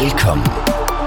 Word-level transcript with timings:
Velkommen. 0.00 0.46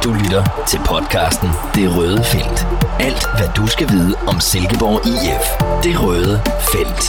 Du 0.04 0.10
lytter 0.24 0.66
til 0.70 0.80
podcasten 0.92 1.50
Det 1.76 1.98
Røde 1.98 2.24
Felt. 2.24 2.60
Alt, 3.00 3.24
hvad 3.38 3.50
du 3.58 3.68
skal 3.68 3.88
vide 3.90 4.16
om 4.28 4.40
Silkeborg 4.40 5.00
IF. 5.14 5.48
Det 5.84 5.96
Røde 6.04 6.36
Felt. 6.72 7.04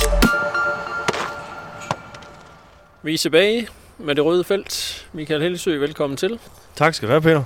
Vi 3.03 3.15
er 3.15 3.19
tilbage 3.19 3.69
med 3.99 4.15
det 4.15 4.25
røde 4.25 4.45
felt. 4.45 5.07
Michael 5.13 5.43
Hellesø, 5.43 5.79
velkommen 5.79 6.17
til. 6.17 6.39
Tak 6.75 6.95
skal 6.95 7.09
du 7.09 7.13
have, 7.13 7.23
Peter. 7.23 7.43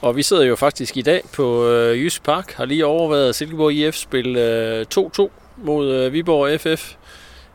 Og 0.00 0.16
vi 0.16 0.22
sidder 0.22 0.44
jo 0.44 0.56
faktisk 0.56 0.96
i 0.96 1.02
dag 1.02 1.22
på 1.32 1.68
øh, 1.68 2.04
Jysk 2.04 2.22
Park, 2.22 2.52
har 2.52 2.64
lige 2.64 2.86
overvejet 2.86 3.34
Silkeborg 3.34 3.72
IF 3.72 3.94
spil 3.94 4.36
øh, 4.36 4.86
2-2 4.98 5.28
mod 5.56 5.92
øh, 5.94 6.12
Viborg 6.12 6.60
FF. 6.60 6.94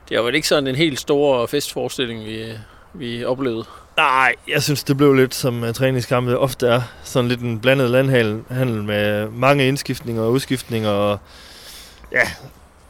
Det 0.09 0.15
er 0.15 0.19
jo 0.19 0.25
vel 0.25 0.35
ikke 0.35 0.47
sådan 0.47 0.67
en 0.67 0.75
helt 0.75 0.99
stor 0.99 1.45
festforestilling, 1.45 2.25
vi, 2.25 2.45
vi 2.93 3.25
oplevede. 3.25 3.65
Nej, 3.98 4.36
jeg 4.48 4.64
synes, 4.64 4.84
det 4.84 4.98
blev 4.98 5.14
lidt 5.14 5.36
som 5.36 5.64
uh, 5.64 5.71
træningskampe 5.71 6.38
ofte 6.38 6.67
er. 6.67 6.81
Sådan 7.03 7.27
lidt 7.27 7.40
en 7.40 7.59
blandet 7.59 7.90
landhandel 7.90 8.84
med 8.84 9.30
mange 9.30 9.67
indskiftninger 9.67 10.23
og 10.23 10.31
udskiftninger. 10.31 10.90
Og, 10.90 11.20
ja, 12.12 12.22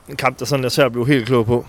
en 0.10 0.16
kamp, 0.16 0.40
der 0.40 0.46
sådan 0.46 0.64
jeg 0.64 0.72
svært 0.72 0.92
blev 0.92 1.08
helt 1.08 1.26
klog 1.26 1.46
på. 1.46 1.66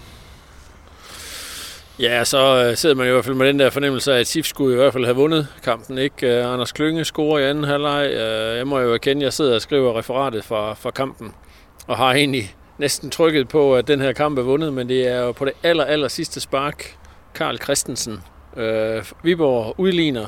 Ja, 1.98 2.24
så 2.24 2.64
øh, 2.64 2.76
sidder 2.76 2.94
man 2.94 3.06
i 3.08 3.10
hvert 3.10 3.24
fald 3.24 3.36
med 3.36 3.46
den 3.46 3.58
der 3.58 3.70
fornemmelse 3.70 4.14
af, 4.14 4.20
at 4.20 4.26
SIF 4.26 4.46
skulle 4.46 4.72
i 4.72 4.76
hvert 4.76 4.92
fald 4.92 5.04
have 5.04 5.16
vundet 5.16 5.48
kampen. 5.62 5.98
ikke? 5.98 6.40
Uh, 6.40 6.52
Anders 6.52 6.72
Klynge 6.72 7.04
scorer 7.04 7.38
i 7.38 7.50
anden 7.50 7.64
halvleg. 7.64 8.06
Uh, 8.10 8.56
jeg 8.56 8.66
må 8.66 8.78
jo 8.78 8.94
erkende, 8.94 9.20
at 9.20 9.24
jeg 9.24 9.32
sidder 9.32 9.54
og 9.54 9.62
skriver 9.62 9.98
referatet 9.98 10.44
fra, 10.44 10.74
fra 10.74 10.90
kampen, 10.90 11.34
og 11.86 11.96
har 11.96 12.12
egentlig 12.12 12.54
næsten 12.78 13.10
trykket 13.10 13.48
på, 13.48 13.76
at 13.76 13.88
den 13.88 14.00
her 14.00 14.12
kamp 14.12 14.38
er 14.38 14.42
vundet, 14.42 14.72
men 14.72 14.88
det 14.88 15.08
er 15.08 15.18
jo 15.18 15.32
på 15.32 15.44
det 15.44 15.52
aller, 15.62 15.84
aller 15.84 16.08
sidste 16.08 16.40
spark, 16.40 16.96
Karl 17.34 17.58
Christensen. 17.58 18.22
Øh, 18.56 19.04
Viborg 19.22 19.74
udligner 19.78 20.26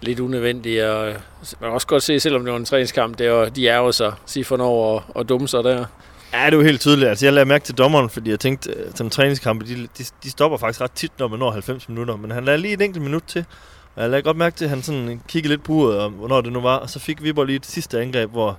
lidt 0.00 0.20
unødvendigt, 0.20 0.84
og 0.84 1.08
øh, 1.08 1.14
man 1.60 1.68
kan 1.68 1.70
også 1.70 1.86
godt 1.86 2.02
se, 2.02 2.20
selvom 2.20 2.44
det 2.44 2.52
var 2.52 2.58
en 2.58 2.64
træningskamp, 2.64 3.18
det 3.18 3.30
var, 3.30 3.48
de 3.48 3.68
er 3.68 3.76
jo 3.76 3.92
så 3.92 4.12
Sifon 4.26 4.60
over 4.60 4.94
og, 4.94 5.02
og 5.14 5.28
dumme 5.28 5.48
sig 5.48 5.64
der. 5.64 5.84
Ja, 6.32 6.46
det 6.46 6.52
er 6.52 6.56
jo 6.56 6.62
helt 6.62 6.80
tydeligt. 6.80 7.08
Altså, 7.08 7.26
jeg 7.26 7.32
lagde 7.32 7.48
mærke 7.48 7.64
til 7.64 7.78
dommeren, 7.78 8.10
fordi 8.10 8.30
jeg 8.30 8.40
tænkte, 8.40 8.70
øh, 8.70 8.86
at 8.88 8.98
den 8.98 9.10
træningskampe, 9.10 9.66
de, 9.66 9.74
de, 9.98 10.04
de, 10.24 10.30
stopper 10.30 10.58
faktisk 10.58 10.80
ret 10.80 10.92
tit, 10.92 11.12
når 11.18 11.28
man 11.28 11.38
når 11.38 11.50
90 11.50 11.88
minutter. 11.88 12.16
Men 12.16 12.30
han 12.30 12.44
lagde 12.44 12.58
lige 12.58 12.74
et 12.74 12.82
enkelt 12.82 13.04
minut 13.04 13.22
til. 13.26 13.44
Og 13.94 14.02
jeg 14.02 14.10
lagde 14.10 14.22
godt 14.22 14.36
mærke 14.36 14.56
til, 14.56 14.64
at 14.64 14.70
han 14.70 14.82
sådan 14.82 15.20
kiggede 15.28 15.52
lidt 15.52 15.62
på 15.62 15.72
uret, 15.72 15.98
og 15.98 16.10
hvornår 16.10 16.40
det 16.40 16.52
nu 16.52 16.60
var. 16.60 16.76
Og 16.76 16.90
så 16.90 16.98
fik 16.98 17.22
Viborg 17.22 17.46
lige 17.46 17.56
et 17.56 17.66
sidste 17.66 18.00
angreb, 18.00 18.30
hvor 18.30 18.58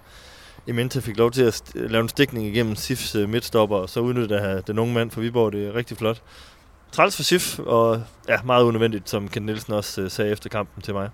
Emente 0.68 1.02
fik 1.02 1.18
lov 1.18 1.32
til 1.32 1.44
at 1.44 1.62
lave 1.76 2.02
en 2.02 2.10
stikning 2.10 2.48
igennem 2.48 2.76
Sifs 2.76 3.16
øh, 3.16 3.30
midtstopper, 3.30 3.78
og 3.78 3.90
så 3.90 4.00
udnyttede 4.00 4.64
den 4.68 4.80
unge 4.80 4.94
mand 4.94 5.12
fra 5.12 5.22
Viborg 5.22 5.52
det 5.52 5.68
er 5.68 5.76
rigtig 5.76 5.98
flot. 5.98 6.22
Træls 6.92 7.16
for 7.16 7.24
Sif, 7.24 7.60
og 7.60 8.04
ja, 8.28 8.42
meget 8.46 8.64
unødvendigt, 8.64 9.10
som 9.10 9.30
Ken 9.30 9.44
Nielsen 9.44 9.74
også 9.74 10.02
uh, 10.02 10.10
sagde 10.10 10.32
efter 10.32 10.50
kampen 10.50 10.82
til 10.82 10.94
mig. 10.94 11.10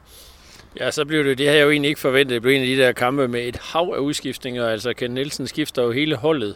Ja, 0.80 0.92
så 0.92 1.06
blev 1.06 1.23
det, 1.23 1.38
det 1.38 1.47
har 1.47 1.56
jeg 1.56 1.64
jo 1.64 1.69
egentlig 1.69 1.89
ikke 1.89 2.02
forventet, 2.02 2.34
det 2.34 2.42
blev 2.42 2.53
en 2.53 2.61
af 2.61 2.67
de 2.67 2.78
der 2.78 2.92
kampe 2.92 3.28
med 3.28 3.47
et 3.47 3.58
hav 3.58 3.94
af 3.95 4.00
udskiftninger. 4.00 4.67
Altså 4.67 4.94
Ken 4.94 5.11
Nielsen 5.11 5.47
skifter 5.47 5.84
jo 5.84 5.92
hele 5.92 6.16
holdet 6.16 6.56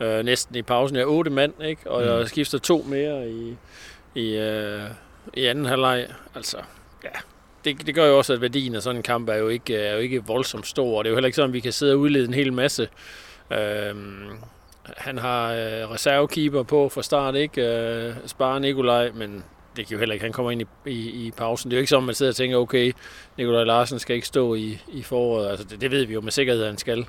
øh, 0.00 0.24
næsten 0.24 0.56
i 0.56 0.62
pausen. 0.62 0.96
Ja, 0.96 1.04
otte 1.04 1.30
mand, 1.30 1.52
ikke? 1.64 1.90
Og 1.90 2.02
mm. 2.02 2.08
jeg 2.08 2.28
skifter 2.28 2.58
to 2.58 2.84
mere 2.88 3.30
i, 3.30 3.56
i, 4.14 4.36
øh, 4.36 4.82
i 5.34 5.46
anden 5.46 5.66
halvleg. 5.66 6.06
Altså, 6.34 6.56
ja, 7.04 7.18
det, 7.64 7.86
det 7.86 7.94
gør 7.94 8.06
jo 8.06 8.18
også, 8.18 8.32
at 8.32 8.40
værdien 8.40 8.74
af 8.74 8.82
sådan 8.82 8.96
en 8.96 9.02
kamp 9.02 9.28
er 9.28 9.36
jo 9.36 9.48
ikke, 9.48 9.76
er 9.76 9.92
jo 9.92 9.98
ikke 9.98 10.24
voldsomt 10.26 10.66
stor. 10.66 10.98
Og 10.98 11.04
det 11.04 11.08
er 11.08 11.12
jo 11.12 11.16
heller 11.16 11.26
ikke 11.26 11.36
sådan, 11.36 11.50
at 11.50 11.54
vi 11.54 11.60
kan 11.60 11.72
sidde 11.72 11.92
og 11.92 11.98
udlede 11.98 12.24
en 12.24 12.34
hel 12.34 12.52
masse. 12.52 12.88
Øh, 13.52 13.94
han 14.96 15.18
har 15.18 15.52
øh, 15.52 15.90
reservekeeper 15.90 16.62
på 16.62 16.88
fra 16.88 17.02
start, 17.02 17.34
ikke? 17.34 17.66
Øh, 17.66 18.14
Spare 18.26 18.60
Nikolaj, 18.60 19.10
men 19.14 19.44
det 19.76 19.86
kan 19.86 19.94
jo 19.94 19.98
heller 19.98 20.12
ikke. 20.12 20.24
Han 20.24 20.32
kommer 20.32 20.50
ind 20.50 20.62
i, 20.62 20.90
i, 20.90 21.26
i 21.26 21.30
pausen. 21.30 21.70
Det 21.70 21.76
er 21.76 21.78
jo 21.78 21.80
ikke 21.80 21.90
sådan, 21.90 22.06
man 22.06 22.14
sidder 22.14 22.32
og 22.32 22.36
tænker, 22.36 22.56
okay, 22.56 22.92
Nikolaj 23.36 23.64
Larsen 23.64 23.98
skal 23.98 24.16
ikke 24.16 24.26
stå 24.26 24.54
i, 24.54 24.78
i 24.92 25.02
foråret. 25.02 25.50
Altså, 25.50 25.66
det, 25.70 25.80
det 25.80 25.90
ved 25.90 26.04
vi 26.04 26.14
jo 26.14 26.20
med 26.20 26.32
sikkerhed, 26.32 26.62
at 26.62 26.68
han 26.68 26.78
skal. 26.78 27.06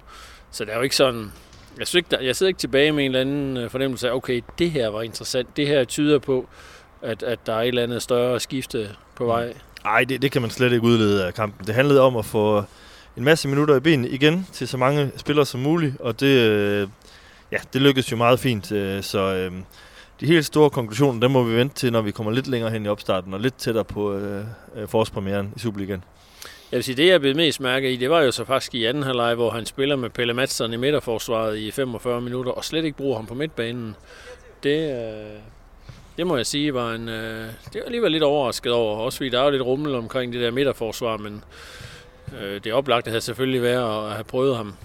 Så 0.52 0.66
det 0.66 0.72
er 0.72 0.78
jo 0.78 0.84
ikke 0.84 0.96
sådan... 0.96 1.32
Jeg, 1.78 1.88
synes 1.88 2.00
ikke, 2.00 2.08
der, 2.12 2.20
jeg 2.20 2.36
sidder 2.36 2.48
ikke 2.48 2.60
tilbage 2.60 2.92
med 2.92 3.06
en 3.06 3.12
eller 3.16 3.22
anden 3.22 3.58
øh, 3.58 3.70
fornemmelse 3.70 4.10
af, 4.10 4.14
okay, 4.14 4.42
det 4.60 4.72
her 4.72 4.88
var 4.88 5.02
interessant. 5.02 5.58
Det 5.58 5.68
her 5.68 5.84
tyder 5.84 6.20
på, 6.20 6.48
at, 7.02 7.24
at 7.24 7.40
der 7.46 7.54
er 7.54 7.62
et 7.62 7.68
eller 7.68 7.84
andet 7.84 8.02
større 8.02 8.40
skifte 8.40 8.90
på 9.16 9.26
vej. 9.26 9.54
Nej, 9.84 10.04
det, 10.04 10.22
det 10.22 10.32
kan 10.32 10.42
man 10.42 10.52
slet 10.52 10.72
ikke 10.72 10.84
udlede 10.84 11.26
af 11.26 11.34
kampen. 11.34 11.68
Det 11.68 11.76
handlede 11.76 12.02
om 12.02 12.18
at 12.18 12.26
få 12.26 12.64
en 13.18 13.24
masse 13.24 13.48
minutter 13.48 13.76
i 13.76 13.80
ben 13.80 14.06
igen 14.06 14.48
til 14.54 14.68
så 14.68 14.78
mange 14.78 15.12
spillere 15.18 15.46
som 15.46 15.60
muligt, 15.60 15.96
og 16.00 16.20
det, 16.20 16.38
øh, 16.38 16.88
ja, 17.52 17.58
det 17.74 17.82
lykkedes 17.82 18.12
jo 18.12 18.18
meget 18.18 18.40
fint. 18.40 18.72
Øh, 18.72 19.04
så 19.04 19.20
øhm, 19.20 19.64
de 20.20 20.26
helt 20.26 20.46
store 20.46 20.70
konklusioner, 20.70 21.20
dem 21.20 21.32
må 21.32 21.44
vi 21.44 21.56
vente 21.56 21.76
til, 21.76 21.92
når 21.92 22.02
vi 22.02 22.12
kommer 22.12 22.32
lidt 22.32 22.48
længere 22.48 22.72
hen 22.72 22.86
i 22.86 22.88
opstarten 22.90 23.34
og 23.34 23.40
lidt 23.40 23.56
tættere 23.56 23.86
på 23.86 24.14
øh, 24.14 24.46
øh 24.76 24.88
forårspremieren 24.88 25.54
i 25.56 25.60
Superligaen. 25.60 26.04
Jeg 26.72 26.78
vil 26.78 26.84
sige, 26.84 26.96
det 26.96 27.08
jeg 27.08 27.22
blev 27.22 27.36
mest 27.36 27.60
mærke 27.60 27.94
i, 27.94 27.96
det 27.96 28.10
var 28.10 28.22
jo 28.22 28.32
så 28.32 28.46
faktisk 28.46 28.76
i 28.76 28.86
anden 28.86 29.04
halvleg, 29.04 29.36
hvor 29.36 29.50
han 29.50 29.66
spiller 29.66 29.96
med 29.96 30.10
Pelle 30.10 30.34
Madsen 30.34 30.74
i 30.74 30.78
midterforsvaret 30.78 31.58
i 31.58 31.72
45 31.72 32.22
minutter, 32.22 32.52
og 32.52 32.66
slet 32.66 32.86
ikke 32.86 32.98
bruger 32.98 33.16
ham 33.16 33.26
på 33.26 33.34
midtbanen. 33.34 33.96
Det, 34.64 34.92
øh, 34.92 35.40
det 36.18 36.28
må 36.28 36.38
jeg 36.38 36.46
sige, 36.46 36.74
var 36.74 36.92
en, 36.94 37.10
øh, 37.10 37.46
det 37.74 37.76
var 37.76 37.86
alligevel 37.86 38.12
lidt 38.12 38.24
overrasket 38.24 38.72
over, 38.72 38.98
også 38.98 39.18
fordi 39.18 39.30
der 39.30 39.40
er 39.40 39.44
jo 39.44 39.50
lidt 39.50 39.62
rummel 39.62 39.96
omkring 39.96 40.34
det 40.34 40.42
der 40.42 40.52
midterforsvar, 40.52 41.18
men 41.18 41.44
øh, 42.42 42.64
det 42.64 42.74
oplagte 42.74 43.10
havde 43.10 43.22
selvfølgelig 43.22 43.62
været 43.62 44.10
at 44.10 44.14
have 44.14 44.24
prøvet 44.24 44.58
ham. 44.58 44.76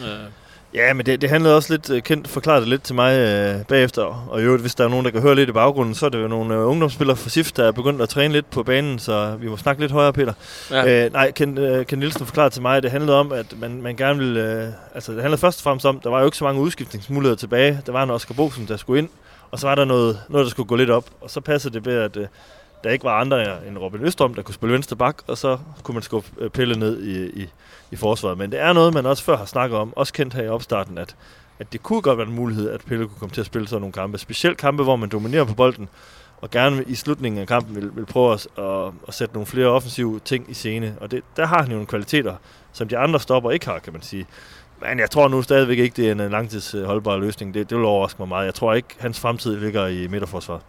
Øh. 0.00 0.30
Ja, 0.74 0.92
men 0.94 1.06
det, 1.06 1.20
det 1.20 1.30
handlede 1.30 1.56
også 1.56 1.72
lidt, 1.72 1.90
uh, 1.90 1.98
kendt 1.98 2.28
forklaret 2.28 2.60
det 2.60 2.68
lidt 2.68 2.82
til 2.82 2.94
mig 2.94 3.12
uh, 3.56 3.66
bagefter. 3.66 4.28
Og 4.30 4.40
i 4.40 4.44
øvrigt, 4.44 4.62
hvis 4.62 4.74
der 4.74 4.84
er 4.84 4.88
nogen, 4.88 5.04
der 5.04 5.10
kan 5.10 5.22
høre 5.22 5.34
lidt 5.34 5.48
i 5.48 5.52
baggrunden, 5.52 5.94
så 5.94 6.06
er 6.06 6.10
det 6.10 6.22
jo 6.22 6.28
nogle 6.28 6.58
uh, 6.58 6.70
ungdomsspillere 6.70 7.16
fra 7.16 7.30
SIF, 7.30 7.52
der 7.52 7.64
er 7.64 7.72
begyndt 7.72 8.02
at 8.02 8.08
træne 8.08 8.32
lidt 8.32 8.50
på 8.50 8.62
banen, 8.62 8.98
så 8.98 9.36
vi 9.40 9.48
må 9.48 9.56
snakke 9.56 9.82
lidt 9.82 9.92
højere, 9.92 10.12
Peter. 10.12 10.32
Ja. 10.70 11.06
Uh, 11.06 11.12
nej, 11.12 11.30
Ken, 11.30 11.58
uh, 11.58 11.86
Ken 11.86 11.98
Nielsen 11.98 12.26
forklarede 12.26 12.54
til 12.54 12.62
mig, 12.62 12.76
at 12.76 12.82
det 12.82 12.90
handlede 12.90 13.18
om, 13.18 13.32
at 13.32 13.46
man, 13.60 13.82
man 13.82 13.96
gerne 13.96 14.18
ville... 14.18 14.66
Uh, 14.68 14.94
altså, 14.94 15.12
det 15.12 15.20
handlede 15.20 15.40
først 15.40 15.58
og 15.58 15.62
fremmest 15.62 15.86
om, 15.86 16.00
der 16.00 16.10
var 16.10 16.18
jo 16.18 16.24
ikke 16.24 16.36
så 16.36 16.44
mange 16.44 16.60
udskiftningsmuligheder 16.60 17.36
tilbage. 17.36 17.80
Der 17.86 17.92
var 17.92 18.02
en 18.02 18.10
Oscar 18.10 18.34
Bosen, 18.34 18.68
der 18.68 18.76
skulle 18.76 18.98
ind, 18.98 19.08
og 19.50 19.58
så 19.58 19.66
var 19.66 19.74
der 19.74 19.84
noget, 19.84 20.20
noget 20.28 20.44
der 20.44 20.50
skulle 20.50 20.66
gå 20.66 20.76
lidt 20.76 20.90
op. 20.90 21.04
Og 21.20 21.30
så 21.30 21.40
passede 21.40 21.74
det 21.74 21.86
ved, 21.86 21.94
at 21.94 22.16
uh, 22.16 22.24
der 22.84 22.90
ikke 22.90 23.04
var 23.04 23.20
andre 23.20 23.66
end 23.66 23.78
Robin 23.78 24.04
Østrøm, 24.04 24.34
der 24.34 24.42
kunne 24.42 24.54
spille 24.54 24.72
venstre 24.72 24.96
bak, 24.96 25.22
og 25.26 25.38
så 25.38 25.58
kunne 25.82 25.94
man 25.94 26.02
skubbe 26.02 26.28
øh, 26.38 26.50
Pelle 26.50 26.78
ned 26.78 27.02
i, 27.02 27.42
i, 27.42 27.48
i 27.90 27.96
forsvaret. 27.96 28.38
Men 28.38 28.52
det 28.52 28.60
er 28.60 28.72
noget, 28.72 28.94
man 28.94 29.06
også 29.06 29.24
før 29.24 29.36
har 29.36 29.44
snakket 29.44 29.78
om, 29.78 29.92
også 29.96 30.12
kendt 30.12 30.34
her 30.34 30.42
i 30.42 30.48
opstarten, 30.48 30.98
at, 30.98 31.16
at 31.58 31.72
det 31.72 31.82
kunne 31.82 32.02
godt 32.02 32.18
være 32.18 32.26
en 32.26 32.34
mulighed, 32.34 32.70
at 32.70 32.80
Pelle 32.80 33.06
kunne 33.06 33.18
komme 33.18 33.34
til 33.34 33.40
at 33.40 33.46
spille 33.46 33.68
sådan 33.68 33.80
nogle 33.80 33.92
kampe. 33.92 34.18
Specielt 34.18 34.58
kampe, 34.58 34.82
hvor 34.82 34.96
man 34.96 35.08
dominerer 35.08 35.44
på 35.44 35.54
bolden, 35.54 35.88
og 36.40 36.50
gerne 36.50 36.84
i 36.86 36.94
slutningen 36.94 37.40
af 37.40 37.46
kampen 37.46 37.76
vil, 37.76 37.96
vil 37.96 38.06
prøve 38.06 38.32
at, 38.32 38.46
at, 38.58 38.92
at 39.08 39.14
sætte 39.14 39.34
nogle 39.34 39.46
flere 39.46 39.66
offensive 39.66 40.20
ting 40.24 40.50
i 40.50 40.54
scene. 40.54 40.96
Og 41.00 41.10
det, 41.10 41.22
der 41.36 41.46
har 41.46 41.58
han 41.58 41.66
jo 41.66 41.72
nogle 41.72 41.86
kvaliteter, 41.86 42.34
som 42.72 42.88
de 42.88 42.98
andre 42.98 43.20
stopper 43.20 43.50
ikke 43.50 43.66
har, 43.66 43.78
kan 43.78 43.92
man 43.92 44.02
sige. 44.02 44.26
Men 44.80 44.98
jeg 44.98 45.10
tror 45.10 45.28
nu 45.28 45.42
stadigvæk 45.42 45.78
ikke, 45.78 45.96
det 45.96 46.08
er 46.08 46.12
en 46.24 46.30
langtidsholdbar 46.30 47.14
øh, 47.14 47.20
løsning. 47.20 47.54
Det, 47.54 47.70
det 47.70 47.78
vil 47.78 47.86
overraske 47.86 48.16
mig 48.18 48.28
meget. 48.28 48.46
Jeg 48.46 48.54
tror 48.54 48.74
ikke, 48.74 48.88
hans 48.98 49.20
fremtid 49.20 49.56
ligger 49.56 49.86
i 49.86 50.06
midterforsvaret. 50.06 50.62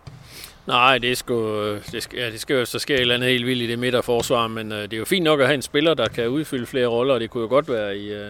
Nej, 0.67 0.97
det, 0.97 1.17
sgu, 1.17 1.61
øh, 1.61 1.81
det, 1.91 2.03
skal, 2.03 2.19
ja, 2.19 2.31
det 2.31 2.39
skal 2.41 2.55
jo 2.55 2.65
så 2.65 2.79
sker 2.79 2.95
et 2.95 3.01
eller 3.01 3.15
andet 3.15 3.29
helt 3.29 3.45
vildt 3.45 3.63
i 3.63 3.67
det 3.67 3.79
midterforsvar, 3.79 4.47
men 4.47 4.71
øh, 4.71 4.81
det 4.81 4.93
er 4.93 4.97
jo 4.97 5.05
fint 5.05 5.23
nok 5.23 5.39
at 5.39 5.45
have 5.45 5.55
en 5.55 5.61
spiller, 5.61 5.93
der 5.93 6.07
kan 6.07 6.27
udfylde 6.27 6.65
flere 6.65 6.87
roller, 6.87 7.13
og 7.13 7.19
det 7.19 7.29
kunne 7.29 7.41
jo 7.41 7.49
godt 7.49 7.69
være 7.69 7.97
i, 7.97 8.13
øh, 8.13 8.29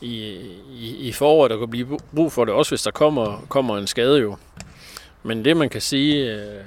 i, 0.00 0.40
i, 0.80 0.96
i 1.00 1.12
foråret, 1.12 1.50
der 1.50 1.56
kunne 1.56 1.70
blive 1.70 1.98
brug 2.14 2.32
for 2.32 2.44
det, 2.44 2.54
også 2.54 2.70
hvis 2.70 2.82
der 2.82 2.90
kommer, 2.90 3.46
kommer 3.48 3.78
en 3.78 3.86
skade 3.86 4.20
jo. 4.20 4.36
Men 5.22 5.44
det 5.44 5.56
man 5.56 5.68
kan 5.68 5.80
sige, 5.80 6.32
øh, 6.32 6.64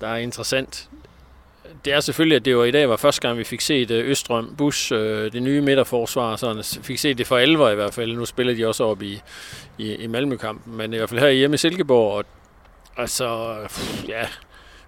der 0.00 0.08
er 0.08 0.16
interessant, 0.16 0.88
det 1.84 1.92
er 1.92 2.00
selvfølgelig, 2.00 2.36
at 2.36 2.44
det 2.44 2.56
var 2.56 2.64
i 2.64 2.70
dag 2.70 2.88
var 2.88 2.96
første 2.96 3.20
gang, 3.20 3.38
vi 3.38 3.44
fik 3.44 3.60
set 3.60 3.90
øh, 3.90 4.10
Østrøm 4.10 4.54
Bus, 4.58 4.92
øh, 4.92 5.32
det 5.32 5.42
nye 5.42 5.60
midterforsvar, 5.60 6.36
sådan 6.36 6.64
fik 6.82 6.98
set 6.98 7.18
det 7.18 7.26
for 7.26 7.36
alvor 7.36 7.68
i 7.68 7.74
hvert 7.74 7.94
fald. 7.94 8.16
Nu 8.16 8.24
spiller 8.24 8.54
de 8.54 8.66
også 8.66 8.84
op 8.84 9.02
i, 9.02 9.20
i, 9.78 9.94
i 9.94 10.06
Malmø-kampen, 10.06 10.76
men 10.76 10.94
i 10.94 10.96
hvert 10.96 11.08
fald 11.08 11.20
her 11.20 11.28
hjemme 11.28 11.54
i 11.54 11.58
Silkeborg, 11.58 12.12
og 12.12 12.24
Altså, 13.00 13.56
ja, 14.08 14.22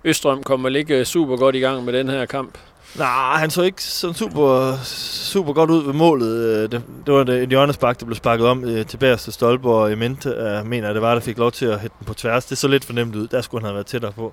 Østrøm 0.04 0.42
kommer 0.42 0.68
vel 0.68 0.76
ikke 0.76 0.98
øh, 0.98 1.04
super 1.04 1.36
godt 1.36 1.56
i 1.56 1.58
gang 1.58 1.84
med 1.84 1.92
den 1.92 2.08
her 2.08 2.26
kamp. 2.26 2.58
Nej, 2.98 3.38
han 3.38 3.50
så 3.50 3.62
ikke 3.62 3.82
sådan 3.82 4.14
super, 4.14 4.76
super 4.84 5.52
godt 5.52 5.70
ud 5.70 5.84
ved 5.84 5.92
målet. 5.92 6.36
Øh, 6.36 6.62
det, 6.62 6.82
det 7.06 7.14
var 7.14 7.24
en 7.24 7.50
hjørnespark, 7.50 8.00
der 8.00 8.06
blev 8.06 8.16
sparket 8.16 8.46
om 8.46 8.64
øh, 8.64 8.86
til 8.86 8.96
bagerste 8.96 9.32
stolpe, 9.32 9.68
og 9.70 9.98
Mente 9.98 10.30
jeg 10.30 10.66
mener, 10.66 10.88
at 10.88 10.94
det 10.94 11.02
var, 11.02 11.14
der 11.14 11.20
fik 11.20 11.38
lov 11.38 11.52
til 11.52 11.66
at 11.66 11.80
hætte 11.80 11.96
den 11.98 12.06
på 12.06 12.14
tværs. 12.14 12.44
Det 12.44 12.58
så 12.58 12.68
lidt 12.68 12.84
fornemt 12.84 13.16
ud. 13.16 13.28
Der 13.28 13.40
skulle 13.40 13.60
han 13.60 13.66
have 13.66 13.74
været 13.74 13.86
tættere 13.86 14.12
på. 14.12 14.32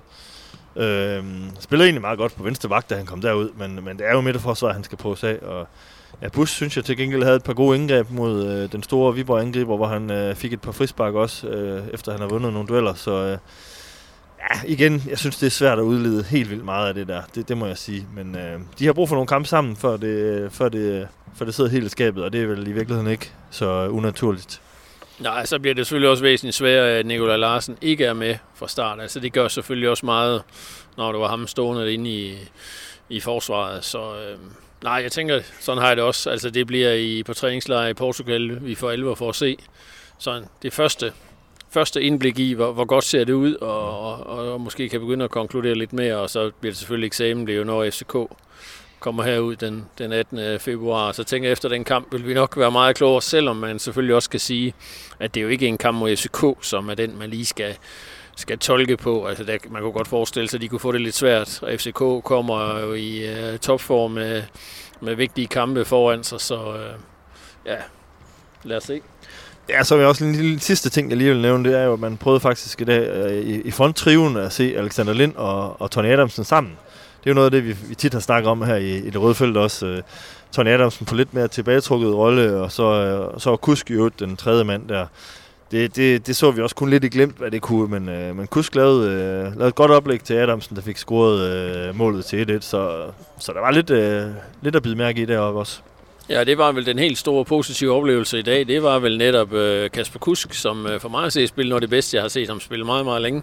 Øh, 0.76 1.24
spiller 1.60 1.84
egentlig 1.84 2.00
meget 2.00 2.18
godt 2.18 2.36
på 2.36 2.42
venstre 2.42 2.70
vagt, 2.70 2.90
da 2.90 2.96
han 2.96 3.06
kom 3.06 3.20
derud, 3.20 3.50
men, 3.56 3.84
men 3.84 3.98
det 3.98 4.06
er 4.06 4.12
jo 4.12 4.20
midterforsvar, 4.20 4.72
han 4.72 4.84
skal 4.84 4.98
prøve 4.98 5.16
af. 5.22 5.38
Og 5.42 5.66
ja, 6.22 6.28
Bus 6.28 6.50
synes 6.50 6.76
jeg 6.76 6.84
til 6.84 6.96
gengæld 6.96 7.22
havde 7.22 7.36
et 7.36 7.44
par 7.44 7.52
gode 7.52 7.78
indgreb 7.78 8.10
mod 8.10 8.46
øh, 8.46 8.72
den 8.72 8.82
store 8.82 9.14
Viborg 9.14 9.40
angriber, 9.40 9.76
hvor 9.76 9.86
han 9.86 10.10
øh, 10.10 10.34
fik 10.34 10.52
et 10.52 10.60
par 10.60 10.72
frispark 10.72 11.14
også, 11.14 11.48
øh, 11.48 11.82
efter 11.92 12.12
han 12.12 12.20
har 12.20 12.28
vundet 12.28 12.52
nogle 12.52 12.68
dueller. 12.68 12.94
Så 12.94 13.10
øh, 13.12 13.38
Ja, 14.40 14.60
igen, 14.66 15.02
jeg 15.08 15.18
synes, 15.18 15.38
det 15.38 15.46
er 15.46 15.50
svært 15.50 15.78
at 15.78 15.82
udlede 15.82 16.24
helt 16.24 16.50
vildt 16.50 16.64
meget 16.64 16.88
af 16.88 16.94
det 16.94 17.08
der. 17.08 17.22
Det, 17.34 17.48
det 17.48 17.56
må 17.56 17.66
jeg 17.66 17.78
sige. 17.78 18.06
Men 18.14 18.36
øh, 18.36 18.60
de 18.78 18.86
har 18.86 18.92
brug 18.92 19.08
for 19.08 19.16
nogle 19.16 19.26
kampe 19.26 19.48
sammen, 19.48 19.76
før 19.76 19.96
det, 19.96 20.52
før, 20.52 20.68
det, 20.68 21.08
før 21.34 21.44
det 21.44 21.54
sidder 21.54 21.70
helt 21.70 21.86
i 21.86 21.88
skabet, 21.88 22.24
og 22.24 22.32
det 22.32 22.42
er 22.42 22.46
vel 22.46 22.68
i 22.68 22.72
virkeligheden 22.72 23.10
ikke 23.10 23.32
så 23.50 23.88
unaturligt. 23.88 24.60
Nej, 25.20 25.46
så 25.46 25.58
bliver 25.58 25.74
det 25.74 25.86
selvfølgelig 25.86 26.10
også 26.10 26.22
væsentligt 26.22 26.56
sværere, 26.56 26.90
at 26.90 27.06
Nikolaj 27.06 27.36
Larsen 27.36 27.78
ikke 27.80 28.04
er 28.04 28.12
med 28.12 28.36
fra 28.54 28.68
start. 28.68 29.00
Altså, 29.00 29.20
det 29.20 29.32
gør 29.32 29.48
selvfølgelig 29.48 29.88
også 29.88 30.06
meget, 30.06 30.42
når 30.96 31.12
det 31.12 31.20
var 31.20 31.28
ham 31.28 31.46
stående 31.46 31.94
inde 31.94 32.10
i, 32.10 32.38
i 33.08 33.20
forsvaret. 33.20 33.84
Så 33.84 33.98
øh, 33.98 34.38
Nej, 34.82 34.92
jeg 34.92 35.12
tænker, 35.12 35.40
sådan 35.60 35.80
har 35.80 35.88
jeg 35.88 35.96
det 35.96 36.04
også. 36.04 36.30
Altså, 36.30 36.50
det 36.50 36.66
bliver 36.66 36.92
i, 36.92 37.22
på 37.22 37.34
træningslejr 37.34 37.88
i 37.88 37.94
Portugal, 37.94 38.64
vi 38.64 38.74
får 38.74 38.90
alvor 38.90 39.14
for 39.14 39.28
at 39.28 39.34
se. 39.34 39.56
Sådan, 40.18 40.44
det 40.62 40.72
første, 40.72 41.12
første 41.70 42.02
indblik 42.02 42.38
i, 42.38 42.52
hvor, 42.52 42.72
hvor 42.72 42.84
godt 42.84 43.04
ser 43.04 43.24
det 43.24 43.32
ud, 43.32 43.54
og, 43.54 44.26
og, 44.26 44.52
og, 44.52 44.60
måske 44.60 44.88
kan 44.88 45.00
begynde 45.00 45.24
at 45.24 45.30
konkludere 45.30 45.74
lidt 45.74 45.92
mere, 45.92 46.16
og 46.16 46.30
så 46.30 46.50
bliver 46.60 46.72
det 46.72 46.78
selvfølgelig 46.78 47.06
eksamen, 47.06 47.46
det 47.46 47.52
er 47.52 47.58
jo 47.58 47.64
når 47.64 47.90
FCK 47.90 48.16
kommer 49.00 49.22
herud 49.22 49.56
den, 49.56 49.86
den 49.98 50.12
18. 50.12 50.60
februar. 50.60 51.12
Så 51.12 51.24
tænker 51.24 51.48
jeg, 51.48 51.52
efter 51.52 51.68
den 51.68 51.84
kamp 51.84 52.12
vil 52.12 52.26
vi 52.26 52.34
nok 52.34 52.56
være 52.56 52.70
meget 52.70 52.96
klogere, 52.96 53.22
selvom 53.22 53.56
man 53.56 53.78
selvfølgelig 53.78 54.14
også 54.14 54.30
kan 54.30 54.40
sige, 54.40 54.74
at 55.20 55.34
det 55.34 55.40
er 55.40 55.44
jo 55.44 55.48
ikke 55.48 55.66
en 55.66 55.78
kamp 55.78 55.98
mod 55.98 56.16
FCK, 56.16 56.44
som 56.60 56.88
er 56.88 56.94
den, 56.94 57.18
man 57.18 57.30
lige 57.30 57.46
skal, 57.46 57.76
skal 58.36 58.58
tolke 58.58 58.96
på. 58.96 59.26
Altså, 59.26 59.44
der, 59.44 59.58
man 59.70 59.82
kunne 59.82 59.92
godt 59.92 60.08
forestille 60.08 60.48
sig, 60.48 60.58
at 60.58 60.62
de 60.62 60.68
kunne 60.68 60.80
få 60.80 60.92
det 60.92 61.00
lidt 61.00 61.14
svært. 61.14 61.62
Og 61.62 61.72
FCK 61.78 62.24
kommer 62.24 62.78
jo 62.78 62.94
i 62.94 63.32
uh, 63.32 63.58
topform 63.58 64.10
med, 64.10 64.42
med 65.00 65.14
vigtige 65.14 65.46
kampe 65.46 65.84
foran 65.84 66.24
sig, 66.24 66.40
så 66.40 66.56
uh, 66.56 67.00
ja, 67.66 67.76
lad 68.64 68.76
os 68.76 68.82
se. 68.82 69.00
Ja, 69.68 69.84
så 69.84 69.96
er 69.96 70.06
også 70.06 70.24
en 70.24 70.32
lille 70.32 70.60
sidste 70.60 70.90
ting, 70.90 71.10
jeg 71.10 71.18
lige 71.18 71.30
vil 71.30 71.42
nævne, 71.42 71.64
det 71.70 71.78
er 71.78 71.84
jo, 71.84 71.92
at 71.92 72.00
man 72.00 72.16
prøvede 72.16 72.40
faktisk 72.40 72.80
i 72.80 72.84
dag 72.84 73.26
uh, 73.26 73.32
i, 73.32 73.60
i 73.60 73.70
fronttriven 73.70 74.36
at 74.36 74.52
se 74.52 74.74
Alexander 74.76 75.12
Lind 75.12 75.36
og, 75.36 75.80
og 75.80 75.90
Tony 75.90 76.06
Adamsen 76.06 76.44
sammen. 76.44 76.76
Det 77.20 77.26
er 77.26 77.30
jo 77.30 77.34
noget 77.34 77.46
af 77.46 77.50
det, 77.50 77.64
vi, 77.64 77.76
vi 77.88 77.94
tit 77.94 78.12
har 78.12 78.20
snakket 78.20 78.50
om 78.50 78.62
her 78.62 78.76
i, 78.76 78.96
i 78.96 79.10
det 79.10 79.20
røde 79.20 79.34
felt 79.34 79.56
også. 79.56 79.86
Øh, 79.86 80.02
Tony 80.52 80.68
Adamsen 80.68 81.06
på 81.06 81.14
lidt 81.14 81.34
mere 81.34 81.48
tilbagetrukket 81.48 82.14
rolle, 82.14 82.56
og 82.56 82.72
så, 82.72 82.84
øh, 82.84 83.40
så 83.40 83.56
Kusk 83.56 83.90
jo 83.90 84.08
den 84.08 84.36
tredje 84.36 84.64
mand 84.64 84.88
der 84.88 85.06
det, 85.70 85.96
det, 85.96 86.26
det 86.26 86.36
så 86.36 86.50
vi 86.50 86.62
også 86.62 86.74
kun 86.74 86.90
lidt 86.90 87.04
i 87.04 87.08
glemt, 87.08 87.38
hvad 87.38 87.50
det 87.50 87.62
kunne, 87.62 87.88
men, 88.00 88.08
øh, 88.08 88.36
men 88.36 88.46
Kusk 88.46 88.74
lavede, 88.74 89.10
øh, 89.10 89.56
lavede 89.56 89.68
et 89.68 89.74
godt 89.74 89.90
oplæg 89.90 90.20
til 90.20 90.34
Adamsen, 90.34 90.76
der 90.76 90.82
fik 90.82 90.96
scoret 90.96 91.40
øh, 91.50 91.96
målet 91.96 92.24
til 92.24 92.50
1-1, 92.50 92.60
så, 92.60 93.10
så 93.38 93.52
der 93.52 93.60
var 93.60 93.70
lidt, 93.70 93.90
øh, 93.90 94.26
lidt 94.62 94.76
at 94.76 94.82
bide 94.82 94.96
mærke 94.96 95.22
i 95.22 95.24
deroppe 95.24 95.60
også. 95.60 95.80
Ja, 96.28 96.44
det 96.44 96.58
var 96.58 96.72
vel 96.72 96.86
den 96.86 96.98
helt 96.98 97.18
store 97.18 97.44
positive 97.44 97.94
oplevelse 97.94 98.38
i 98.38 98.42
dag. 98.42 98.66
Det 98.66 98.82
var 98.82 98.98
vel 98.98 99.18
netop 99.18 99.52
øh, 99.52 99.90
Kasper 99.90 100.18
Kusk, 100.18 100.54
som 100.54 100.86
øh, 100.86 101.00
for 101.00 101.08
mig 101.08 101.24
at 101.24 101.32
se 101.32 101.46
spille 101.46 101.68
noget 101.68 101.82
af 101.82 101.88
det 101.88 101.90
bedste, 101.90 102.16
jeg 102.16 102.24
har 102.24 102.28
set 102.28 102.48
ham 102.48 102.60
spille 102.60 102.84
meget, 102.84 103.04
meget 103.04 103.22
længe. 103.22 103.42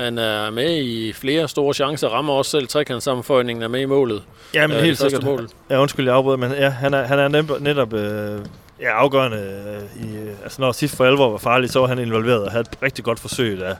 Han 0.00 0.18
er 0.18 0.50
med 0.50 0.82
i 0.82 1.12
flere 1.12 1.48
store 1.48 1.74
chancer, 1.74 2.08
rammer 2.08 2.32
også 2.32 2.50
selv 2.50 2.68
trekantssammenføjningen 2.68 3.62
er 3.62 3.68
med 3.68 3.80
i 3.80 3.84
målet. 3.84 4.22
Ja, 4.54 4.66
men 4.66 4.76
øh, 4.76 4.82
helt 4.82 4.98
sikkert. 4.98 5.24
Mål. 5.24 5.48
Ja, 5.70 5.80
undskyld, 5.80 6.06
jeg 6.06 6.14
afbryder, 6.14 6.36
men 6.36 6.52
ja, 6.52 6.68
han 6.68 6.94
er, 6.94 7.02
han 7.04 7.18
er 7.18 7.28
netop, 7.28 7.60
netop 7.60 7.92
øh, 7.92 8.40
ja, 8.80 8.88
afgørende. 8.88 9.36
Øh, 9.36 10.04
I, 10.04 10.28
altså 10.42 10.60
når 10.60 10.72
sidst 10.72 10.96
for 10.96 11.04
alvor 11.04 11.30
var 11.30 11.38
farlig, 11.38 11.70
så 11.70 11.80
var 11.80 11.86
han 11.86 11.98
involveret 11.98 12.44
og 12.44 12.50
havde 12.50 12.60
et 12.60 12.82
rigtig 12.82 13.04
godt 13.04 13.20
forsøg, 13.20 13.58
der, 13.58 13.74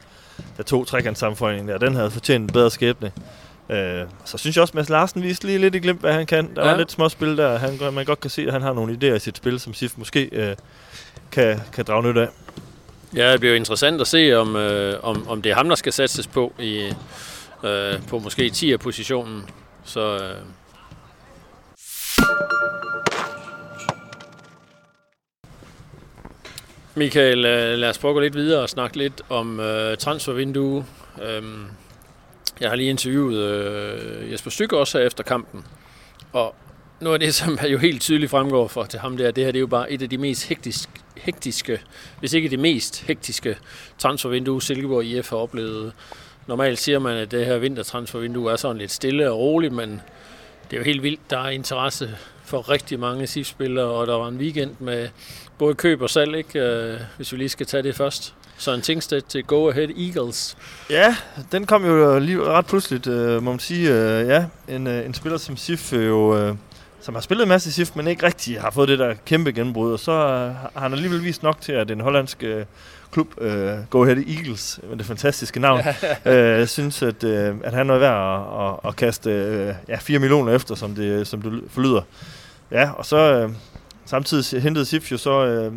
der 0.56 0.62
tog 0.62 0.86
trekantssammenføjningen 0.86 1.68
der. 1.68 1.78
Den 1.78 1.94
havde 1.94 2.10
fortjent 2.10 2.42
en 2.42 2.52
bedre 2.52 2.70
skæbne. 2.70 3.12
Øh, 3.70 4.02
så 4.24 4.38
synes 4.38 4.56
jeg 4.56 4.62
også, 4.62 4.72
at 4.72 4.74
Mads 4.74 4.88
Larsen 4.88 5.22
viste 5.22 5.46
lige 5.46 5.58
lidt 5.58 5.74
i 5.74 5.78
glimt, 5.78 6.00
hvad 6.00 6.12
han 6.12 6.26
kan. 6.26 6.50
Der 6.56 6.64
ja. 6.64 6.70
var 6.70 6.78
lidt 6.78 6.92
småspil 6.92 7.36
der. 7.36 7.58
Han, 7.58 7.78
man 7.92 8.04
godt 8.04 8.20
kan 8.20 8.30
se, 8.30 8.42
at 8.42 8.52
han 8.52 8.62
har 8.62 8.72
nogle 8.72 8.98
idéer 9.02 9.14
i 9.14 9.18
sit 9.18 9.36
spil, 9.36 9.60
som 9.60 9.74
Sif 9.74 9.92
måske 9.96 10.28
øh, 10.32 10.56
kan, 11.32 11.60
kan 11.72 11.84
drage 11.84 12.02
nyt 12.02 12.16
af. 12.16 12.28
Ja, 13.16 13.32
det 13.32 13.40
bliver 13.40 13.54
interessant 13.56 14.00
at 14.00 14.06
se, 14.06 14.34
om, 14.34 14.56
øh, 14.56 15.04
om, 15.04 15.28
om 15.28 15.42
det 15.42 15.50
er 15.50 15.54
ham, 15.54 15.68
der 15.68 15.76
skal 15.76 15.92
satses 15.92 16.26
på 16.26 16.52
i, 16.58 16.92
øh, 17.64 18.06
på 18.08 18.18
måske 18.18 18.46
10'er-positionen. 18.54 19.50
Så 19.84 20.16
øh, 20.16 20.36
Michael, 26.94 27.44
øh, 27.44 27.78
lad 27.78 27.88
os 27.88 27.98
prøve 27.98 28.10
at 28.10 28.14
gå 28.14 28.20
lidt 28.20 28.34
videre 28.34 28.62
og 28.62 28.68
snakke 28.68 28.96
lidt 28.96 29.22
om 29.28 29.60
øh, 29.60 29.96
transfervindue. 29.96 30.86
Øhm, 31.22 31.64
jeg 32.60 32.68
har 32.68 32.76
lige 32.76 32.90
interviewet 32.90 33.36
øh, 33.36 34.32
Jesper 34.32 34.50
Stykke 34.50 34.78
også 34.78 34.98
her 34.98 35.06
efter 35.06 35.24
kampen. 35.24 35.64
Og 36.32 36.54
noget 37.00 37.14
af 37.14 37.20
det, 37.20 37.34
som 37.40 37.58
jo 37.68 37.78
helt 37.78 38.02
tydeligt 38.02 38.30
fremgår 38.30 38.68
for 38.68 38.84
til 38.84 38.98
ham, 38.98 39.16
det 39.16 39.26
er, 39.26 39.30
det 39.30 39.44
her 39.44 39.52
det 39.52 39.58
er 39.58 39.60
jo 39.60 39.66
bare 39.66 39.92
et 39.92 40.02
af 40.02 40.10
de 40.10 40.18
mest 40.18 40.48
hektiske, 40.48 40.92
hektiske 41.22 41.80
hvis 42.20 42.32
ikke 42.32 42.48
det 42.48 42.58
mest 42.58 43.02
hektiske 43.02 43.56
transfervindue, 43.98 44.62
Silkeborg 44.62 45.04
IF 45.04 45.30
har 45.30 45.36
oplevet. 45.36 45.92
Normalt 46.46 46.78
siger 46.78 46.98
man, 46.98 47.16
at 47.16 47.30
det 47.30 47.46
her 47.46 47.58
vintertransfervindue 47.58 48.52
er 48.52 48.56
sådan 48.56 48.78
lidt 48.78 48.90
stille 48.90 49.30
og 49.30 49.38
roligt, 49.38 49.72
men 49.72 50.00
det 50.70 50.76
er 50.76 50.80
jo 50.80 50.84
helt 50.84 51.02
vildt. 51.02 51.30
Der 51.30 51.38
er 51.38 51.48
interesse 51.48 52.10
for 52.44 52.70
rigtig 52.70 53.00
mange 53.00 53.26
SIF-spillere, 53.26 53.86
og 53.86 54.06
der 54.06 54.14
var 54.14 54.28
en 54.28 54.36
weekend 54.36 54.70
med 54.78 55.08
både 55.58 55.74
køb 55.74 56.02
og 56.02 56.10
salg, 56.10 56.36
ikke? 56.36 56.58
Øh, 56.58 57.00
hvis 57.16 57.32
vi 57.32 57.36
lige 57.36 57.48
skal 57.48 57.66
tage 57.66 57.82
det 57.82 57.96
først. 57.96 58.34
Så 58.58 58.72
en 58.72 58.80
Tingstedt 58.80 59.26
til 59.26 59.44
Go 59.44 59.70
Ahead 59.70 59.88
Eagles. 59.98 60.56
Ja, 60.90 61.16
den 61.52 61.66
kom 61.66 61.84
jo 61.84 62.18
lige 62.18 62.42
ret 62.42 62.66
pludseligt, 62.66 63.06
øh, 63.06 63.42
må 63.42 63.50
man 63.50 63.60
sige. 63.60 63.90
Øh, 63.94 64.28
ja, 64.28 64.44
en, 64.68 64.86
en 64.86 65.14
spiller 65.14 65.38
som 65.38 65.56
SIF 65.56 65.92
jo... 65.92 66.56
Som 67.02 67.14
har 67.14 67.20
spillet 67.20 67.42
en 67.42 67.48
masse 67.48 67.72
SIF, 67.72 67.96
men 67.96 68.06
ikke 68.06 68.26
rigtig 68.26 68.60
har 68.60 68.70
fået 68.70 68.88
det 68.88 68.98
der 68.98 69.14
kæmpe 69.26 69.52
gennembrud. 69.52 69.92
Og 69.92 69.98
så 69.98 70.12
øh, 70.12 70.54
har 70.54 70.80
han 70.80 70.92
alligevel 70.92 71.24
vist 71.24 71.42
nok 71.42 71.60
til, 71.60 71.72
at 71.72 71.88
den 71.88 72.00
hollandske 72.00 72.46
øh, 72.46 72.64
klub, 73.12 73.40
øh, 73.40 73.78
Go 73.90 74.02
Ahead 74.02 74.16
Eagles, 74.28 74.80
med 74.88 74.96
det 74.96 75.06
fantastiske 75.06 75.60
navn, 75.60 75.80
øh, 76.26 76.66
synes, 76.66 77.02
at, 77.02 77.24
øh, 77.24 77.54
at 77.64 77.72
han 77.72 77.90
er 77.90 77.98
værd 77.98 78.40
at, 78.40 78.66
at, 78.66 78.88
at 78.88 78.96
kaste 78.96 79.30
øh, 79.30 79.74
ja, 79.88 79.96
4 79.96 80.18
millioner 80.18 80.54
efter, 80.54 80.74
som 80.74 80.94
det, 80.94 81.26
som 81.26 81.42
det 81.42 81.62
forlyder. 81.68 82.02
Ja, 82.70 82.90
og 82.90 83.06
så 83.06 83.16
øh, 83.16 83.50
samtidig 84.04 84.62
hentede 84.62 84.84
SIF 84.86 85.12
jo 85.12 85.16
så, 85.16 85.44
øh, 85.46 85.72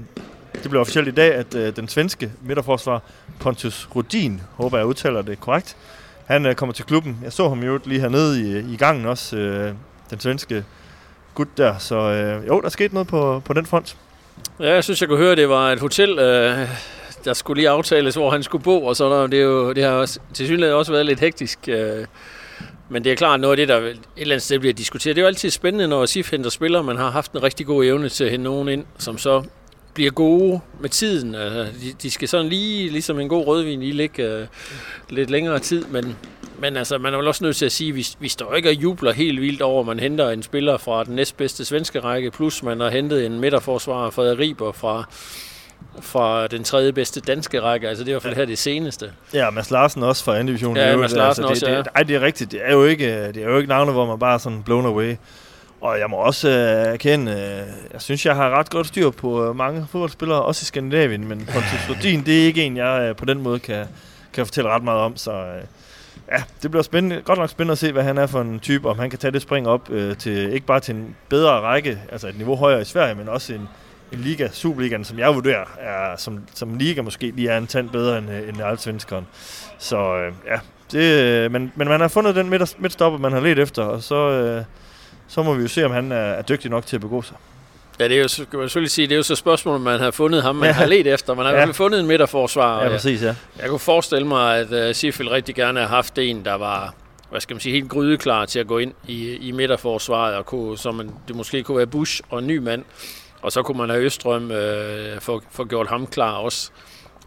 det 0.54 0.70
blev 0.70 0.82
officielt 0.82 1.08
i 1.08 1.12
dag, 1.12 1.34
at 1.34 1.56
øh, 1.56 1.76
den 1.76 1.88
svenske 1.88 2.32
midterforsvar 2.42 3.02
Pontus 3.40 3.90
Rodin, 3.96 4.42
håber 4.56 4.78
jeg 4.78 4.88
udtaler 4.88 5.22
det 5.22 5.40
korrekt, 5.40 5.78
han 6.26 6.46
øh, 6.46 6.56
kommer 6.56 6.74
til 6.74 6.86
klubben. 6.86 7.20
Jeg 7.24 7.34
så 7.34 7.50
ham 7.50 7.64
jo 7.64 7.80
lige 7.86 8.02
hernede 8.02 8.42
i, 8.42 8.74
i 8.74 8.78
gangen 8.78 9.06
også, 9.06 9.38
øh, 9.38 9.74
den 10.10 10.20
svenske 10.20 10.64
gut 11.36 11.58
der. 11.58 11.78
Så 11.78 11.96
øh, 11.96 12.48
jo, 12.48 12.62
der 12.62 12.70
skete 12.70 12.94
noget 12.94 13.08
på, 13.08 13.42
på 13.46 13.54
den 13.54 13.66
front. 13.66 13.98
Ja, 14.60 14.74
jeg 14.74 14.84
synes, 14.84 15.02
jeg 15.02 15.10
kunne 15.10 15.20
høre, 15.20 15.32
at 15.32 15.38
det 15.38 15.50
var 15.50 15.72
et 15.72 15.80
hotel, 15.80 16.20
øh, 16.20 16.70
der 17.26 17.34
skulle 17.34 17.60
lige 17.60 17.70
aftales, 17.70 18.16
hvor 18.16 18.32
han 18.32 18.44
skulle 18.44 18.64
bo, 18.64 18.86
og 18.86 18.96
så 18.96 19.10
der, 19.10 19.28
det, 19.28 19.40
er 19.40 19.44
jo, 19.44 19.74
det 19.74 19.84
har 19.84 19.92
også, 19.92 20.20
til 20.34 20.46
synligheden 20.46 20.78
også 20.78 20.92
været 20.92 21.06
lidt 21.06 21.20
hektisk. 21.20 21.60
Øh, 21.68 22.06
men 22.90 23.04
det 23.04 23.12
er 23.12 23.16
klart, 23.16 23.40
noget 23.40 23.52
af 23.52 23.58
det, 23.58 23.68
der 23.68 23.78
et 23.78 24.00
eller 24.18 24.36
andet 24.36 24.42
sted 24.42 24.60
bliver 24.60 24.74
diskuteret. 24.74 25.16
Det 25.16 25.22
er 25.22 25.24
jo 25.24 25.28
altid 25.28 25.50
spændende, 25.50 25.88
når 25.88 26.06
SIF 26.06 26.32
henter 26.32 26.50
spillere, 26.50 26.84
man 26.84 26.98
har 26.98 27.12
haft 27.12 27.32
en 27.32 27.44
rigtig 27.44 27.66
god 27.66 27.86
evne 27.86 28.10
til 28.10 28.24
at 28.24 28.32
hente 28.32 28.44
nogen 28.44 28.70
ind, 28.70 28.86
som 28.98 29.18
så 29.18 29.44
bliver 29.94 30.12
gode 30.12 30.60
med 30.80 30.90
tiden. 30.90 31.36
Altså, 31.36 31.68
de, 31.82 31.94
de 32.02 32.12
skal 32.12 32.28
sådan 32.28 32.50
lige, 32.50 32.90
ligesom 32.90 33.20
en 33.20 33.30
god 33.30 33.48
rødvin, 33.48 33.80
lige 33.80 33.94
ligge 33.94 34.24
øh, 34.24 34.48
lidt 35.10 35.30
længere 35.30 35.60
tid, 35.60 35.86
men, 35.86 36.16
men 36.60 36.78
altså, 36.78 36.98
man 36.98 37.14
er 37.14 37.18
vel 37.18 37.28
også 37.28 37.44
nødt 37.44 37.56
til 37.56 37.66
at 37.66 37.72
sige, 37.72 37.90
at 37.90 37.96
vi, 37.96 38.08
vi 38.20 38.28
står 38.28 38.56
ikke 38.56 38.70
og 38.70 38.74
jubler 38.74 39.14
helt 39.14 39.42
vildt 39.42 39.62
over, 39.62 39.80
at 39.80 39.88
man 39.88 40.00
henter 40.00 40.30
en 40.30 40.44
spiller 40.44 40.78
fra 40.78 41.04
den 41.04 41.16
næstbedste 41.16 41.66
svenske 41.66 42.00
række, 42.00 42.32
plus 42.32 42.64
man 42.64 42.80
har 42.80 42.90
hentet 42.90 43.26
en 43.26 43.40
midterforsvarer, 43.40 44.10
Frederik 44.10 44.40
Riber, 44.40 44.72
fra 44.72 45.06
fra 46.02 46.48
den 46.48 46.64
tredje 46.64 46.94
bedste 46.94 47.22
danske 47.22 47.62
række. 47.62 47.90
Altså 47.90 48.04
det 48.04 48.10
er 48.10 48.12
i 48.12 48.14
hvert 48.14 48.24
fald 48.24 48.36
her 48.36 48.46
det 48.46 48.58
seneste. 48.58 49.12
Ja, 49.34 49.50
Mads 49.50 49.72
Larsen 49.72 50.04
også 50.04 50.24
fra 50.24 50.34
anden 50.34 50.48
division. 50.48 50.78
Ja, 50.78 50.98
Mads 50.98 51.16
Larsen 51.16 51.24
altså, 51.24 51.42
det, 51.42 51.50
også, 51.50 51.70
ja. 51.70 51.78
Det, 51.78 51.88
ej, 51.96 52.04
det 52.04 52.16
er 52.16 52.22
rigtigt. 52.22 52.52
Det 52.52 52.60
er 52.64 52.72
jo 52.72 52.86
ikke, 52.86 53.28
det 53.28 53.38
er 53.38 53.50
jo 53.50 53.58
ikke 53.58 53.70
navne, 53.70 53.92
hvor 53.92 54.06
man 54.06 54.20
bare 54.20 54.34
er 54.34 54.38
sådan 54.38 54.64
blown 54.64 54.86
away. 54.86 55.16
Og 55.82 56.00
jeg 56.00 56.10
må 56.10 56.18
også 56.18 56.48
uh, 56.48 56.94
erkende, 56.94 57.32
uh, 57.32 57.94
jeg 57.94 58.02
synes, 58.02 58.26
jeg 58.26 58.36
har 58.36 58.50
ret 58.50 58.70
godt 58.70 58.88
styr 58.88 59.10
på 59.10 59.50
uh, 59.50 59.56
mange 59.56 59.88
fodboldspillere, 59.92 60.42
også 60.42 60.64
i 60.64 60.66
Skandinavien, 60.66 61.28
men 61.28 61.50
Pontus 61.54 61.88
Lodin, 61.90 62.26
det 62.26 62.42
er 62.42 62.46
ikke 62.46 62.64
en, 62.64 62.78
jeg 62.78 63.10
uh, 63.10 63.16
på 63.16 63.26
den 63.26 63.42
måde 63.42 63.60
kan, 63.60 63.86
kan 64.34 64.46
fortælle 64.46 64.70
ret 64.70 64.84
meget 64.84 65.02
om, 65.02 65.18
så 65.18 65.32
uh, 65.32 65.64
ja, 66.32 66.44
det 66.62 66.72
bliver 66.72 66.84
spændende, 66.84 67.22
godt 67.22 67.40
nok 67.40 67.50
spændende 67.50 67.72
at 67.72 67.78
se, 67.78 67.92
hvad 67.92 68.04
han 68.04 68.18
er 68.18 68.28
for 68.28 68.42
en 68.42 68.60
type, 68.60 68.90
om 68.90 69.00
han 69.00 69.10
kan 69.10 69.20
tage 69.20 69.32
det 69.32 69.42
spring 69.42 69.68
op 69.68 69.90
øh, 69.90 70.18
til, 70.18 70.54
ikke 70.54 70.66
bare 70.66 70.80
til 70.80 70.96
en 70.96 71.16
bedre 71.30 71.52
række, 71.52 72.02
altså 72.12 72.28
et 72.28 72.38
niveau 72.38 72.56
højere 72.56 72.82
i 72.82 72.86
Sverige, 72.86 73.16
men 73.16 73.30
også 73.30 73.54
en, 73.54 73.70
en 74.12 74.20
liga, 74.20 74.48
Superligaen, 74.52 75.04
som 75.04 75.20
jeg 75.20 75.36
vurderer, 75.36 75.66
er, 75.80 76.18
som, 76.18 76.40
som 76.54 76.78
liga 76.78 77.02
måske 77.02 77.32
lige 77.36 77.50
er 77.50 77.58
en 77.58 77.68
tand 77.68 77.90
bedre 77.90 78.18
end, 78.18 78.32
øh, 78.32 78.50
end 78.50 78.62
Altsvenskeren. 78.62 79.28
Så 79.78 80.16
øh, 80.16 80.34
ja, 80.46 80.60
det, 80.92 81.24
øh, 81.24 81.52
men, 81.52 81.72
men 81.76 81.88
man 81.88 82.02
har 82.02 82.08
fundet 82.08 82.36
den 82.36 82.50
midt, 82.50 82.82
midtstopper, 82.82 83.20
man 83.20 83.32
har 83.32 83.40
let 83.40 83.60
efter, 83.60 83.84
og 83.84 84.04
så, 84.04 84.30
øh, 84.30 84.64
så 85.28 85.44
må 85.44 85.54
vi 85.54 85.62
jo 85.62 85.68
se, 85.68 85.86
om 85.86 85.92
han 85.92 86.12
er, 86.12 86.16
er 86.16 86.42
dygtig 86.42 86.72
nok 86.72 86.86
til 86.86 86.98
at 86.98 87.02
begå 87.02 87.22
sig. 87.22 87.38
Ja, 88.00 88.08
det 88.08 88.18
er 88.18 88.22
jo, 88.22 88.28
skal 88.28 88.60
man 88.60 88.70
selvfølgelig 88.70 88.92
sige, 88.92 89.08
det 89.08 89.14
er 89.16 89.18
jo 89.18 89.24
så 89.24 89.36
spørgsmålet, 89.36 89.82
man 89.82 90.00
har 90.00 90.12
fundet 90.12 90.44
ham, 90.44 90.56
man 90.56 90.70
ja. 90.70 90.74
har 90.74 90.86
let 90.86 91.08
efter. 91.08 91.34
Man 91.34 91.46
har 91.46 91.54
ja. 91.54 91.66
fundet 91.66 92.00
en 92.00 92.08
midterforsvar. 92.08 92.84
Ja, 92.84 92.90
præcis, 92.90 93.24
ja. 93.24 93.36
Jeg 93.60 93.70
kunne 93.70 93.80
forestille 93.80 94.28
mig, 94.28 94.58
at 94.58 94.90
uh, 94.90 94.96
Sifil 94.96 95.30
rigtig 95.30 95.56
gerne 95.56 95.80
har 95.80 95.88
haft 95.88 96.18
en, 96.18 96.46
der 96.46 96.54
var 96.54 96.94
hvad 97.34 97.42
skal 97.42 97.54
man 97.54 97.62
sige, 97.62 97.74
helt 97.74 97.90
grydeklar 97.90 98.46
til 98.46 98.60
at 98.60 98.68
gå 98.68 98.78
ind 98.78 98.94
i, 99.08 99.36
i 99.36 99.52
midterforsvaret, 99.52 100.36
og 100.36 100.46
kunne, 100.46 100.78
så 100.78 100.92
man, 100.92 101.12
det 101.28 101.36
måske 101.36 101.64
kunne 101.64 101.78
være 101.78 101.88
Bush 101.88 102.22
og 102.30 102.40
en 102.40 102.48
ny 102.48 102.58
mand. 102.58 102.84
Og 103.42 103.52
så 103.52 103.64
kunne 103.64 103.78
man 103.78 103.90
have 103.90 104.04
Østrøm 104.04 104.52
øh, 104.52 105.22
få, 105.22 105.42
få 105.52 105.66
gjort 105.66 105.88
ham 105.88 106.08
klar 106.08 106.32
også. 106.32 106.72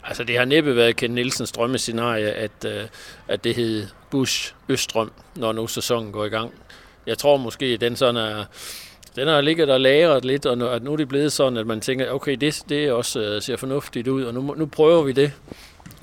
Altså 0.04 0.25
det 0.25 0.38
har 0.38 0.44
næppe 0.44 0.76
været 0.76 0.96
Ken 0.96 1.11
Nielsens 1.11 1.52
drømmescenarie, 1.52 2.30
at, 2.30 2.64
øh, 2.66 2.85
at 3.28 3.44
det 3.44 3.54
hed 3.54 3.87
Bush 4.11 4.54
Østrøm, 4.68 5.12
når 5.37 5.52
nu 5.52 5.66
sæsonen 5.66 6.12
går 6.12 6.25
i 6.25 6.28
gang. 6.28 6.52
Jeg 7.06 7.18
tror 7.18 7.37
måske, 7.37 7.66
at 7.66 7.80
den 7.80 7.96
sådan 7.96 8.16
er, 8.16 8.44
den 9.16 9.28
har 9.28 9.40
ligget 9.40 9.70
og 9.70 9.80
lagret 9.80 10.25
lidt, 10.25 10.46
og 10.46 10.58
nu, 10.58 10.66
at 10.66 10.82
nu 10.82 10.92
er 10.92 10.96
det 10.96 11.08
blevet 11.08 11.32
sådan, 11.32 11.56
at 11.56 11.66
man 11.66 11.80
tænker, 11.80 12.11
okay, 12.11 12.37
det, 12.37 12.62
det 12.68 12.92
også 12.92 13.20
øh, 13.20 13.42
ser 13.42 13.56
fornuftigt 13.56 14.08
ud, 14.08 14.23
og 14.23 14.35
nu, 14.35 14.54
nu 14.56 14.66
prøver 14.66 15.02
vi 15.02 15.12
det. 15.12 15.32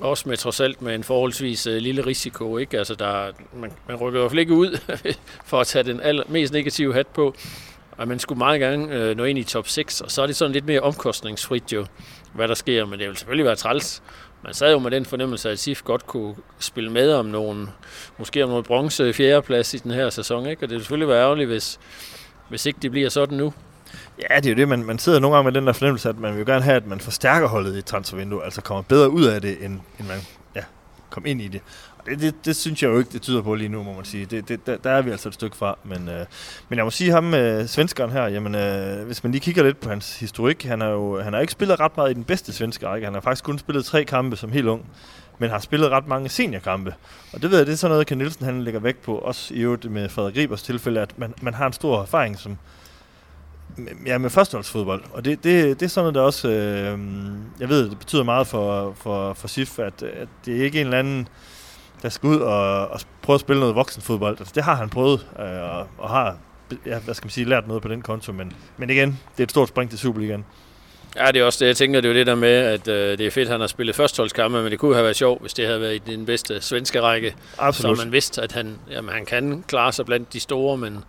Også 0.00 0.28
med 0.28 0.36
trods 0.36 0.60
alt 0.60 0.82
med 0.82 0.94
en 0.94 1.04
forholdsvis 1.04 1.66
øh, 1.66 1.76
lille 1.76 2.06
risiko. 2.06 2.58
Ikke? 2.58 2.78
Altså 2.78 2.94
der, 2.94 3.26
man, 3.56 3.72
man 3.88 3.96
rykker 3.96 4.18
i 4.18 4.22
hvert 4.22 4.30
fald 4.30 4.40
ikke 4.40 4.54
ud 4.54 4.78
for 5.50 5.60
at 5.60 5.66
tage 5.66 5.82
den 5.82 6.00
aller, 6.00 6.24
mest 6.28 6.52
negative 6.52 6.94
hat 6.94 7.06
på. 7.06 7.34
Og 7.96 8.08
man 8.08 8.18
skulle 8.18 8.38
meget 8.38 8.60
gerne 8.60 8.94
øh, 8.94 9.16
nå 9.16 9.24
ind 9.24 9.38
i 9.38 9.42
top 9.42 9.68
6, 9.68 10.00
og 10.00 10.10
så 10.10 10.22
er 10.22 10.26
det 10.26 10.36
sådan 10.36 10.52
lidt 10.52 10.66
mere 10.66 10.80
omkostningsfrit 10.80 11.72
jo, 11.72 11.86
hvad 12.32 12.48
der 12.48 12.54
sker. 12.54 12.86
Men 12.86 12.98
det 12.98 13.08
vil 13.08 13.16
selvfølgelig 13.16 13.46
være 13.46 13.56
træls. 13.56 14.02
Man 14.44 14.54
sad 14.54 14.72
jo 14.72 14.78
med 14.78 14.90
den 14.90 15.04
fornemmelse, 15.04 15.50
at 15.50 15.58
SIF 15.58 15.82
godt 15.82 16.06
kunne 16.06 16.34
spille 16.58 16.92
med 16.92 17.12
om 17.12 17.26
nogen, 17.26 17.68
måske 18.18 18.44
om 18.44 18.50
noget 18.50 18.64
bronze 18.64 19.12
fjerdeplads 19.12 19.74
i 19.74 19.78
den 19.78 19.90
her 19.90 20.10
sæson. 20.10 20.46
Ikke? 20.46 20.58
Og 20.58 20.68
det 20.68 20.70
ville 20.70 20.82
selvfølgelig 20.82 21.08
være 21.08 21.22
ærgerligt, 21.22 21.48
hvis, 21.48 21.78
hvis 22.48 22.66
ikke 22.66 22.78
det 22.82 22.90
bliver 22.90 23.08
sådan 23.08 23.38
nu. 23.38 23.52
Ja, 24.30 24.36
det 24.36 24.46
er 24.46 24.50
jo 24.50 24.56
det. 24.56 24.68
Man, 24.68 24.84
man 24.84 24.98
sidder 24.98 25.18
nogle 25.20 25.36
gange 25.36 25.50
med 25.50 25.60
den 25.60 25.66
der 25.66 25.72
fornemmelse, 25.72 26.08
at 26.08 26.18
man 26.18 26.32
vil 26.32 26.38
jo 26.38 26.46
gerne 26.46 26.64
have, 26.64 26.76
at 26.76 26.86
man 26.86 27.00
forstærker 27.00 27.48
holdet 27.48 27.74
i 27.74 27.78
et 27.78 27.84
transfervindue, 27.84 28.44
altså 28.44 28.60
kommer 28.62 28.82
bedre 28.82 29.10
ud 29.10 29.24
af 29.24 29.40
det, 29.40 29.64
end, 29.64 29.80
end 29.98 30.08
man 30.08 30.18
ja, 30.54 30.62
kom 31.10 31.26
ind 31.26 31.40
i 31.40 31.48
det. 31.48 31.60
Og 31.98 32.06
det, 32.06 32.20
det, 32.20 32.34
det 32.44 32.56
synes 32.56 32.82
jeg 32.82 32.88
jo 32.88 32.98
ikke, 32.98 33.12
det 33.12 33.22
tyder 33.22 33.42
på 33.42 33.54
lige 33.54 33.68
nu, 33.68 33.82
må 33.82 33.92
man 33.92 34.04
sige. 34.04 34.26
Det, 34.26 34.48
det, 34.48 34.66
der, 34.66 34.76
der 34.76 34.90
er 34.90 35.02
vi 35.02 35.10
altså 35.10 35.28
et 35.28 35.34
stykke 35.34 35.56
fra. 35.56 35.78
Men, 35.84 36.08
øh, 36.08 36.26
men 36.68 36.76
jeg 36.76 36.84
må 36.84 36.90
sige 36.90 37.10
ham, 37.10 37.34
øh, 37.34 37.66
svenskeren 37.66 38.10
her, 38.10 38.22
jamen, 38.26 38.54
øh, 38.54 39.06
hvis 39.06 39.22
man 39.22 39.32
lige 39.32 39.40
kigger 39.40 39.62
lidt 39.62 39.80
på 39.80 39.88
hans 39.88 40.20
historik, 40.20 40.64
han 40.64 40.80
har 40.80 40.88
jo 40.88 41.22
han 41.22 41.32
har 41.32 41.40
ikke 41.40 41.52
spillet 41.52 41.80
ret 41.80 41.96
meget 41.96 42.10
i 42.10 42.14
den 42.14 42.24
bedste 42.24 42.52
svenske 42.52 42.86
række. 42.86 43.04
Han 43.04 43.14
har 43.14 43.20
faktisk 43.20 43.44
kun 43.44 43.58
spillet 43.58 43.84
tre 43.84 44.04
kampe 44.04 44.36
som 44.36 44.52
helt 44.52 44.66
ung 44.66 44.86
men 45.38 45.50
har 45.50 45.58
spillet 45.58 45.90
ret 45.90 46.06
mange 46.06 46.28
seniorkampe. 46.28 46.94
Og 47.32 47.42
det 47.42 47.50
ved 47.50 47.58
jeg, 47.58 47.66
det 47.66 47.72
er 47.72 47.76
sådan 47.76 47.92
noget, 47.92 48.06
Ken 48.06 48.18
Nielsen 48.18 48.44
han 48.44 48.62
lægger 48.62 48.80
vægt 48.80 49.02
på, 49.02 49.18
også 49.18 49.54
i 49.54 49.60
øvrigt 49.60 49.90
med 49.90 50.08
Frederik 50.08 50.36
Ribers 50.36 50.62
tilfælde, 50.62 51.00
at 51.00 51.18
man, 51.18 51.34
man 51.42 51.54
har 51.54 51.66
en 51.66 51.72
stor 51.72 52.02
erfaring 52.02 52.38
som, 52.38 52.56
ja, 54.06 54.18
med 54.18 54.30
førsteholdsfodbold. 54.30 55.02
Og 55.12 55.24
det, 55.24 55.44
det, 55.44 55.80
det 55.80 55.86
er 55.86 55.90
sådan 55.90 56.02
noget, 56.02 56.14
der 56.14 56.20
også, 56.20 56.48
øh, 56.48 56.98
jeg 57.60 57.68
ved, 57.68 57.90
det 57.90 57.98
betyder 57.98 58.24
meget 58.24 58.46
for, 58.46 58.92
for, 58.96 59.32
for 59.32 59.48
SIF, 59.48 59.78
at, 59.78 60.02
at 60.02 60.28
det 60.44 60.60
er 60.60 60.64
ikke 60.64 60.80
en 60.80 60.86
eller 60.86 60.98
anden, 60.98 61.28
der 62.02 62.08
skal 62.08 62.26
ud 62.26 62.38
og, 62.38 62.88
og 62.88 63.00
prøve 63.22 63.34
at 63.34 63.40
spille 63.40 63.60
noget 63.60 63.74
voksenfodbold. 63.74 64.36
Altså, 64.38 64.52
det 64.54 64.64
har 64.64 64.74
han 64.74 64.88
prøvet, 64.88 65.26
øh, 65.38 65.76
og, 65.78 65.86
og 65.98 66.08
har, 66.08 66.36
ja, 66.86 66.98
hvad 66.98 67.14
skal 67.14 67.26
man 67.26 67.30
sige, 67.30 67.48
lært 67.48 67.68
noget 67.68 67.82
på 67.82 67.88
den 67.88 68.02
konto. 68.02 68.32
Men, 68.32 68.52
men 68.76 68.90
igen, 68.90 69.08
det 69.08 69.38
er 69.38 69.42
et 69.42 69.50
stort 69.50 69.68
spring 69.68 69.90
til 69.90 69.98
Superligaen. 69.98 70.44
Ja, 71.16 71.26
det 71.26 71.40
er 71.40 71.44
også 71.44 71.64
det. 71.64 71.66
Jeg 71.66 71.76
tænker, 71.76 72.00
det 72.00 72.08
er 72.08 72.12
jo 72.12 72.18
det 72.18 72.26
der 72.26 72.34
med, 72.34 72.48
at 72.48 72.88
øh, 72.88 73.18
det 73.18 73.26
er 73.26 73.30
fedt, 73.30 73.48
at 73.48 73.52
han 73.52 73.60
har 73.60 73.66
spillet 73.66 73.96
førsteholdskampe, 73.96 74.62
men 74.62 74.70
det 74.70 74.78
kunne 74.78 74.94
have 74.94 75.04
været 75.04 75.16
sjovt, 75.16 75.40
hvis 75.40 75.54
det 75.54 75.66
havde 75.66 75.80
været 75.80 75.94
i 75.94 75.98
den 75.98 76.26
bedste 76.26 76.60
svenske 76.60 77.00
række. 77.00 77.34
Absolut. 77.58 77.98
Så 77.98 78.04
man 78.04 78.12
vidste, 78.12 78.42
at 78.42 78.52
han, 78.52 78.78
jamen, 78.90 79.14
han 79.14 79.26
kan 79.26 79.64
klare 79.68 79.92
sig 79.92 80.06
blandt 80.06 80.32
de 80.32 80.40
store, 80.40 80.76
men 80.76 81.04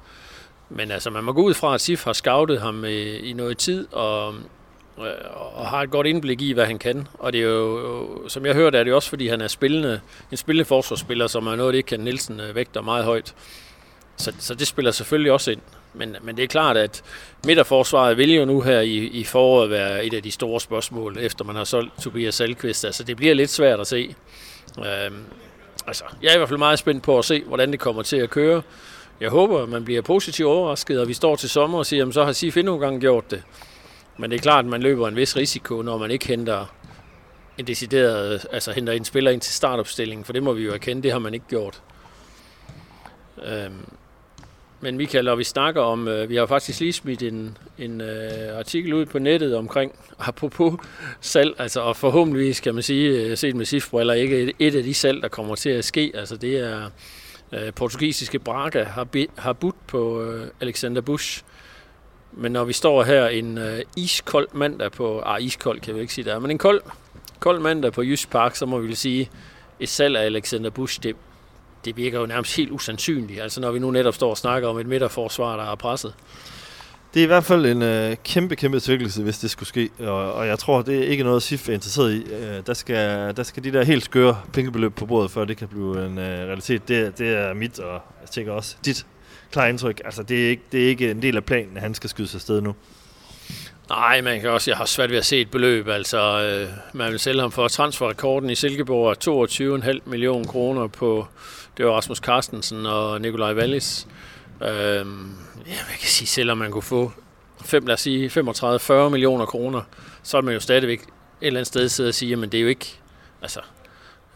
men 0.69 0.91
altså, 0.91 1.09
man 1.09 1.23
må 1.23 1.33
gå 1.33 1.41
ud 1.41 1.53
fra, 1.53 1.73
at 1.73 1.81
SIF 1.81 2.03
har 2.03 2.13
scoutet 2.13 2.61
ham 2.61 2.85
i, 2.85 3.17
i 3.17 3.33
noget 3.33 3.57
tid, 3.57 3.87
og, 3.93 4.33
øh, 4.97 5.05
og 5.53 5.67
har 5.67 5.81
et 5.81 5.91
godt 5.91 6.07
indblik 6.07 6.41
i, 6.41 6.51
hvad 6.53 6.65
han 6.65 6.79
kan. 6.79 7.07
Og 7.13 7.33
det 7.33 7.41
er 7.41 7.45
jo, 7.45 8.29
som 8.29 8.45
jeg 8.45 8.53
hørte, 8.53 8.77
er 8.77 8.83
det 8.83 8.93
også, 8.93 9.09
fordi 9.09 9.27
han 9.27 9.41
er 9.41 9.47
spillende, 9.47 10.01
en 10.31 10.37
spillende 10.37 10.65
forsvarsspiller, 10.65 11.27
som 11.27 11.47
er 11.47 11.55
noget, 11.55 11.73
det 11.73 11.85
kan 11.85 11.99
Nielsen 11.99 12.39
øh, 12.39 12.55
vægter 12.55 12.81
meget 12.81 13.05
højt. 13.05 13.35
Så, 14.17 14.33
så 14.39 14.55
det 14.55 14.67
spiller 14.67 14.91
selvfølgelig 14.91 15.31
også 15.31 15.51
ind. 15.51 15.61
Men, 15.97 16.15
men 16.21 16.37
det 16.37 16.43
er 16.43 16.47
klart, 16.47 16.77
at 16.77 17.03
midterforsvaret 17.45 18.17
vil 18.17 18.33
jo 18.33 18.45
nu 18.45 18.61
her 18.61 18.79
i, 18.79 18.97
i 18.97 19.23
foråret 19.23 19.69
være 19.69 20.05
et 20.05 20.13
af 20.13 20.23
de 20.23 20.31
store 20.31 20.59
spørgsmål, 20.59 21.17
efter 21.19 21.45
man 21.45 21.55
har 21.55 21.63
solgt 21.63 22.01
Tobias 22.01 22.35
Salkvist. 22.35 22.85
Altså, 22.85 23.03
det 23.03 23.17
bliver 23.17 23.33
lidt 23.33 23.49
svært 23.49 23.79
at 23.79 23.87
se. 23.87 24.15
Øhm, 24.79 25.23
altså, 25.87 26.03
jeg 26.21 26.29
er 26.29 26.33
i 26.33 26.37
hvert 26.37 26.49
fald 26.49 26.59
meget 26.59 26.79
spændt 26.79 27.03
på 27.03 27.17
at 27.17 27.25
se, 27.25 27.43
hvordan 27.47 27.71
det 27.71 27.79
kommer 27.79 28.01
til 28.01 28.17
at 28.17 28.29
køre 28.29 28.61
jeg 29.19 29.29
håber, 29.29 29.63
at 29.63 29.69
man 29.69 29.85
bliver 29.85 30.01
positivt 30.01 30.47
overrasket, 30.47 30.99
og 30.99 31.07
vi 31.07 31.13
står 31.13 31.35
til 31.35 31.49
sommer 31.49 31.77
og 31.77 31.85
siger, 31.85 32.07
at 32.07 32.13
så 32.13 32.25
har 32.25 32.31
SIF 32.31 32.57
endnu 32.57 32.73
engang 32.73 33.01
gjort 33.01 33.31
det. 33.31 33.43
Men 34.17 34.31
det 34.31 34.37
er 34.37 34.41
klart, 34.41 34.65
at 34.65 34.71
man 34.71 34.81
løber 34.81 35.07
en 35.07 35.15
vis 35.15 35.35
risiko, 35.35 35.81
når 35.81 35.97
man 35.97 36.11
ikke 36.11 36.27
henter 36.27 36.65
en 37.57 37.67
decideret, 37.67 38.45
altså 38.51 38.71
henter 38.71 38.93
en 38.93 39.05
spiller 39.05 39.31
ind 39.31 39.41
til 39.41 39.53
startopstillingen, 39.53 40.25
for 40.25 40.33
det 40.33 40.43
må 40.43 40.53
vi 40.53 40.63
jo 40.63 40.73
erkende, 40.73 41.03
det 41.03 41.11
har 41.11 41.19
man 41.19 41.33
ikke 41.33 41.45
gjort. 41.49 41.81
Øhm, 43.45 43.85
men 44.85 44.97
Michael, 44.97 45.25
når 45.25 45.35
vi 45.35 45.43
snakker 45.43 45.81
om, 45.81 46.07
øh, 46.07 46.29
vi 46.29 46.35
har 46.35 46.45
faktisk 46.45 46.79
lige 46.79 46.93
smidt 46.93 47.23
en, 47.23 47.57
en 47.77 48.01
øh, 48.01 48.57
artikel 48.57 48.93
ud 48.93 49.05
på 49.05 49.19
nettet 49.19 49.55
omkring, 49.55 49.91
apropos 50.19 50.73
salg, 51.21 51.55
altså 51.59 51.81
og 51.81 51.95
forhåbentlig 51.95 52.55
kan 52.55 52.73
man 52.73 52.83
sige, 52.83 53.23
øh, 53.23 53.37
set 53.37 53.55
med 53.55 53.65
SIF-briller, 53.65 54.13
ikke 54.13 54.41
et, 54.41 54.51
et 54.59 54.75
af 54.75 54.83
de 54.83 54.93
salg, 54.93 55.21
der 55.21 55.27
kommer 55.27 55.55
til 55.55 55.69
at 55.69 55.85
ske, 55.85 56.11
altså 56.15 56.37
det 56.37 56.59
er 56.59 56.89
øh, 57.51 57.73
portugisiske 57.73 58.39
Braga 58.39 58.83
har, 58.83 59.03
be, 59.03 59.27
har 59.37 59.53
budt 59.53 59.87
på 59.87 60.21
øh, 60.21 60.47
Alexander 60.61 61.01
Busch. 61.01 61.43
Men 62.31 62.51
når 62.51 62.63
vi 62.63 62.73
står 62.73 63.03
her 63.03 63.27
en 63.27 63.57
øh, 63.57 63.81
iskold 63.97 64.47
mandag 64.53 64.91
på... 64.91 65.19
Ah, 65.19 65.43
iskold 65.43 65.79
kan 65.79 65.95
vi 65.95 66.01
ikke 66.01 66.13
sige 66.13 66.25
der, 66.25 66.39
men 66.39 66.51
en 66.51 66.57
kold, 66.57 66.81
kold 67.39 67.59
mandag 67.59 67.93
på 67.93 68.03
Jysk 68.03 68.29
Park, 68.29 68.55
så 68.55 68.65
må 68.65 68.79
vi 68.79 68.95
sige, 68.95 69.29
et 69.79 69.89
salg 69.89 70.17
af 70.17 70.25
Alexander 70.25 70.69
Busch, 70.69 71.03
det, 71.03 71.15
det 71.85 71.97
virker 71.97 72.19
jo 72.19 72.25
nærmest 72.25 72.55
helt 72.55 72.71
usandsynligt. 72.71 73.41
Altså 73.41 73.61
når 73.61 73.71
vi 73.71 73.79
nu 73.79 73.91
netop 73.91 74.13
står 74.13 74.29
og 74.29 74.37
snakker 74.37 74.69
om 74.69 74.79
et 74.79 74.87
midterforsvar, 74.87 75.57
der 75.57 75.71
er 75.71 75.75
presset. 75.75 76.13
Det 77.13 77.21
er 77.21 77.23
i 77.23 77.27
hvert 77.27 77.43
fald 77.43 77.65
en 77.65 77.81
øh, 77.81 78.15
kæmpe, 78.23 78.55
kæmpe 78.55 78.79
tvækkelse, 78.79 79.23
hvis 79.23 79.37
det 79.37 79.51
skulle 79.51 79.69
ske. 79.69 79.89
Og, 79.99 80.33
og 80.33 80.47
jeg 80.47 80.59
tror, 80.59 80.81
det 80.81 80.99
er 80.99 81.07
ikke 81.07 81.23
noget, 81.23 81.43
SIF 81.43 81.69
er 81.69 81.73
interesseret 81.73 82.13
i. 82.13 82.23
Øh, 82.33 82.65
der, 82.67 82.73
skal, 82.73 83.35
der 83.37 83.43
skal 83.43 83.63
de 83.63 83.71
der 83.71 83.83
helt 83.83 84.03
skøre 84.03 84.41
pengebeløb 84.53 84.95
på 84.95 85.05
bordet, 85.05 85.31
før 85.31 85.45
det 85.45 85.57
kan 85.57 85.67
blive 85.67 86.05
en 86.05 86.17
øh, 86.17 86.25
realitet. 86.25 86.87
Det, 86.87 87.17
det 87.17 87.29
er 87.29 87.53
mit, 87.53 87.79
og 87.79 88.01
jeg 88.21 88.29
tænker 88.29 88.51
også 88.51 88.75
dit 88.85 89.05
klare 89.51 89.69
indtryk. 89.69 90.01
Altså, 90.05 90.23
det 90.23 90.45
er, 90.45 90.49
ikke, 90.49 90.63
det 90.71 90.83
er 90.83 90.87
ikke 90.87 91.11
en 91.11 91.21
del 91.21 91.35
af 91.35 91.43
planen, 91.43 91.77
at 91.77 91.81
han 91.81 91.93
skal 91.93 92.09
skyde 92.09 92.27
sig 92.27 92.37
afsted 92.37 92.61
nu. 92.61 92.75
Nej, 93.89 94.21
man 94.21 94.41
kan 94.41 94.49
også, 94.49 94.71
jeg 94.71 94.77
har 94.77 94.85
svært 94.85 95.09
ved 95.09 95.17
at 95.17 95.25
se 95.25 95.41
et 95.41 95.51
beløb. 95.51 95.87
Altså, 95.87 96.41
øh, 96.41 96.69
man 96.93 97.11
vil 97.11 97.19
sælge 97.19 97.41
ham 97.41 97.51
for 97.51 97.67
transferrekorden 97.67 98.49
i 98.49 98.55
Silkeborg 98.55 99.83
22,5 99.83 99.99
millioner 100.05 100.47
kroner 100.47 100.87
på, 100.87 101.27
det 101.77 101.85
var 101.85 101.91
Rasmus 101.91 102.17
Carstensen 102.17 102.85
og 102.85 103.21
Nikolaj 103.21 103.53
Wallis. 103.53 104.07
Øh, 104.61 104.69
ja, 104.69 105.03
man 105.65 105.97
kan 105.99 106.09
sige, 106.09 106.27
selvom 106.27 106.57
man 106.57 106.71
kunne 106.71 106.81
få 106.81 107.11
5, 107.65 107.85
lad 107.85 107.93
os 107.93 108.01
sige, 108.01 108.27
35-40 108.27 109.09
millioner 109.09 109.45
kroner, 109.45 109.81
så 110.23 110.37
er 110.37 110.41
man 110.41 110.53
jo 110.53 110.59
stadigvæk 110.59 111.01
et 111.01 111.07
eller 111.41 111.59
andet 111.59 111.67
sted 111.67 111.89
sidde 111.89 112.09
og 112.09 112.13
sige, 112.13 112.35
men 112.35 112.51
det 112.51 112.57
er 112.57 112.61
jo 112.61 112.67
ikke, 112.67 112.99
altså, 113.41 113.59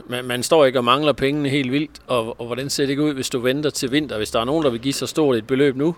man, 0.08 0.26
man 0.26 0.44
står 0.44 0.66
ikke 0.66 0.80
og 0.80 0.84
mangler 0.84 1.14
pengene 1.14 1.50
helt 1.50 1.72
vildt, 1.72 1.92
og, 2.08 2.40
og 2.40 2.46
hvordan 2.46 2.70
ser 2.70 2.84
det 2.84 2.90
ikke 2.90 3.04
ud, 3.04 3.14
hvis 3.14 3.30
du 3.30 3.40
venter 3.40 3.70
til 3.70 3.92
vinter? 3.92 4.18
Hvis 4.18 4.32
der 4.32 4.40
er 4.40 4.46
nogen, 4.46 4.64
der 4.64 4.70
vil 4.70 4.80
give 4.80 4.94
så 4.94 5.08
stort 5.08 5.38
et 5.38 5.48
beløb 5.48 5.76
nu, 5.76 5.96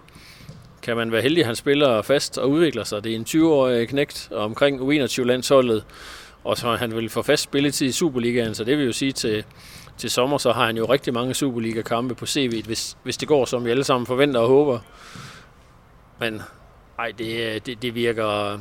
kan 0.81 0.97
man 0.97 1.11
være 1.11 1.21
heldig, 1.21 1.41
at 1.41 1.45
han 1.45 1.55
spiller 1.55 2.01
fast 2.01 2.37
og 2.37 2.49
udvikler 2.49 2.83
sig. 2.83 3.03
Det 3.03 3.11
er 3.11 3.15
en 3.15 3.25
20-årig 3.29 3.87
knægt 3.87 4.29
omkring 4.31 4.79
U21-landsholdet, 4.81 5.83
og 6.43 6.57
så 6.57 6.75
han 6.75 6.95
vil 6.95 7.09
få 7.09 7.21
fast 7.21 7.43
spilletid 7.43 7.87
i 7.87 7.91
Superligaen, 7.91 8.55
så 8.55 8.63
det 8.63 8.77
vil 8.77 8.85
jo 8.85 8.91
sige 8.91 9.11
til, 9.11 9.43
til 10.01 10.11
sommer, 10.11 10.37
så 10.37 10.51
har 10.51 10.65
han 10.65 10.77
jo 10.77 10.85
rigtig 10.85 11.13
mange 11.13 11.33
Superliga-kampe 11.33 12.15
på 12.15 12.25
CV'et, 12.25 12.65
hvis, 12.65 12.97
hvis 13.03 13.17
det 13.17 13.27
går, 13.27 13.45
som 13.45 13.65
vi 13.65 13.69
alle 13.69 13.83
sammen 13.83 14.05
forventer 14.07 14.39
og 14.39 14.47
håber. 14.47 14.79
Men 16.19 16.41
nej, 16.97 17.11
det, 17.17 17.65
det, 17.65 17.81
det 17.81 17.95
virker... 17.95 18.59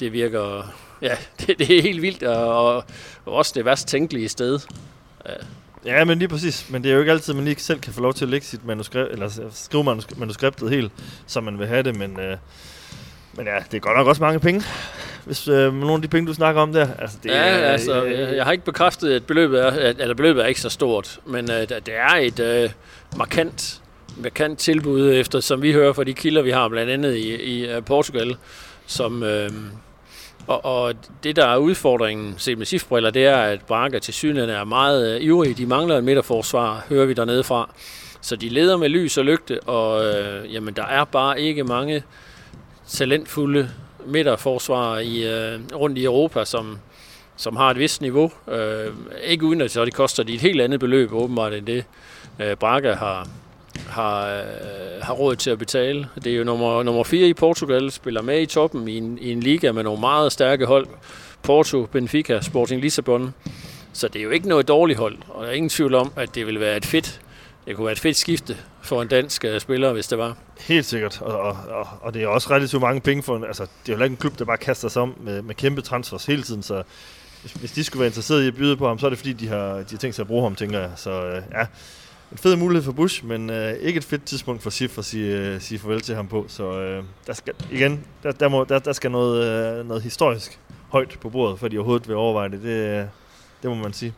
Det 0.00 0.12
virker... 0.12 0.72
Ja, 1.02 1.16
det, 1.40 1.58
det 1.58 1.78
er 1.78 1.82
helt 1.82 2.02
vildt, 2.02 2.22
og, 2.22 2.76
og 2.76 2.84
også 3.24 3.52
det 3.54 3.64
værst 3.64 3.88
tænkelige 3.88 4.28
sted. 4.28 4.58
Ja. 5.26 5.34
Ja, 5.84 6.04
men 6.04 6.18
lige 6.18 6.28
præcis. 6.28 6.70
Men 6.70 6.82
det 6.82 6.90
er 6.90 6.94
jo 6.94 7.00
ikke 7.00 7.12
altid, 7.12 7.34
man 7.34 7.44
lige 7.44 7.60
selv 7.60 7.80
kan 7.80 7.92
få 7.92 8.00
lov 8.00 8.14
til 8.14 8.24
at 8.24 8.28
lægge 8.28 8.46
sit 8.46 8.64
manuskript, 8.64 9.12
eller 9.12 9.50
skrive 9.52 9.84
manuskriptet 10.16 10.70
helt, 10.70 10.92
som 11.26 11.44
man 11.44 11.58
vil 11.58 11.66
have 11.66 11.82
det, 11.82 11.96
men, 11.96 12.20
øh, 12.20 12.36
men 13.32 13.46
ja, 13.46 13.58
det 13.70 13.76
er 13.76 13.80
godt 13.80 13.96
nok 13.96 14.06
også 14.06 14.22
mange 14.22 14.40
penge 14.40 14.64
hvis 15.24 15.48
øh, 15.48 15.74
nogle 15.74 15.94
af 15.94 16.02
de 16.02 16.08
penge, 16.08 16.26
du 16.26 16.34
snakker 16.34 16.60
om 16.60 16.72
der. 16.72 16.88
Altså, 16.98 17.18
det 17.22 17.30
ja, 17.30 17.36
er, 17.36 17.56
altså, 17.56 18.04
øh, 18.04 18.36
jeg 18.36 18.44
har 18.44 18.52
ikke 18.52 18.64
bekræftet, 18.64 19.12
at 19.12 19.26
beløbet 19.26 19.64
er, 19.64 19.94
eller 19.98 20.14
beløbet 20.14 20.42
er 20.42 20.46
ikke 20.46 20.60
så 20.60 20.68
stort, 20.68 21.20
men 21.26 21.50
øh, 21.50 21.68
det 21.68 21.88
er 21.88 22.14
et 22.14 22.40
øh, 22.40 22.70
markant, 23.16 23.80
markant 24.16 24.58
tilbud, 24.58 25.12
efter 25.14 25.40
som 25.40 25.62
vi 25.62 25.72
hører 25.72 25.92
fra 25.92 26.04
de 26.04 26.14
kilder, 26.14 26.42
vi 26.42 26.50
har 26.50 26.68
blandt 26.68 26.90
andet 26.90 27.16
i, 27.16 27.34
i 27.34 27.76
uh, 27.76 27.84
Portugal, 27.84 28.36
som... 28.86 29.22
Øh, 29.22 29.50
og, 30.46 30.64
og 30.64 30.94
det, 31.24 31.36
der 31.36 31.46
er 31.46 31.56
udfordringen, 31.56 32.34
set 32.38 32.58
med 32.58 32.66
SIF-briller, 32.66 33.10
det 33.10 33.26
er, 33.26 33.36
at 33.36 33.60
Braga 33.60 33.98
til 33.98 34.14
synligheden 34.14 34.54
er 34.56 34.64
meget 34.64 35.14
øh, 35.14 35.22
ivrige. 35.22 35.54
De 35.54 35.66
mangler 35.66 35.98
en 35.98 36.04
midterforsvar, 36.04 36.84
hører 36.88 37.06
vi 37.06 37.12
dernede 37.12 37.44
fra. 37.44 37.70
Så 38.20 38.36
de 38.36 38.48
leder 38.48 38.76
med 38.76 38.88
lys 38.88 39.18
og 39.18 39.24
lygte, 39.24 39.60
og 39.60 40.04
øh, 40.04 40.54
jamen, 40.54 40.74
der 40.74 40.84
er 40.86 41.04
bare 41.04 41.40
ikke 41.40 41.64
mange 41.64 42.02
talentfulde 42.92 43.70
midterforsvar 44.06 44.98
i, 44.98 45.26
øh, 45.26 45.60
rundt 45.74 45.98
i 45.98 46.04
Europa, 46.04 46.44
som, 46.44 46.78
som 47.36 47.56
har 47.56 47.70
et 47.70 47.78
vist 47.78 48.00
niveau. 48.00 48.32
Øh, 48.48 48.92
ikke 49.24 49.44
uden 49.44 49.60
at 49.60 49.70
så 49.70 49.84
det 49.84 49.94
koster 49.94 50.22
de 50.22 50.34
et 50.34 50.40
helt 50.40 50.60
andet 50.60 50.80
beløb 50.80 51.12
åbenbart 51.12 51.54
end 51.54 51.66
det, 51.66 51.84
øh, 52.40 52.56
Braga 52.56 52.94
har, 52.94 53.28
har, 53.88 54.26
øh, 54.26 55.02
har 55.02 55.14
råd 55.14 55.36
til 55.36 55.50
at 55.50 55.58
betale. 55.58 56.08
Det 56.24 56.32
er 56.32 56.36
jo 56.36 56.44
nummer, 56.44 56.82
nummer 56.82 57.04
4 57.04 57.28
i 57.28 57.34
Portugal, 57.34 57.90
spiller 57.90 58.22
med 58.22 58.42
i 58.42 58.46
toppen 58.46 58.88
i 58.88 58.98
en, 58.98 59.18
i 59.20 59.32
en 59.32 59.40
liga 59.40 59.72
med 59.72 59.82
nogle 59.82 60.00
meget 60.00 60.32
stærke 60.32 60.66
hold. 60.66 60.86
Porto, 61.42 61.86
Benfica, 61.92 62.40
Sporting 62.40 62.80
Lissabon. 62.80 63.34
Så 63.92 64.08
det 64.08 64.18
er 64.18 64.22
jo 64.22 64.30
ikke 64.30 64.48
noget 64.48 64.68
dårligt 64.68 64.98
hold, 64.98 65.16
og 65.28 65.44
der 65.44 65.50
er 65.50 65.54
ingen 65.54 65.68
tvivl 65.68 65.94
om, 65.94 66.12
at 66.16 66.34
det 66.34 66.46
vil 66.46 66.60
være 66.60 66.76
et 66.76 66.86
fedt, 66.86 67.20
det 67.66 67.76
kunne 67.76 67.84
være 67.84 67.92
et 67.92 68.00
fedt 68.00 68.16
skifte 68.16 68.56
for 68.82 69.02
en 69.02 69.08
dansk 69.08 69.44
uh, 69.54 69.58
spiller, 69.58 69.92
hvis 69.92 70.06
det 70.06 70.18
var. 70.18 70.36
Helt 70.60 70.86
sikkert, 70.86 71.20
og, 71.20 71.40
og, 71.40 71.56
og, 71.68 71.86
og 72.00 72.14
det 72.14 72.22
er 72.22 72.26
også 72.26 72.50
relativt 72.50 72.82
mange 72.82 73.00
penge 73.00 73.22
for 73.22 73.36
en, 73.36 73.44
altså 73.44 73.66
det 73.86 73.92
er 73.92 73.96
jo 73.96 74.02
ikke 74.02 74.12
en 74.12 74.16
klub, 74.16 74.38
der 74.38 74.44
bare 74.44 74.56
kaster 74.56 74.88
sig 74.88 75.02
om 75.02 75.14
med, 75.20 75.42
med 75.42 75.54
kæmpe 75.54 75.80
transfers 75.80 76.26
hele 76.26 76.42
tiden, 76.42 76.62
så 76.62 76.82
hvis, 77.42 77.52
hvis 77.52 77.72
de 77.72 77.84
skulle 77.84 78.00
være 78.00 78.08
interesseret 78.08 78.44
i 78.44 78.46
at 78.46 78.54
byde 78.54 78.76
på 78.76 78.88
ham, 78.88 78.98
så 78.98 79.06
er 79.06 79.10
det 79.10 79.18
fordi, 79.18 79.32
de 79.32 79.48
har, 79.48 79.74
de 79.74 79.86
har 79.90 79.98
tænkt 79.98 80.16
sig 80.16 80.22
at 80.22 80.26
bruge 80.26 80.42
ham, 80.42 80.54
tænker 80.54 80.78
jeg. 80.78 80.90
Så 80.96 81.10
øh, 81.10 81.42
ja, 81.52 81.66
en 82.32 82.38
fed 82.38 82.56
mulighed 82.56 82.84
for 82.84 82.92
Bush, 82.92 83.24
men 83.24 83.50
øh, 83.50 83.72
ikke 83.72 83.98
et 83.98 84.04
fedt 84.04 84.24
tidspunkt 84.24 84.62
for 84.62 84.70
Sif 84.70 84.98
at 84.98 85.04
sige, 85.04 85.36
øh, 85.36 85.60
sige 85.60 85.78
farvel 85.78 86.00
til 86.00 86.14
ham 86.14 86.28
på. 86.28 86.44
Så 86.48 86.80
øh, 86.80 87.04
der 87.26 87.32
skal, 87.32 87.52
igen, 87.70 88.04
der, 88.22 88.32
der, 88.32 88.48
må, 88.48 88.64
der, 88.64 88.78
der 88.78 88.92
skal 88.92 89.10
noget, 89.10 89.44
øh, 89.78 89.88
noget 89.88 90.02
historisk 90.02 90.58
højt 90.88 91.18
på 91.20 91.28
bordet, 91.28 91.58
for 91.58 91.68
de 91.68 91.78
overhovedet 91.78 92.08
vil 92.08 92.16
overveje 92.16 92.48
det. 92.48 92.62
Det, 92.62 92.68
øh, 92.68 93.04
det 93.62 93.70
må 93.70 93.74
man 93.74 93.92
sige. 93.92 94.14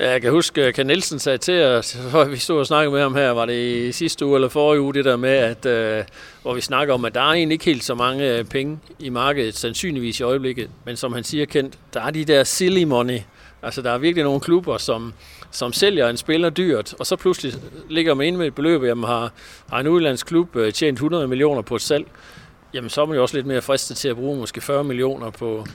Ja, 0.00 0.10
jeg 0.10 0.22
kan 0.22 0.30
huske, 0.30 0.64
at 0.64 0.74
Ken 0.74 0.86
Nielsen 0.86 1.18
sagde 1.18 1.38
til 1.38 1.64
os, 1.64 1.98
vi 2.30 2.36
stod 2.36 2.58
og 2.58 2.66
snakkede 2.66 2.92
med 2.92 3.00
ham 3.00 3.14
her, 3.14 3.30
var 3.30 3.46
det 3.46 3.86
i 3.88 3.92
sidste 3.92 4.26
uge 4.26 4.34
eller 4.34 4.48
forrige 4.48 4.80
uge, 4.80 4.94
det 4.94 5.04
der 5.04 5.16
med, 5.16 5.30
at, 5.30 5.66
øh, 5.66 6.04
hvor 6.42 6.54
vi 6.54 6.60
snakker 6.60 6.94
om, 6.94 7.04
at 7.04 7.14
der 7.14 7.20
er 7.20 7.32
egentlig 7.32 7.54
ikke 7.54 7.64
helt 7.64 7.84
så 7.84 7.94
mange 7.94 8.38
øh, 8.38 8.44
penge 8.44 8.78
i 8.98 9.08
markedet, 9.08 9.56
sandsynligvis 9.56 10.20
i 10.20 10.22
øjeblikket, 10.22 10.70
men 10.84 10.96
som 10.96 11.12
han 11.12 11.24
siger 11.24 11.44
kendt, 11.44 11.78
der 11.94 12.00
er 12.00 12.10
de 12.10 12.24
der 12.24 12.44
silly 12.44 12.82
money. 12.84 13.18
Altså, 13.62 13.82
der 13.82 13.90
er 13.90 13.98
virkelig 13.98 14.24
nogle 14.24 14.40
klubber, 14.40 14.78
som, 14.78 15.12
som 15.50 15.72
sælger 15.72 16.08
en 16.08 16.16
spiller 16.16 16.50
dyrt, 16.50 16.94
og 16.98 17.06
så 17.06 17.16
pludselig 17.16 17.54
ligger 17.88 18.14
man 18.14 18.26
inde 18.26 18.38
med 18.38 18.46
et 18.46 18.54
beløb, 18.54 18.84
jamen 18.84 19.04
har, 19.04 19.32
har 19.70 19.80
en 19.80 19.86
udlandsklub 19.88 20.52
klub 20.52 20.62
øh, 20.62 20.72
tjent 20.72 20.96
100 20.96 21.28
millioner 21.28 21.62
på 21.62 21.74
et 21.74 21.82
salg, 21.82 22.06
jamen 22.74 22.90
så 22.90 23.02
er 23.02 23.06
man 23.06 23.16
jo 23.16 23.22
også 23.22 23.36
lidt 23.36 23.46
mere 23.46 23.62
fristet 23.62 23.96
til 23.96 24.08
at 24.08 24.16
bruge 24.16 24.38
måske 24.38 24.60
40 24.60 24.84
millioner 24.84 25.30
på, 25.30 25.66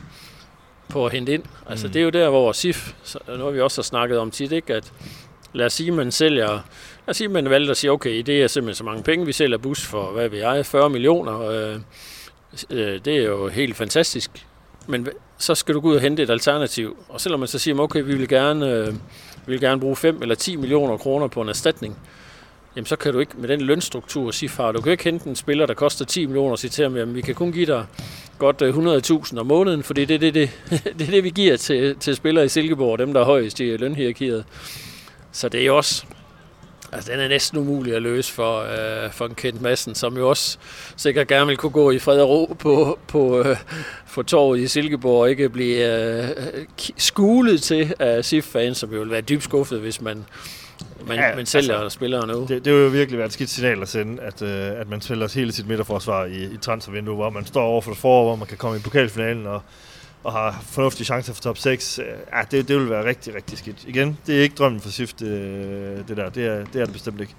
på 0.90 1.06
at 1.06 1.12
hente 1.12 1.34
ind. 1.34 1.44
Altså, 1.70 1.88
mm. 1.88 1.94
Det 1.94 2.00
er 2.00 2.04
jo 2.04 2.10
der, 2.10 2.30
hvor 2.30 2.52
SIF, 2.52 2.94
nu 3.38 3.44
har 3.44 3.52
vi 3.52 3.62
også 3.62 3.84
snakket 3.84 4.18
om 4.20 4.32
tit, 4.32 4.52
ikke? 4.52 4.74
at 4.74 4.94
lad 5.54 5.66
os 5.66 5.74
sige, 5.74 5.92
man 5.92 6.12
sælger, 6.12 6.48
lad 6.48 6.62
os 7.08 7.18
sige, 7.18 7.28
man 7.28 7.50
valgte 7.50 7.72
at 7.72 7.78
sige, 7.78 7.92
okay, 7.92 8.22
det 8.22 8.44
er 8.44 8.48
simpelthen 8.48 8.76
så 8.76 8.84
mange 8.84 9.04
penge, 9.04 9.26
vi 9.26 9.32
sælger 9.32 9.58
bus 9.58 9.86
for, 9.86 10.12
hvad 10.12 10.30
vil 10.30 10.40
jeg, 10.40 10.66
40 10.66 10.90
millioner, 10.90 11.42
øh, 11.42 11.80
øh, 12.70 13.00
det 13.06 13.18
er 13.18 13.24
jo 13.24 13.48
helt 13.48 13.76
fantastisk. 13.76 14.46
Men 14.88 15.08
så 15.38 15.56
skal 15.56 15.76
du 15.76 15.80
gå 15.80 15.88
ud 15.88 15.96
og 15.96 16.02
hente 16.02 16.24
et 16.24 16.30
alternativ. 16.30 16.98
Og 17.10 17.22
selvom 17.22 17.40
man 17.40 17.48
så 17.48 17.60
siger, 17.60 17.80
okay, 17.80 18.04
vi 18.04 18.16
vil 18.16 18.28
gerne, 18.28 18.72
øh, 18.72 18.88
vi 19.46 19.52
vil 19.52 19.60
gerne 19.60 19.82
bruge 19.82 19.96
5 19.96 20.22
eller 20.22 20.36
10 20.36 20.56
millioner 20.56 20.98
kroner 20.98 21.28
på 21.28 21.42
en 21.42 21.50
erstatning, 21.50 21.98
jamen 22.76 22.86
så 22.86 22.96
kan 22.96 23.14
du 23.14 23.20
ikke 23.20 23.32
med 23.38 23.50
den 23.50 23.62
lønstruktur 23.62 24.32
sige 24.32 24.50
far, 24.50 24.72
du 24.72 24.82
kan 24.82 24.92
ikke 24.92 25.04
hente 25.04 25.30
en 25.30 25.36
spiller, 25.36 25.66
der 25.66 25.74
koster 25.74 26.06
10 26.06 26.26
millioner 26.26 26.52
og 26.52 26.60
sige 26.60 26.72
til 26.72 26.84
ham, 26.84 26.98
jamen 26.98 27.16
vi 27.16 27.22
kan 27.22 27.36
kun 27.36 27.52
give 27.52 27.66
dig 27.66 27.86
godt 28.38 28.62
øh, 28.62 28.78
100.000 29.26 29.40
om 29.40 29.46
måneden, 29.46 29.84
fordi 29.84 30.06
det 30.06 30.16
er 30.16 30.20
det, 30.20 30.34
det, 30.34 30.50
det, 31.00 31.08
er 31.08 31.12
det 31.12 31.24
vi 31.24 31.30
giver 31.30 31.58
til, 31.58 31.96
til 31.96 32.16
spillere 32.16 32.46
i 32.46 32.50
Silkeborg, 32.50 33.00
dem 33.00 33.14
der 33.14 33.22
er 33.22 33.26
højest 33.26 33.60
i 33.60 33.64
øh, 33.64 33.80
lønhierarkiet. 33.80 34.46
Så 35.32 35.50
det 35.50 35.62
er 35.62 35.66
jo 35.66 35.78
også, 35.78 36.06
altså 36.92 37.12
den 37.12 37.20
er 37.20 37.28
næsten 37.28 37.58
umulig 37.58 37.96
at 37.96 38.02
løse 38.02 38.34
for, 38.34 38.60
øh, 38.60 39.12
for 39.12 39.26
en 39.26 39.36
kendt 39.36 39.62
massen, 39.62 39.96
som 39.96 40.18
jo 40.18 40.30
også 40.30 40.58
sikkert 40.96 41.28
gerne 41.28 41.48
vil 41.48 41.58
kunne 41.58 41.72
gå 41.72 41.92
i 41.92 42.00
fred 42.00 42.20
og 42.20 42.30
ro 42.30 42.56
på, 42.60 43.00
på, 43.08 43.40
øh, 43.40 43.58
på 44.14 44.24
torvet 44.24 44.60
i 44.60 44.68
Silkeborg 44.68 45.22
og 45.22 45.30
ikke 45.30 45.50
blive 45.50 46.14
øh, 46.14 46.30
skulet 46.98 47.62
til 47.62 47.94
af 48.00 48.26
SIF-fans, 48.26 48.78
som 48.78 48.94
jo 48.94 49.00
vil 49.00 49.12
være 49.12 49.22
dybt 49.22 49.44
skuffet, 49.44 49.80
hvis 49.80 50.02
man, 50.02 50.26
man, 51.08 51.18
ja, 51.18 51.36
man 51.36 51.46
sælger 51.46 51.78
altså, 51.78 51.96
spillere 51.96 52.28
nu. 52.28 52.46
Det, 52.50 52.66
det 52.66 52.74
vil 52.74 52.82
jo 52.82 52.88
virkelig 52.88 53.18
være 53.18 53.28
et 53.28 53.34
skidt 53.34 53.50
signal 53.50 53.82
at 53.82 53.90
sende, 53.90 54.22
at, 54.22 54.42
øh, 54.42 54.80
at 54.80 54.90
man 54.90 55.02
sælger 55.02 55.34
hele 55.36 55.52
sit 55.52 55.68
midterforsvar 55.68 56.26
i, 56.26 56.44
i 56.44 56.58
transfervinduet, 56.62 57.18
hvor 57.18 57.30
man 57.30 57.46
står 57.46 57.64
over 57.64 57.82
for 57.82 57.92
det 57.92 58.00
forår, 58.00 58.24
hvor 58.24 58.36
man 58.36 58.48
kan 58.48 58.58
komme 58.58 58.78
i 58.78 58.82
pokalfinalen 58.82 59.48
og, 59.48 59.62
og 60.24 60.34
har 60.34 60.64
fornuftige 60.72 61.06
chancer 61.06 61.34
for 61.34 61.42
top 61.42 61.58
6. 61.58 62.00
Ja, 62.34 62.42
det, 62.52 62.68
det 62.68 62.76
vil 62.80 62.90
være 62.90 63.06
rigtig, 63.06 63.36
rigtig 63.36 63.58
skidt. 63.58 63.78
Igen, 63.88 64.18
det 64.28 64.38
er 64.38 64.42
ikke 64.42 64.56
drømmen 64.56 64.82
for 64.82 64.90
SIFT, 64.90 65.20
det, 65.20 66.04
det 66.08 66.18
der. 66.18 66.30
Det 66.30 66.46
er, 66.46 66.66
det 66.74 66.82
er 66.82 66.86
det 66.86 66.94
bestemt 66.94 67.22
ikke. 67.22 67.36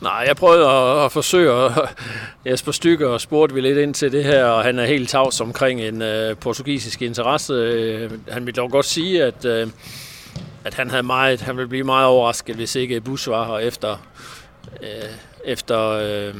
Nej, 0.00 0.24
jeg 0.26 0.36
prøvede 0.36 0.68
at, 0.70 1.04
at 1.04 1.12
forsøge 1.12 1.52
at 1.52 1.72
Jesper 2.46 2.72
Stykker 2.72 3.08
og 3.08 3.20
spurgte 3.20 3.54
vi 3.54 3.60
lidt 3.60 3.78
ind 3.78 3.94
til 3.94 4.12
det 4.12 4.24
her, 4.24 4.44
og 4.44 4.64
han 4.64 4.78
er 4.78 4.84
helt 4.84 5.08
tavs 5.08 5.40
omkring 5.40 5.80
en 5.80 6.02
uh, 6.02 6.36
portugisisk 6.40 7.02
interesse. 7.02 7.54
Uh, 7.54 8.32
han 8.32 8.46
vil 8.46 8.56
dog 8.56 8.70
godt 8.70 8.86
sige, 8.86 9.24
at 9.24 9.44
uh, 9.44 9.70
at 10.66 10.74
han 10.74 10.90
havde 10.90 11.02
meget, 11.02 11.40
han 11.40 11.56
ville 11.56 11.68
blive 11.68 11.84
meget 11.84 12.06
overrasket, 12.06 12.56
hvis 12.56 12.74
ikke 12.74 13.00
Bus 13.00 13.28
var 13.28 13.46
her 13.46 13.58
efter, 13.58 13.96
øh, 14.82 14.88
efter 15.44 15.80
øh, 15.88 16.34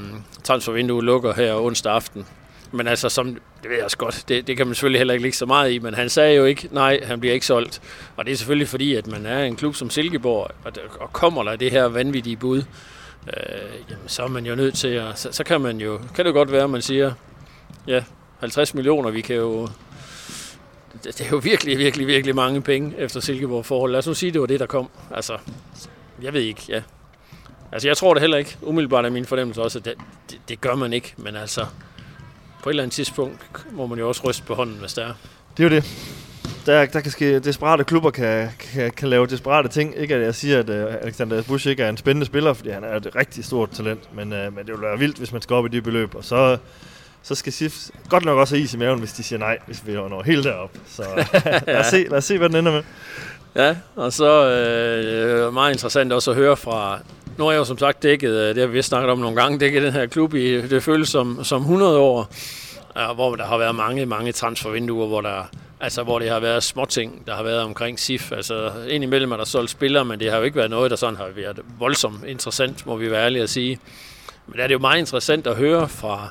transfervinduet 0.44 1.04
lukker 1.04 1.34
her 1.34 1.54
onsdag 1.54 1.92
aften. 1.92 2.26
Men 2.72 2.86
altså, 2.86 3.08
som, 3.08 3.26
det 3.62 3.70
ved 3.70 3.76
jeg 3.76 3.84
også 3.84 3.96
godt, 3.96 4.24
det, 4.28 4.46
det 4.46 4.56
kan 4.56 4.66
man 4.66 4.74
selvfølgelig 4.74 5.00
heller 5.00 5.14
ikke 5.14 5.22
ligge 5.22 5.36
så 5.36 5.46
meget 5.46 5.72
i, 5.72 5.78
men 5.78 5.94
han 5.94 6.08
sagde 6.08 6.36
jo 6.36 6.44
ikke, 6.44 6.68
nej, 6.70 7.00
han 7.04 7.20
bliver 7.20 7.34
ikke 7.34 7.46
solgt. 7.46 7.82
Og 8.16 8.24
det 8.24 8.32
er 8.32 8.36
selvfølgelig 8.36 8.68
fordi, 8.68 8.94
at 8.94 9.06
man 9.06 9.26
er 9.26 9.44
en 9.44 9.56
klub 9.56 9.74
som 9.74 9.90
Silkeborg, 9.90 10.50
og, 10.64 10.72
og 11.00 11.12
kommer 11.12 11.42
der 11.42 11.56
det 11.56 11.70
her 11.70 11.84
vanvittige 11.84 12.36
bud, 12.36 12.62
øh, 13.26 13.70
jamen, 13.90 14.08
så 14.08 14.22
er 14.22 14.28
man 14.28 14.46
jo 14.46 14.54
nødt 14.54 14.74
til 14.74 14.88
at, 14.88 15.18
så, 15.18 15.32
så 15.32 15.44
kan 15.44 15.60
man 15.60 15.80
jo, 15.80 16.00
kan 16.14 16.24
det 16.24 16.34
godt 16.34 16.52
være, 16.52 16.64
at 16.64 16.70
man 16.70 16.82
siger, 16.82 17.12
ja, 17.86 18.02
50 18.40 18.74
millioner, 18.74 19.10
vi 19.10 19.20
kan 19.20 19.36
jo 19.36 19.68
det, 21.04 21.20
er 21.20 21.28
jo 21.32 21.36
virkelig, 21.36 21.78
virkelig, 21.78 22.06
virkelig 22.06 22.34
mange 22.34 22.62
penge 22.62 22.94
efter 22.98 23.20
Silkeborg 23.20 23.66
forhold. 23.66 23.92
Lad 23.92 23.98
os 23.98 24.06
nu 24.06 24.14
sige, 24.14 24.32
det 24.32 24.40
var 24.40 24.46
det, 24.46 24.60
der 24.60 24.66
kom. 24.66 24.88
Altså, 25.10 25.38
jeg 26.22 26.32
ved 26.32 26.40
ikke, 26.40 26.62
ja. 26.68 26.82
Altså, 27.72 27.88
jeg 27.88 27.96
tror 27.96 28.14
det 28.14 28.20
heller 28.20 28.36
ikke. 28.36 28.56
Umiddelbart 28.62 29.04
er 29.04 29.10
min 29.10 29.24
fornemmelse 29.24 29.62
også, 29.62 29.78
at 29.78 29.84
det, 29.84 29.94
det, 30.30 30.40
det 30.48 30.60
gør 30.60 30.74
man 30.74 30.92
ikke. 30.92 31.14
Men 31.16 31.36
altså, 31.36 31.66
på 32.62 32.68
et 32.68 32.72
eller 32.72 32.82
andet 32.82 32.94
tidspunkt 32.94 33.66
må 33.72 33.86
man 33.86 33.98
jo 33.98 34.08
også 34.08 34.28
ryste 34.28 34.42
på 34.42 34.54
hånden, 34.54 34.76
hvis 34.76 34.94
det 34.94 35.04
er. 35.04 35.12
Det 35.56 35.64
er 35.64 35.68
jo 35.68 35.76
det. 35.76 35.84
Der, 36.66 36.86
der 36.86 37.00
kan 37.00 37.10
ske, 37.10 37.38
desperate 37.38 37.84
klubber 37.84 38.10
kan, 38.10 38.48
kan, 38.58 38.90
kan 38.90 39.08
lave 39.08 39.26
desperate 39.26 39.68
ting. 39.68 39.96
Ikke 39.96 40.14
at 40.14 40.22
jeg 40.22 40.34
siger, 40.34 40.58
at 40.58 40.70
uh, 40.70 40.94
Alexander 41.02 41.42
Busch 41.42 41.68
ikke 41.68 41.82
er 41.82 41.88
en 41.88 41.96
spændende 41.96 42.26
spiller, 42.26 42.52
fordi 42.52 42.70
han 42.70 42.84
er 42.84 42.96
et 42.96 43.16
rigtig 43.16 43.44
stort 43.44 43.70
talent. 43.70 44.14
Men, 44.14 44.32
uh, 44.32 44.38
men 44.38 44.58
det 44.58 44.66
ville 44.66 44.82
være 44.82 44.98
vildt, 44.98 45.18
hvis 45.18 45.32
man 45.32 45.42
skal 45.42 45.54
op 45.54 45.66
i 45.66 45.68
de 45.68 45.82
beløb. 45.82 46.14
Og 46.14 46.24
så 46.24 46.58
så 47.26 47.34
skal 47.34 47.52
SIF 47.52 47.74
godt 48.08 48.24
nok 48.24 48.38
også 48.38 48.54
have 48.54 48.64
is 48.64 48.74
i 48.74 48.76
maven, 48.76 48.98
hvis 48.98 49.12
de 49.12 49.22
siger 49.22 49.38
nej, 49.38 49.58
hvis 49.66 49.86
vi 49.86 49.92
når 49.92 50.22
helt 50.22 50.44
derop. 50.44 50.70
Så 50.88 51.02
lad, 51.66 51.76
os 51.76 51.86
se, 51.86 52.06
lad 52.10 52.18
os 52.18 52.24
se, 52.24 52.38
hvad 52.38 52.48
den 52.48 52.56
ender 52.56 52.72
med. 52.72 52.82
Ja, 53.56 53.76
og 53.96 54.12
så 54.12 54.48
øh, 54.48 55.54
meget 55.54 55.72
interessant 55.72 56.12
også 56.12 56.30
at 56.30 56.36
høre 56.36 56.56
fra... 56.56 56.98
Nu 57.38 57.44
har 57.44 57.50
jeg 57.50 57.58
jo 57.58 57.64
som 57.64 57.78
sagt 57.78 58.02
dækket, 58.02 58.30
øh, 58.30 58.54
det 58.54 58.58
har 58.58 58.66
vi 58.66 58.82
snakket 58.82 59.10
om 59.10 59.18
nogle 59.18 59.42
gange, 59.42 59.58
dækket 59.58 59.82
den 59.82 59.92
her 59.92 60.06
klub 60.06 60.34
i, 60.34 60.68
det 60.68 60.82
føles 60.82 61.08
som, 61.08 61.44
som 61.44 61.62
100 61.62 61.98
år, 61.98 62.32
hvor 63.14 63.36
der 63.36 63.44
har 63.44 63.58
været 63.58 63.74
mange, 63.74 64.06
mange 64.06 64.32
transfervinduer, 64.32 65.06
hvor 65.06 65.20
der 65.20 65.42
Altså, 65.80 66.02
hvor 66.02 66.18
det 66.18 66.30
har 66.30 66.40
været 66.40 66.62
småting, 66.62 67.26
der 67.26 67.34
har 67.34 67.42
været 67.42 67.60
omkring 67.60 68.00
SIF. 68.00 68.32
Altså, 68.32 68.72
indimellem 68.88 69.32
er 69.32 69.36
der 69.36 69.44
solgt 69.44 69.70
spillere, 69.70 70.04
men 70.04 70.20
det 70.20 70.30
har 70.30 70.38
jo 70.38 70.44
ikke 70.44 70.56
været 70.56 70.70
noget, 70.70 70.90
der 70.90 70.96
sådan 70.96 71.16
har 71.16 71.28
været 71.36 71.60
voldsomt 71.78 72.24
interessant, 72.26 72.86
må 72.86 72.96
vi 72.96 73.10
være 73.10 73.24
ærlige 73.24 73.42
at 73.42 73.50
sige. 73.50 73.78
Men 74.46 74.56
det 74.56 74.62
er 74.62 74.66
det 74.66 74.74
jo 74.74 74.78
meget 74.78 74.98
interessant 74.98 75.46
at 75.46 75.56
høre 75.56 75.88
fra, 75.88 76.28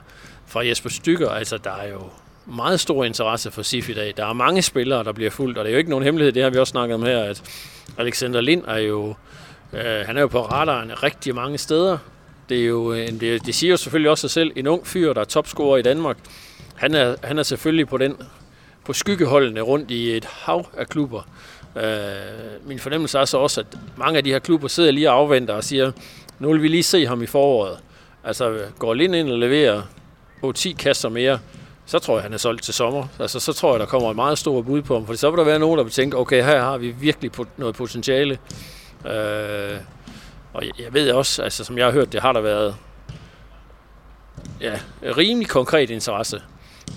fra 0.47 0.67
Jesper 0.67 0.89
Stykker. 0.89 1.29
Altså, 1.29 1.57
der 1.57 1.71
er 1.71 1.87
jo 1.87 2.01
meget 2.45 2.79
stor 2.79 3.03
interesse 3.03 3.51
for 3.51 3.61
SIF 3.61 3.89
i 3.89 3.93
dag. 3.93 4.13
Der 4.17 4.25
er 4.25 4.33
mange 4.33 4.61
spillere, 4.61 5.03
der 5.03 5.11
bliver 5.11 5.31
fuldt, 5.31 5.57
og 5.57 5.65
det 5.65 5.69
er 5.69 5.73
jo 5.73 5.77
ikke 5.77 5.89
nogen 5.89 6.05
hemmelighed, 6.05 6.31
det 6.31 6.43
har 6.43 6.49
vi 6.49 6.57
også 6.57 6.71
snakket 6.71 6.95
om 6.95 7.03
her, 7.03 7.23
at 7.23 7.43
Alexander 7.97 8.41
Lind 8.41 8.63
er 8.67 8.77
jo, 8.77 9.15
øh, 9.73 10.05
han 10.05 10.17
er 10.17 10.21
jo 10.21 10.27
på 10.27 10.41
radaren 10.41 11.03
rigtig 11.03 11.35
mange 11.35 11.57
steder. 11.57 11.97
Det, 12.49 12.61
er 12.61 12.65
jo, 12.65 12.93
en, 12.93 13.19
det, 13.19 13.45
det 13.45 13.55
siger 13.55 13.71
jo 13.71 13.77
selvfølgelig 13.77 14.11
også 14.11 14.21
sig 14.21 14.29
selv, 14.29 14.51
en 14.55 14.67
ung 14.67 14.87
fyr, 14.87 15.13
der 15.13 15.21
er 15.21 15.25
topscorer 15.25 15.77
i 15.77 15.81
Danmark. 15.81 16.17
Han 16.75 16.93
er, 16.93 17.15
han 17.23 17.39
er 17.39 17.43
selvfølgelig 17.43 17.87
på 17.87 17.97
den 17.97 18.17
på 18.85 18.93
skyggeholdene 18.93 19.61
rundt 19.61 19.91
i 19.91 20.17
et 20.17 20.25
hav 20.25 20.67
af 20.77 20.87
klubber. 20.87 21.21
Øh, 21.75 22.67
min 22.67 22.79
fornemmelse 22.79 23.19
er 23.19 23.25
så 23.25 23.37
også, 23.37 23.61
at 23.61 23.67
mange 23.97 24.17
af 24.17 24.23
de 24.23 24.31
her 24.31 24.39
klubber 24.39 24.67
sidder 24.67 24.91
lige 24.91 25.11
og 25.11 25.15
afventer 25.15 25.53
og 25.53 25.63
siger, 25.63 25.91
nu 26.39 26.51
vil 26.51 26.61
vi 26.61 26.67
lige 26.67 26.83
se 26.83 27.07
ham 27.07 27.21
i 27.21 27.25
foråret. 27.25 27.77
Altså 28.23 28.59
går 28.79 28.93
Lind 28.93 29.15
ind 29.15 29.29
og 29.29 29.39
leverer 29.39 29.81
på 30.45 30.51
10 30.51 30.71
kasser 30.71 31.09
mere, 31.09 31.39
så 31.85 31.99
tror 31.99 32.15
jeg, 32.15 32.23
han 32.23 32.33
er 32.33 32.37
solgt 32.37 32.63
til 32.63 32.73
sommer. 32.73 33.07
Altså, 33.19 33.39
så 33.39 33.53
tror 33.53 33.73
jeg, 33.73 33.79
der 33.79 33.85
kommer 33.85 34.09
et 34.09 34.15
meget 34.15 34.37
stort 34.37 34.65
bud 34.65 34.81
på 34.81 34.93
ham. 34.93 35.05
For 35.07 35.13
så 35.13 35.29
vil 35.29 35.37
der 35.37 35.43
være 35.43 35.59
nogen, 35.59 35.77
der 35.77 35.83
vil 35.83 35.93
tænke, 35.93 36.17
okay, 36.17 36.43
her 36.43 36.61
har 36.61 36.77
vi 36.77 36.91
virkelig 36.91 37.31
noget 37.57 37.75
potentiale. 37.75 38.37
Øh, 39.05 39.77
og 40.53 40.63
jeg 40.79 40.93
ved 40.93 41.11
også, 41.11 41.43
altså, 41.43 41.63
som 41.63 41.77
jeg 41.77 41.85
har 41.85 41.91
hørt, 41.91 42.13
det 42.13 42.21
har 42.21 42.33
der 42.33 42.41
været 42.41 42.75
ja, 44.61 44.79
rimelig 45.17 45.49
konkret 45.49 45.89
interesse. 45.89 46.41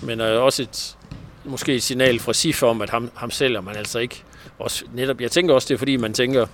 Men 0.03 0.21
øh, 0.21 0.43
også 0.43 0.61
et, 0.61 0.97
måske 1.45 1.75
et 1.75 1.83
signal 1.83 2.19
fra 2.19 2.33
SIF 2.33 2.63
om, 2.63 2.81
at 2.81 2.89
ham, 2.89 3.11
ham 3.15 3.31
sælger 3.31 3.61
man 3.61 3.75
altså 3.75 3.99
ikke. 3.99 4.23
Også, 4.59 4.85
netop, 4.93 5.21
jeg 5.21 5.31
tænker 5.31 5.53
også, 5.53 5.67
det 5.67 5.73
er 5.73 5.77
fordi, 5.77 5.97
man 5.97 6.13
tænker, 6.13 6.45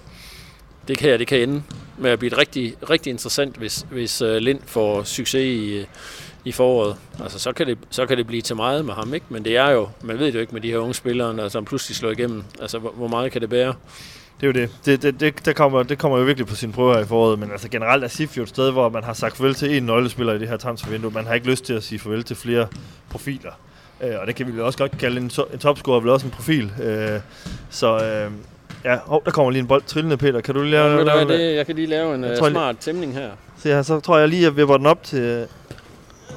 det 0.88 0.98
kan, 0.98 1.20
det 1.20 1.28
kan 1.28 1.40
ende 1.40 1.64
med 1.98 2.12
at 2.12 2.20
blive 2.20 2.32
et 2.32 2.38
rigtig, 2.38 2.76
rigtig 2.90 3.12
interessant, 3.12 3.56
hvis, 3.56 3.86
hvis 3.90 4.22
øh, 4.22 4.38
Lind 4.38 4.60
får 4.66 5.04
succes 5.04 5.46
i, 5.46 5.86
i 6.46 6.52
foråret. 6.52 6.96
Altså, 7.24 7.40
så 7.40 7.54
kan, 7.54 7.68
det, 7.68 7.78
så 7.90 8.06
kan 8.06 8.18
det 8.18 8.28
blive 8.28 8.42
til 8.42 8.56
meget 8.56 8.86
med 8.86 8.94
ham, 8.94 9.14
ikke? 9.14 9.26
Men 9.30 9.46
det 9.46 9.58
er 9.58 9.70
jo, 9.70 9.90
man 10.02 10.20
ved 10.20 10.26
det 10.26 10.36
jo 10.36 10.40
ikke 10.40 10.54
med 10.54 10.62
de 10.62 10.72
her 10.72 10.78
unge 10.78 10.94
spillere, 10.94 11.38
der 11.38 11.50
som 11.50 11.66
pludselig 11.66 11.96
slår 11.96 12.12
igennem. 12.12 12.44
Altså, 12.62 12.80
hvor, 12.80 12.92
hvor 12.92 13.08
meget 13.08 13.32
kan 13.32 13.42
det 13.42 13.50
bære? 13.50 13.74
Det 14.42 14.44
er 14.44 14.48
jo 14.48 14.54
det. 14.54 14.70
Det, 14.86 15.02
det, 15.02 15.20
det, 15.20 15.46
det, 15.46 15.56
kommer, 15.56 15.84
det 15.84 15.98
kommer 15.98 16.18
jo 16.18 16.24
virkelig 16.24 16.48
på 16.48 16.56
sin 16.56 16.72
prøve 16.72 16.94
her 16.94 17.02
i 17.02 17.06
foråret, 17.06 17.40
men 17.40 17.52
altså 17.52 17.70
generelt 17.70 18.04
er 18.04 18.08
SIF 18.08 18.38
jo 18.38 18.44
et 18.44 18.50
sted, 18.50 18.72
hvor 18.72 18.90
man 18.90 19.04
har 19.04 19.14
sagt 19.14 19.38
farvel 19.38 19.54
til 19.56 19.78
en 19.78 19.84
nøglespiller 19.84 20.34
i 20.34 20.40
det 20.40 20.48
her 20.48 20.58
transfervindue. 20.58 21.12
Man 21.12 21.26
har 21.26 21.34
ikke 21.34 21.48
lyst 21.48 21.66
til 21.66 21.74
at 21.74 21.84
sige 21.84 22.00
farvel 22.00 22.24
til 22.24 22.36
flere 22.36 22.68
profiler. 23.10 23.52
Øh, 24.02 24.14
og 24.22 24.28
det 24.28 24.36
kan 24.36 24.56
vi 24.56 24.62
også 24.62 24.78
godt 24.78 24.98
kalde 24.98 25.22
en, 25.22 25.30
to, 25.30 25.44
en 25.54 25.60
topscorer, 25.60 26.00
vel 26.00 26.10
også 26.10 26.26
en 26.26 26.32
profil. 26.32 26.72
Øh, 26.84 27.20
så 27.70 27.96
øh, 27.96 28.32
ja, 28.86 28.98
oh, 29.08 29.22
der 29.26 29.32
kommer 29.32 29.52
lige 29.52 29.60
en 29.60 29.68
bold 29.68 29.84
trillende, 29.88 30.18
Peter. 30.18 30.42
Kan 30.42 30.56
du 30.56 30.62
lige 30.62 30.72
lave, 30.72 30.98
ja, 30.98 31.04
lave 31.04 31.28
det? 31.28 31.56
Jeg 31.56 31.66
kan 31.66 31.76
lige 31.76 31.88
lave 31.88 32.16
en 32.16 32.24
uh, 32.24 32.50
smart 32.50 32.78
tæmning 32.78 33.14
her. 33.14 33.30
Så, 33.58 33.70
ja, 33.70 33.84
så 33.84 34.00
tror 34.00 34.18
jeg 34.18 34.30
lige, 34.30 34.40
at 34.40 34.44
jeg 34.44 34.58
vipper 34.58 34.78
den 34.78 34.86
op 34.86 35.04
til, 35.04 35.48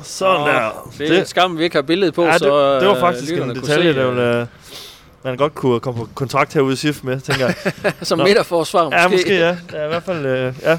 sådan 0.03 0.41
oh, 0.41 0.49
der. 0.49 0.91
Det 0.99 1.11
er 1.11 1.19
det, 1.19 1.29
skam, 1.29 1.59
vi 1.59 1.65
ikke 1.65 1.77
har 1.77 1.83
billedet 1.83 2.15
på, 2.15 2.25
ja, 2.25 2.33
det, 2.33 2.39
så 2.39 2.81
det 2.81 2.89
var 2.89 2.95
øh, 2.95 3.01
faktisk 3.01 3.33
en 3.33 3.55
detalje, 3.55 3.95
der 3.95 4.07
ville, 4.07 4.49
man 5.25 5.37
godt 5.37 5.55
kunne 5.55 5.81
komme 5.81 6.01
på 6.01 6.09
kontrakt 6.15 6.55
herude 6.55 6.73
i 6.73 6.77
SIF 6.77 7.03
med, 7.03 7.21
tænker 7.21 7.47
jeg. 7.47 7.73
Som 8.03 8.19
midterforsvar 8.19 8.85
måske. 8.85 9.01
Ja, 9.01 9.09
måske, 9.09 9.35
ja. 9.35 9.57
ja 9.73 9.85
I 9.85 9.89
hvert 9.89 10.03
fald, 10.03 10.27
øh, 10.27 10.55
ja. 10.63 10.79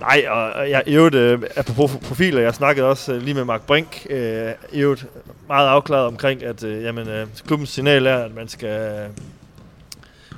Nej, 0.00 0.24
og 0.28 0.70
jeg, 0.70 0.82
øvrigt, 0.86 1.14
øh, 1.14 1.42
apropos 1.56 1.90
profiler, 2.08 2.40
jeg 2.40 2.54
snakkede 2.54 2.86
også 2.86 3.12
øh, 3.12 3.22
lige 3.22 3.34
med 3.34 3.44
Mark 3.44 3.62
Brink, 3.66 4.06
øh, 4.10 4.50
øvrigt 4.72 5.06
meget 5.48 5.68
afklaret 5.68 6.06
omkring, 6.06 6.42
at 6.42 6.64
øh, 6.64 6.82
jamen, 6.82 7.08
øh, 7.08 7.26
klubbens 7.46 7.70
signal 7.70 8.06
er, 8.06 8.16
at 8.16 8.34
man 8.34 8.48
skal 8.48 9.06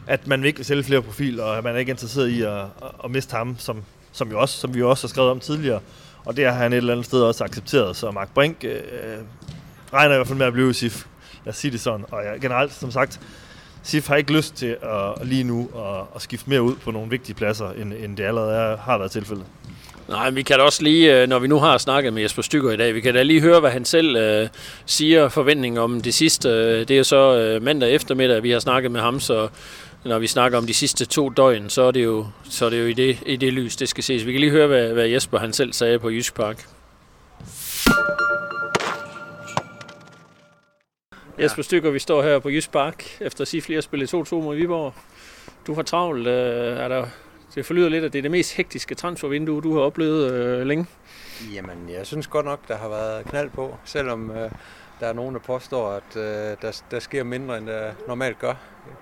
at 0.07 0.27
man 0.27 0.45
ikke 0.45 0.59
vil 0.59 0.67
sælge 0.67 0.85
flere 0.85 1.03
profiler, 1.03 1.45
og 1.45 1.59
at 1.59 1.65
man 1.65 1.75
er 1.75 1.79
ikke 1.79 1.91
interesseret 1.91 2.29
i 2.29 2.43
at, 2.43 2.53
at, 2.53 2.67
at 3.05 3.11
miste 3.11 3.37
ham, 3.37 3.57
som, 3.59 3.85
som, 4.13 4.31
jo 4.31 4.41
også, 4.41 4.59
som 4.59 4.75
vi 4.75 4.79
jo 4.79 4.91
også 4.91 5.07
har 5.07 5.09
skrevet 5.09 5.31
om 5.31 5.41
tidligere. 5.41 5.81
Og 6.25 6.37
det 6.37 6.45
har 6.45 6.53
han 6.53 6.73
et 6.73 6.77
eller 6.77 6.93
andet 6.93 7.07
sted 7.07 7.23
også 7.23 7.45
accepteret. 7.45 7.97
Så 7.97 8.11
Mark 8.11 8.35
Brink 8.35 8.65
øh, 8.65 8.81
regner 9.93 10.15
i 10.15 10.19
hvert 10.19 10.27
fald 10.27 10.39
med 10.39 10.47
at 10.47 10.53
blive 10.53 10.75
SIF. 10.75 11.07
Lad 11.45 11.53
os 11.53 11.57
sige 11.57 11.71
det 11.71 11.81
sådan. 11.81 12.07
Og 12.11 12.23
ja, 12.25 12.39
generelt, 12.41 12.73
som 12.73 12.91
sagt, 12.91 13.21
SIF 13.83 14.09
har 14.09 14.17
ikke 14.17 14.33
lyst 14.33 14.55
til 14.55 14.77
at, 14.83 15.27
lige 15.27 15.45
nu 15.45 15.71
at, 15.77 16.07
at 16.17 16.23
skifte 16.23 16.51
mere 16.51 16.63
ud 16.63 16.75
på 16.77 16.91
nogle 16.91 17.11
vigtige 17.11 17.35
pladser, 17.35 17.71
end, 17.71 17.93
end 17.93 18.17
det 18.17 18.25
allerede 18.25 18.55
er, 18.55 18.77
har 18.77 18.99
været 18.99 19.11
tilfældet. 19.11 19.45
Nej, 20.09 20.31
vi 20.31 20.43
kan 20.43 20.59
da 20.59 20.63
også 20.63 20.83
lige, 20.83 21.23
øh, 21.23 21.29
når 21.29 21.39
vi 21.39 21.47
nu 21.47 21.59
har 21.59 21.79
snakket 21.79 22.13
med 22.13 22.23
Jesper 22.23 22.43
Stykker 22.43 22.71
i 22.71 22.77
dag, 22.77 22.95
vi 22.95 23.01
kan 23.01 23.15
da 23.15 23.23
lige 23.23 23.41
høre, 23.41 23.61
hvad 23.61 23.71
han 23.71 23.85
selv 23.85 24.17
øh, 24.17 24.49
siger 24.87 25.29
forventning 25.29 25.81
om 25.81 26.01
det 26.01 26.15
sidste. 26.15 26.49
Øh, 26.49 26.89
det 26.89 26.99
er 26.99 27.03
så 27.03 27.37
øh, 27.37 27.63
mandag 27.63 27.93
eftermiddag, 27.93 28.43
vi 28.43 28.51
har 28.51 28.59
snakket 28.59 28.91
med 28.91 29.01
ham, 29.01 29.21
så 29.21 29.49
når 30.05 30.19
vi 30.19 30.27
snakker 30.27 30.59
om 30.59 30.67
de 30.67 30.75
sidste 30.75 31.05
to 31.05 31.29
døgn, 31.29 31.71
så 31.71 31.83
er 31.83 31.91
det 31.91 32.05
jo, 32.05 32.27
så 32.45 32.67
er 32.67 32.71
det 32.71 32.81
jo 32.81 32.87
i, 32.87 32.93
det, 32.93 33.19
i 33.27 33.37
det 33.37 33.53
lys, 33.53 33.77
det 33.77 33.89
skal 33.89 34.05
ses. 34.05 34.27
Vi 34.27 34.33
kan 34.33 34.41
lige 34.41 34.51
høre, 34.51 34.67
hvad, 34.67 34.93
hvad 34.93 35.09
Jesper 35.09 35.39
han 35.39 35.53
selv 35.53 35.73
sagde 35.73 35.99
på 35.99 36.11
Jysk 36.11 36.35
Park. 36.35 36.69
Ja. 41.39 41.43
Jesper 41.43 41.63
Stykker, 41.63 41.91
vi 41.91 41.99
står 41.99 42.23
her 42.23 42.39
på 42.39 42.49
Jysk 42.49 42.73
Park, 42.73 43.05
efter 43.21 43.43
at 43.43 43.49
sige 43.49 43.63
flere 43.63 43.83
spil 43.83 44.03
i 44.03 44.05
2-2 44.05 44.35
mod 44.35 44.57
Viborg. 44.57 44.95
Du 45.67 45.75
har 45.75 45.83
travlt. 45.83 46.27
Øh, 46.27 46.77
er 46.79 46.89
der, 46.89 47.07
det 47.55 47.67
forlyder 47.67 47.89
lidt, 47.89 48.05
at 48.05 48.13
det 48.13 48.19
er 48.19 48.23
det 48.23 48.31
mest 48.31 48.57
hektiske 48.57 48.95
transfervindue, 48.95 49.63
du 49.63 49.75
har 49.75 49.81
oplevet 49.81 50.33
øh, 50.33 50.67
længe. 50.67 50.87
Jamen, 51.55 51.89
jeg 51.89 52.07
synes 52.07 52.27
godt 52.27 52.47
nok, 52.47 52.69
der 52.69 52.77
har 52.77 52.89
været 52.89 53.25
knald 53.25 53.51
på, 53.51 53.77
selvom 53.85 54.31
øh, 54.31 54.51
der 55.03 55.09
er 55.09 55.13
nogen, 55.13 55.35
der 55.35 55.41
påstår, 55.41 55.91
at 55.91 56.17
øh, 56.17 56.57
der, 56.63 56.83
der 56.91 57.01
sker 57.01 57.25
mindre, 57.25 57.59
end 57.59 57.67
der 57.67 57.93
normalt 58.09 58.39
gør. 58.39 58.55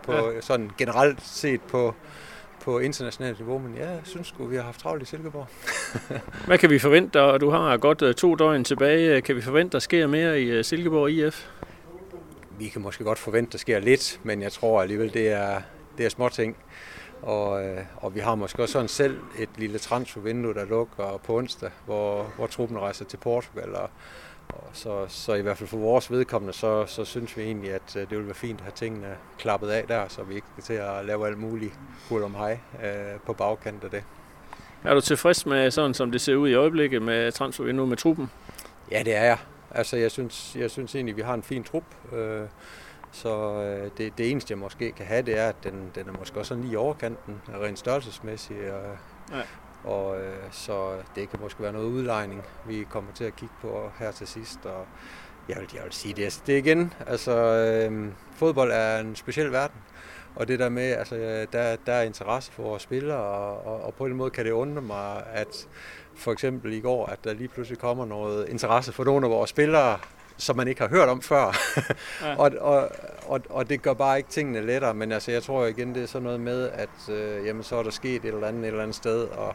På, 0.02 0.12
ja. 0.12 0.40
Sådan 0.40 0.70
generelt 0.78 1.22
set 1.22 1.60
på, 1.60 1.94
på 2.60 2.78
internationalt 2.78 3.38
niveau, 3.38 3.58
men 3.58 3.74
ja, 3.74 3.90
jeg 3.90 4.00
synes 4.04 4.26
sgu, 4.26 4.46
vi 4.46 4.56
har 4.56 4.62
haft 4.62 4.80
travlt 4.80 5.02
i 5.02 5.06
Silkeborg. 5.06 5.46
Hvad 6.46 6.58
kan 6.58 6.70
vi 6.70 6.78
forvente, 6.78 7.22
og 7.22 7.40
du 7.40 7.50
har 7.50 7.76
godt 7.76 8.02
uh, 8.02 8.12
to 8.12 8.34
døgn 8.34 8.64
tilbage. 8.64 9.20
Kan 9.20 9.36
vi 9.36 9.40
forvente, 9.40 9.72
der 9.72 9.78
sker 9.78 10.06
mere 10.06 10.40
i 10.40 10.58
uh, 10.58 10.64
Silkeborg 10.64 11.10
IF? 11.10 11.48
Vi 12.58 12.68
kan 12.68 12.82
måske 12.82 13.04
godt 13.04 13.18
forvente, 13.18 13.52
der 13.52 13.58
sker 13.58 13.78
lidt, 13.78 14.20
men 14.22 14.42
jeg 14.42 14.52
tror 14.52 14.82
alligevel, 14.82 15.14
det 15.14 15.28
er, 15.28 15.60
det 15.98 16.06
er 16.06 16.10
små 16.10 16.28
ting. 16.28 16.56
Og, 17.22 17.64
øh, 17.64 17.78
og 17.96 18.14
vi 18.14 18.20
har 18.20 18.34
måske 18.34 18.62
også 18.62 18.72
sådan 18.72 18.88
selv 18.88 19.18
et 19.38 19.48
lille 19.56 19.78
transfervindue, 19.78 20.54
der 20.54 20.64
lukker 20.64 21.20
på 21.24 21.36
onsdag, 21.36 21.70
hvor, 21.86 22.32
hvor 22.36 22.46
truppen 22.46 22.78
rejser 22.78 23.04
til 23.04 23.16
Portugal, 23.16 23.74
og 23.74 23.90
så, 24.72 25.06
så 25.08 25.34
i 25.34 25.42
hvert 25.42 25.58
fald 25.58 25.68
for 25.68 25.78
vores 25.78 26.10
vedkommende, 26.10 26.52
så, 26.52 26.86
så 26.86 27.04
synes 27.04 27.36
vi 27.36 27.42
egentlig, 27.42 27.72
at 27.72 27.96
øh, 27.96 28.10
det 28.10 28.18
vil 28.18 28.26
være 28.26 28.34
fint 28.34 28.58
at 28.58 28.64
have 28.64 28.72
tingene 28.74 29.16
klappet 29.38 29.68
af 29.68 29.84
der, 29.88 30.08
så 30.08 30.22
vi 30.22 30.34
ikke 30.34 30.46
skal 30.52 30.62
til 30.62 30.74
at 30.74 31.04
lave 31.04 31.26
alt 31.26 31.38
muligt 31.38 31.72
hul 32.08 32.22
om 32.22 32.34
hej 32.34 32.58
øh, 32.84 33.20
på 33.26 33.32
bagkant 33.32 33.84
af 33.84 33.90
det. 33.90 34.04
Er 34.84 34.94
du 34.94 35.00
tilfreds 35.00 35.46
med 35.46 35.70
sådan, 35.70 35.94
som 35.94 36.10
det 36.10 36.20
ser 36.20 36.34
ud 36.34 36.48
i 36.48 36.54
øjeblikket 36.54 37.02
med 37.02 37.32
transfervinduet 37.32 37.88
med 37.88 37.96
truppen? 37.96 38.30
Ja, 38.90 39.02
det 39.04 39.16
er 39.16 39.24
jeg. 39.24 39.38
Altså, 39.70 39.96
jeg 39.96 40.10
synes, 40.10 40.56
jeg 40.56 40.70
synes 40.70 40.94
egentlig, 40.94 41.12
at 41.12 41.16
vi 41.16 41.22
har 41.22 41.34
en 41.34 41.42
fin 41.42 41.64
trup. 41.64 41.84
Øh, 42.12 42.42
så 43.12 43.52
øh, 43.62 43.90
det, 43.98 44.18
det 44.18 44.30
eneste, 44.30 44.52
jeg 44.52 44.58
måske 44.58 44.92
kan 44.92 45.06
have, 45.06 45.22
det 45.22 45.38
er, 45.38 45.48
at 45.48 45.64
den, 45.64 45.90
den 45.94 46.08
er 46.08 46.12
måske 46.18 46.38
også 46.38 46.48
sådan 46.48 46.62
lige 46.62 46.72
i 46.72 46.76
overkanten, 46.76 47.40
rent 47.62 47.78
størrelsesmæssigt. 47.78 48.70
Og, 48.70 48.96
ja. 49.32 49.42
Og 49.84 50.20
øh, 50.20 50.36
så 50.50 50.92
det 51.14 51.30
kan 51.30 51.40
måske 51.40 51.62
være 51.62 51.72
noget 51.72 51.86
udlejning, 51.86 52.42
vi 52.66 52.86
kommer 52.90 53.12
til 53.12 53.24
at 53.24 53.36
kigge 53.36 53.54
på 53.60 53.90
her 53.98 54.10
til 54.12 54.26
sidst. 54.26 54.66
Og 54.66 54.86
jeg 55.48 55.56
vil, 55.60 55.68
jeg 55.74 55.84
vil 55.84 55.92
sige 55.92 56.14
det, 56.14 56.24
altså, 56.24 56.40
det 56.46 56.58
igen. 56.58 56.92
Altså, 57.06 57.32
øh, 57.32 58.08
fodbold 58.34 58.70
er 58.72 58.98
en 58.98 59.16
speciel 59.16 59.52
verden. 59.52 59.80
Og 60.36 60.48
det 60.48 60.58
der 60.58 60.68
med, 60.68 60.92
altså, 60.92 61.16
der, 61.52 61.76
der 61.86 61.92
er 61.92 62.02
interesse 62.02 62.52
for 62.52 62.62
vores 62.62 62.82
spillere, 62.82 63.18
og, 63.18 63.66
og, 63.66 63.82
og 63.82 63.94
på 63.94 64.06
en 64.06 64.16
måde 64.16 64.30
kan 64.30 64.44
det 64.44 64.50
undre 64.50 64.82
mig, 64.82 65.22
at 65.32 65.68
for 66.14 66.32
eksempel 66.32 66.72
i 66.72 66.80
går, 66.80 67.06
at 67.06 67.24
der 67.24 67.32
lige 67.34 67.48
pludselig 67.48 67.78
kommer 67.78 68.06
noget 68.06 68.48
interesse 68.48 68.92
for 68.92 69.04
nogle 69.04 69.26
af 69.26 69.30
vores 69.30 69.50
spillere, 69.50 69.98
som 70.40 70.56
man 70.56 70.68
ikke 70.68 70.80
har 70.80 70.88
hørt 70.88 71.08
om 71.08 71.22
før. 71.22 71.56
Ja. 72.22 72.36
og, 72.36 72.50
og, 72.60 72.88
og, 73.26 73.40
og 73.50 73.70
det 73.70 73.82
gør 73.82 73.92
bare 73.92 74.18
ikke 74.18 74.28
tingene 74.28 74.66
lettere, 74.66 74.94
men 74.94 75.12
altså, 75.12 75.32
jeg 75.32 75.42
tror 75.42 75.66
igen, 75.66 75.94
det 75.94 76.02
er 76.02 76.06
sådan 76.06 76.22
noget 76.22 76.40
med, 76.40 76.70
at 76.70 77.08
øh, 77.08 77.46
jamen, 77.46 77.62
så 77.62 77.76
er 77.76 77.82
der 77.82 77.90
sket 77.90 78.24
et 78.24 78.34
eller 78.34 78.46
andet 78.46 78.62
et 78.62 78.66
eller 78.68 78.82
andet 78.82 78.96
sted, 78.96 79.22
og, 79.22 79.54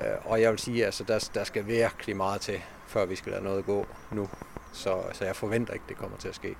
øh, 0.00 0.06
og 0.24 0.40
jeg 0.40 0.50
vil 0.50 0.58
sige, 0.58 0.84
altså, 0.84 1.04
der, 1.04 1.30
der 1.34 1.44
skal 1.44 1.66
virkelig 1.66 2.16
meget 2.16 2.40
til, 2.40 2.60
før 2.86 3.06
vi 3.06 3.16
skal 3.16 3.32
lade 3.32 3.44
noget 3.44 3.66
gå 3.66 3.86
nu. 4.10 4.28
Så, 4.72 5.02
så 5.12 5.24
jeg 5.24 5.36
forventer 5.36 5.72
ikke, 5.72 5.84
det 5.88 5.96
kommer 5.96 6.16
til 6.16 6.28
at 6.28 6.34
ske. 6.34 6.56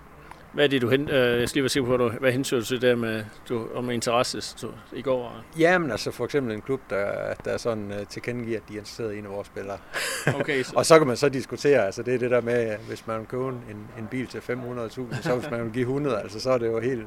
Hvad 0.55 0.65
er 0.65 0.69
det, 0.69 0.83
du 0.83 0.89
hen, 0.89 1.11
øh, 1.11 1.41
jeg 1.41 1.49
skal 1.49 1.63
lige 1.63 1.83
være 1.85 1.87
på, 1.87 1.97
du, 1.97 2.09
hvad 2.09 2.33
hensyn 2.33 2.59
du 2.59 2.65
til 2.65 2.83
det 2.83 2.99
med, 2.99 3.25
du, 3.49 3.69
om 3.75 3.91
interesse 3.91 4.41
du, 4.63 4.71
i 4.93 5.03
går? 5.03 5.45
Jamen 5.59 5.91
altså 5.91 6.11
for 6.11 6.25
eksempel 6.25 6.55
en 6.55 6.63
klub, 6.63 6.81
der, 6.91 7.35
der 7.45 7.57
sådan 7.57 7.91
uh, 7.91 8.07
tilkendegiver, 8.09 8.57
at 8.57 8.63
de 8.69 8.75
er 8.75 8.79
interesseret 8.79 9.15
i 9.15 9.19
en 9.19 9.25
af 9.25 9.31
vores 9.31 9.47
spillere. 9.47 9.79
Okay, 10.41 10.63
så. 10.63 10.73
og 10.77 10.87
så 10.87 10.99
kan 10.99 11.07
man 11.07 11.17
så 11.17 11.29
diskutere, 11.29 11.87
altså 11.87 12.03
det 12.03 12.15
er 12.15 12.19
det 12.19 12.31
der 12.31 12.41
med, 12.41 12.77
hvis 12.89 13.07
man 13.07 13.27
køber 13.27 13.49
en, 13.49 13.89
en 13.99 14.07
bil 14.11 14.27
til 14.27 14.39
500.000, 14.39 15.23
så 15.23 15.37
hvis 15.39 15.51
man 15.51 15.65
vil 15.65 15.73
give 15.73 15.83
100, 15.83 16.21
altså 16.21 16.41
så 16.41 16.51
er 16.51 16.59
det 16.59 16.67
jo 16.67 16.81
helt, 16.81 17.07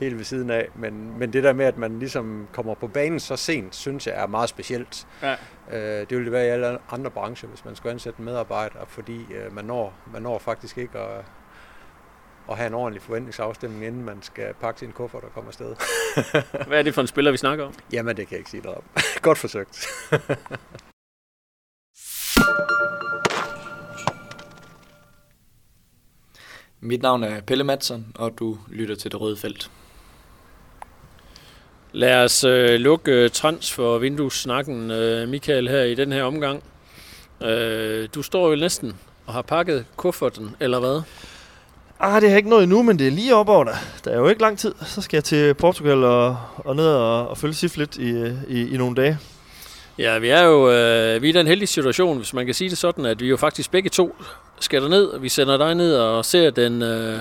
helt 0.00 0.16
ved 0.16 0.24
siden 0.24 0.50
af. 0.50 0.68
Men, 0.74 1.18
men 1.18 1.32
det 1.32 1.44
der 1.44 1.52
med, 1.52 1.64
at 1.64 1.78
man 1.78 1.98
ligesom 1.98 2.46
kommer 2.52 2.74
på 2.74 2.86
banen 2.86 3.20
så 3.20 3.36
sent, 3.36 3.74
synes 3.74 4.06
jeg 4.06 4.14
er 4.22 4.26
meget 4.26 4.48
specielt. 4.48 5.06
Ja. 5.22 5.32
Uh, 5.68 5.74
det 5.74 6.10
ville 6.10 6.24
det 6.24 6.32
være 6.32 6.46
i 6.46 6.48
alle 6.48 6.78
andre 6.90 7.10
brancher, 7.10 7.48
hvis 7.48 7.64
man 7.64 7.76
skulle 7.76 7.92
ansætte 7.92 8.22
medarbejdere, 8.22 8.84
fordi 8.88 9.16
uh, 9.18 9.54
man, 9.54 9.64
når, 9.64 9.94
man 10.12 10.22
når 10.22 10.38
faktisk 10.38 10.78
ikke 10.78 10.98
at 10.98 11.24
at 12.50 12.56
have 12.56 12.66
en 12.66 12.74
ordentlig 12.74 13.02
forventningsafstemning, 13.02 13.84
inden 13.84 14.04
man 14.04 14.22
skal 14.22 14.54
pakke 14.60 14.80
sin 14.80 14.92
kuffert 14.92 15.24
og 15.24 15.32
komme 15.34 15.48
afsted. 15.48 15.76
Hvad 16.68 16.78
er 16.78 16.82
det 16.82 16.94
for 16.94 17.00
en 17.00 17.06
spiller, 17.06 17.30
vi 17.30 17.36
snakker 17.36 17.64
om? 17.64 17.74
Jamen, 17.92 18.16
det 18.16 18.28
kan 18.28 18.34
jeg 18.34 18.38
ikke 18.38 18.50
sige 18.50 18.62
dig 18.62 18.76
om. 18.76 18.82
Godt 19.22 19.38
forsøgt. 19.38 19.86
Mit 26.80 27.02
navn 27.02 27.22
er 27.22 27.40
Pelle 27.40 27.64
Madsen, 27.64 28.12
og 28.14 28.38
du 28.38 28.58
lytter 28.68 28.94
til 28.94 29.12
Det 29.12 29.20
Røde 29.20 29.36
Felt. 29.36 29.70
Lad 31.92 32.24
os 32.24 32.44
øh, 32.44 32.80
lukke 32.80 33.28
transfer 33.28 33.98
vinduessnakken, 33.98 34.90
øh, 34.90 35.28
Michael, 35.28 35.68
her 35.68 35.82
i 35.82 35.94
den 35.94 36.12
her 36.12 36.24
omgang. 36.24 36.62
Øh, 37.42 38.08
du 38.14 38.22
står 38.22 38.48
jo 38.48 38.56
næsten 38.56 38.92
og 39.26 39.32
har 39.32 39.42
pakket 39.42 39.86
kufferten, 39.96 40.56
eller 40.60 40.80
hvad? 40.80 41.02
Ah, 42.00 42.20
det 42.20 42.22
har 42.22 42.28
jeg 42.28 42.36
ikke 42.36 42.50
nået 42.50 42.62
endnu, 42.62 42.82
men 42.82 42.98
det 42.98 43.06
er 43.06 43.10
lige 43.10 43.34
op 43.34 43.48
over 43.48 43.64
der. 43.64 43.74
Der 44.04 44.10
er 44.10 44.16
jo 44.16 44.28
ikke 44.28 44.42
lang 44.42 44.58
tid. 44.58 44.74
Så 44.86 45.02
skal 45.02 45.16
jeg 45.16 45.24
til 45.24 45.54
Portugal 45.54 46.04
og, 46.04 46.36
og 46.56 46.76
ned 46.76 46.86
og, 46.86 47.28
og 47.28 47.38
følge 47.38 47.54
SIF 47.54 47.76
lidt 47.76 47.96
i, 47.96 48.32
i, 48.48 48.74
i 48.74 48.76
nogle 48.76 48.96
dage. 48.96 49.18
Ja, 49.98 50.18
vi 50.18 50.28
er 50.28 50.42
jo 50.42 50.70
øh, 50.70 51.22
vi 51.22 51.28
er 51.28 51.34
i 51.34 51.38
den 51.38 51.46
heldige 51.46 51.66
situation, 51.66 52.16
hvis 52.16 52.34
man 52.34 52.46
kan 52.46 52.54
sige 52.54 52.70
det 52.70 52.78
sådan, 52.78 53.06
at 53.06 53.20
vi 53.20 53.28
jo 53.28 53.36
faktisk 53.36 53.70
begge 53.70 53.90
to 53.90 54.16
skal 54.60 54.88
ned. 54.90 55.18
Vi 55.18 55.28
sender 55.28 55.56
dig 55.56 55.74
ned 55.74 55.96
og 55.96 56.24
ser 56.24 56.50
den, 56.50 56.82
øh, 56.82 57.18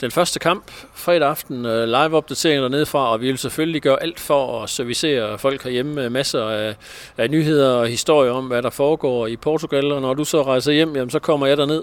den 0.00 0.10
første 0.10 0.38
kamp 0.38 0.70
fredag 0.94 1.28
aften, 1.28 1.66
øh, 1.66 1.88
live-opdatering 1.88 2.62
dernede 2.62 2.86
fra, 2.86 3.12
og 3.12 3.20
vi 3.20 3.26
vil 3.26 3.38
selvfølgelig 3.38 3.82
gøre 3.82 4.02
alt 4.02 4.20
for 4.20 4.62
at 4.62 4.70
servicere 4.70 5.38
folk 5.38 5.62
herhjemme 5.62 5.94
med 5.94 6.10
masser 6.10 6.44
af, 6.44 6.74
af 7.16 7.30
nyheder 7.30 7.70
og 7.70 7.88
historier 7.88 8.32
om, 8.32 8.46
hvad 8.46 8.62
der 8.62 8.70
foregår 8.70 9.26
i 9.26 9.36
Portugal, 9.36 9.92
og 9.92 10.00
når 10.00 10.14
du 10.14 10.24
så 10.24 10.42
rejser 10.42 10.72
hjem, 10.72 10.96
jamen, 10.96 11.10
så 11.10 11.18
kommer 11.18 11.46
jeg 11.46 11.56
derned 11.56 11.82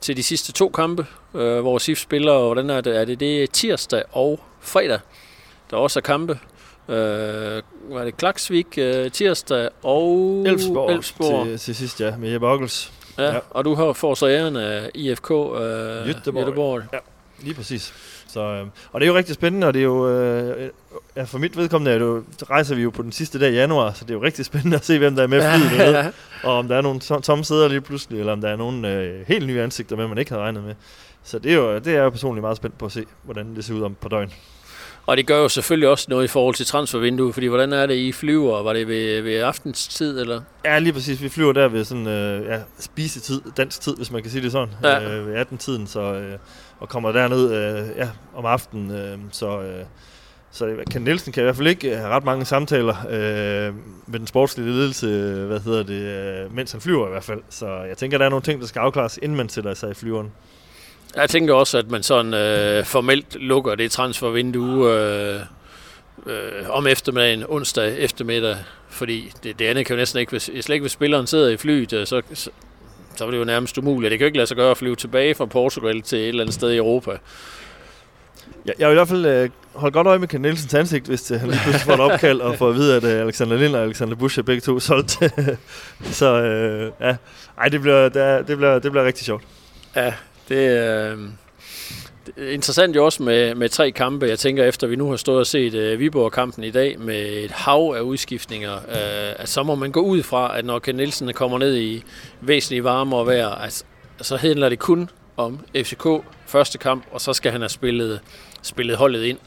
til 0.00 0.16
de 0.16 0.22
sidste 0.22 0.52
to 0.52 0.68
kampe, 0.68 1.06
øh, 1.34 1.60
hvor 1.60 1.78
SIF 1.78 1.98
spiller, 1.98 2.32
og 2.32 2.44
hvordan 2.46 2.70
er 2.70 2.80
det? 2.80 2.96
Er 2.96 3.04
det, 3.04 3.20
det 3.20 3.42
er 3.42 3.46
tirsdag 3.46 4.02
og 4.12 4.40
fredag, 4.60 4.98
der 5.70 5.76
også 5.76 5.98
er 5.98 6.02
kampe. 6.02 6.38
Øh, 6.88 7.62
var 7.88 8.04
det 8.04 8.16
Klaksvik 8.16 8.66
øh, 8.78 9.10
tirsdag 9.10 9.68
og 9.82 10.44
Elfsborg, 10.46 10.90
Elfsborg. 10.90 11.46
Til, 11.46 11.58
til 11.58 11.74
sidst, 11.74 12.00
ja, 12.00 12.16
med 12.16 12.32
Jeppe 12.32 12.46
Ockels. 12.46 12.92
Ja, 13.18 13.32
ja, 13.34 13.38
og 13.50 13.64
du 13.64 13.74
har 13.74 13.92
får 13.92 14.14
så 14.14 14.26
æren 14.28 14.56
af 14.56 14.90
IFK 14.94 15.30
øh, 15.30 15.36
Göteborg. 16.10 16.44
Göteborg. 16.44 16.82
Ja, 16.92 16.98
lige 17.38 17.54
præcis. 17.54 17.94
Så, 18.36 18.42
øh, 18.42 18.66
og 18.92 19.00
det 19.00 19.06
er 19.06 19.10
jo 19.10 19.16
rigtig 19.16 19.34
spændende, 19.34 19.66
og 19.66 19.74
det 19.74 19.80
er 19.80 19.84
jo, 19.84 20.08
øh, 20.08 20.70
ja, 21.16 21.22
for 21.22 21.38
mit 21.38 21.56
vedkommende 21.56 21.90
er 21.90 21.98
det 21.98 22.04
jo, 22.04 22.24
rejser 22.50 22.74
vi 22.74 22.82
jo 22.82 22.90
på 22.90 23.02
den 23.02 23.12
sidste 23.12 23.40
dag 23.40 23.52
i 23.52 23.54
januar, 23.54 23.92
så 23.92 24.04
det 24.04 24.10
er 24.10 24.14
jo 24.14 24.22
rigtig 24.22 24.44
spændende 24.44 24.76
at 24.76 24.84
se, 24.84 24.98
hvem 24.98 25.16
der 25.16 25.22
er 25.22 25.26
med 25.26 25.40
flyet 25.40 25.78
ja, 25.78 25.90
ja. 25.98 26.10
og 26.42 26.58
om 26.58 26.68
der 26.68 26.76
er 26.76 26.82
nogle 26.82 27.00
tomme 27.00 27.44
sæder 27.44 27.68
lige 27.68 27.80
pludselig, 27.80 28.20
eller 28.20 28.32
om 28.32 28.40
der 28.40 28.48
er 28.48 28.56
nogle 28.56 28.92
øh, 28.92 29.26
helt 29.28 29.46
nye 29.46 29.62
ansigter 29.62 29.96
med, 29.96 30.08
man 30.08 30.18
ikke 30.18 30.30
havde 30.30 30.42
regnet 30.42 30.64
med. 30.64 30.74
Så 31.24 31.38
det 31.38 31.52
er 31.52 31.56
jo 31.56 31.78
det 31.78 31.86
er 31.86 32.02
jeg 32.02 32.12
personligt 32.12 32.42
meget 32.42 32.56
spændt 32.56 32.78
på 32.78 32.86
at 32.86 32.92
se, 32.92 33.04
hvordan 33.22 33.56
det 33.56 33.64
ser 33.64 33.74
ud 33.74 33.82
om 33.82 33.96
på 34.00 34.08
døgn. 34.08 34.32
Og 35.06 35.16
det 35.16 35.26
gør 35.26 35.38
jo 35.38 35.48
selvfølgelig 35.48 35.88
også 35.88 36.06
noget 36.08 36.24
i 36.24 36.28
forhold 36.28 36.54
til 36.54 36.66
transfervinduet, 36.66 37.34
fordi 37.34 37.46
hvordan 37.46 37.72
er 37.72 37.86
det, 37.86 37.94
I 37.94 38.12
flyver? 38.12 38.62
Var 38.62 38.72
det 38.72 38.88
ved, 38.88 39.22
ved 39.22 39.40
aftenstid, 39.40 40.20
eller? 40.20 40.40
Ja, 40.64 40.78
lige 40.78 40.92
præcis. 40.92 41.22
Vi 41.22 41.28
flyver 41.28 41.52
der 41.52 41.68
ved 41.68 41.84
sådan, 41.84 42.06
øh, 42.06 42.46
ja, 42.46 42.60
spisetid, 42.78 43.40
dansk 43.56 43.80
tid, 43.80 43.96
hvis 43.96 44.10
man 44.10 44.22
kan 44.22 44.30
sige 44.30 44.42
det 44.42 44.52
sådan, 44.52 44.74
ja. 44.82 45.16
øh, 45.16 45.26
ved 45.26 45.40
18-tiden, 45.40 45.86
så, 45.86 46.00
øh, 46.00 46.38
og 46.80 46.88
kommer 46.88 47.12
derned 47.12 47.52
øh, 47.52 47.96
ja, 47.96 48.08
om 48.34 48.46
aftenen, 48.46 48.90
øh, 48.90 49.18
så... 49.32 49.60
Øh, 49.60 49.84
så 50.50 50.66
øh, 50.66 50.86
Ken 50.90 51.02
Nielsen 51.02 51.32
kan 51.32 51.42
i 51.42 51.44
hvert 51.44 51.56
fald 51.56 51.68
ikke 51.68 51.90
øh, 51.90 51.98
have 51.98 52.08
ret 52.08 52.24
mange 52.24 52.44
samtaler 52.44 52.96
øh, 53.10 53.74
med 54.06 54.18
den 54.18 54.26
sportslige 54.26 54.70
ledelse, 54.70 55.06
øh, 55.06 55.46
hvad 55.46 55.60
hedder 55.60 55.82
det, 55.82 56.02
øh, 56.02 56.54
mens 56.54 56.72
han 56.72 56.80
flyver 56.80 57.06
i 57.06 57.10
hvert 57.10 57.24
fald. 57.24 57.42
Så 57.50 57.66
jeg 57.66 57.96
tænker, 57.96 58.18
der 58.18 58.24
er 58.24 58.28
nogle 58.30 58.42
ting, 58.42 58.60
der 58.60 58.66
skal 58.66 58.80
afklares, 58.80 59.18
inden 59.22 59.36
man 59.36 59.48
sætter 59.48 59.74
sig 59.74 59.90
i 59.90 59.94
flyveren. 59.94 60.32
Jeg 61.16 61.30
tænker 61.30 61.54
også, 61.54 61.78
at 61.78 61.90
man 61.90 62.02
sådan 62.02 62.34
øh, 62.34 62.84
formelt 62.84 63.34
lukker 63.34 63.74
det 63.74 63.90
transfervindue 63.90 64.92
øh, 64.92 65.40
øh, 66.26 66.70
om 66.70 66.86
eftermiddagen, 66.86 67.44
onsdag 67.48 67.98
eftermiddag, 67.98 68.56
fordi 68.88 69.32
det, 69.42 69.58
det 69.58 69.64
andet 69.66 69.86
kan 69.86 69.94
jo 69.94 69.98
næsten 69.98 70.20
ikke, 70.20 70.30
hvis, 70.30 70.42
slet 70.42 70.68
ikke 70.68 70.82
hvis 70.82 70.92
spilleren 70.92 71.26
sidder 71.26 71.48
i 71.48 71.56
flyet, 71.56 71.92
øh, 71.92 72.06
så, 72.06 72.22
så, 73.16 73.26
er 73.26 73.30
det 73.30 73.38
jo 73.38 73.44
nærmest 73.44 73.78
umuligt. 73.78 74.10
Det 74.10 74.18
kan 74.18 74.24
jo 74.24 74.26
ikke 74.26 74.38
lade 74.38 74.46
sig 74.46 74.56
gøre 74.56 74.70
at 74.70 74.76
flyve 74.76 74.96
tilbage 74.96 75.34
fra 75.34 75.46
Portugal 75.46 76.02
til 76.02 76.18
et 76.18 76.28
eller 76.28 76.42
andet 76.42 76.54
sted 76.54 76.72
i 76.72 76.76
Europa. 76.76 77.10
Jeg, 78.66 78.74
jeg 78.78 78.88
vil 78.88 78.94
i 78.94 78.98
hvert 78.98 79.08
fald 79.08 79.26
øh, 79.26 79.50
holde 79.72 79.92
godt 79.92 80.06
øje 80.06 80.18
med 80.18 80.28
Ken 80.28 80.40
Nielsens 80.40 80.74
ansigt, 80.74 81.06
hvis 81.06 81.22
det, 81.22 81.40
han 81.40 81.48
lige 81.48 81.60
pludselig 81.62 81.86
får 81.86 81.94
et 81.94 82.12
opkald 82.12 82.40
og 82.40 82.58
får 82.58 82.68
at 82.68 82.74
vide, 82.74 82.96
at 82.96 83.04
øh, 83.04 83.20
Alexander 83.20 83.56
Lind 83.56 83.76
og 83.76 83.82
Alexander 83.82 84.14
Busch 84.14 84.38
er 84.38 84.42
begge 84.42 84.60
to 84.60 84.80
solgt. 84.80 85.10
så 86.20 86.42
øh, 86.42 86.92
ja, 87.00 87.16
Ej, 87.58 87.68
det 87.68 87.80
bliver, 87.80 88.08
det, 88.08 88.48
det, 88.48 88.56
bliver, 88.56 88.78
det 88.78 88.90
bliver 88.90 89.06
rigtig 89.06 89.26
sjovt. 89.26 89.42
Ja, 89.96 90.14
det, 90.48 90.56
øh, 90.56 90.78
er 90.78 91.16
interessant 92.36 92.96
jo 92.96 93.04
også 93.04 93.22
med, 93.22 93.54
med 93.54 93.68
tre 93.68 93.90
kampe. 93.90 94.26
Jeg 94.26 94.38
tænker, 94.38 94.64
efter 94.64 94.86
vi 94.86 94.96
nu 94.96 95.10
har 95.10 95.16
stået 95.16 95.38
og 95.38 95.46
set 95.46 95.74
øh, 95.74 95.98
Viborg-kampen 95.98 96.64
i 96.64 96.70
dag 96.70 97.00
med 97.00 97.44
et 97.44 97.50
hav 97.50 97.94
af 97.96 98.00
udskiftninger, 98.00 98.74
øh, 98.74 99.34
at 99.36 99.48
så 99.48 99.62
må 99.62 99.74
man 99.74 99.92
gå 99.92 100.00
ud 100.00 100.22
fra, 100.22 100.58
at 100.58 100.64
når 100.64 100.78
Ken 100.78 100.94
Nielsen 100.94 101.32
kommer 101.32 101.58
ned 101.58 101.76
i 101.76 102.04
væsentligt 102.40 102.84
varmere 102.84 103.26
vejr, 103.26 103.48
altså, 103.48 103.84
så 104.20 104.36
handler 104.36 104.68
det 104.68 104.78
kun 104.78 105.10
om 105.36 105.60
FCK 105.76 106.06
første 106.46 106.78
kamp, 106.78 107.04
og 107.12 107.20
så 107.20 107.32
skal 107.32 107.52
han 107.52 107.60
have 107.60 107.68
spillet, 107.68 108.20
spillet 108.62 108.96
holdet 108.96 109.22
ind. 109.22 109.38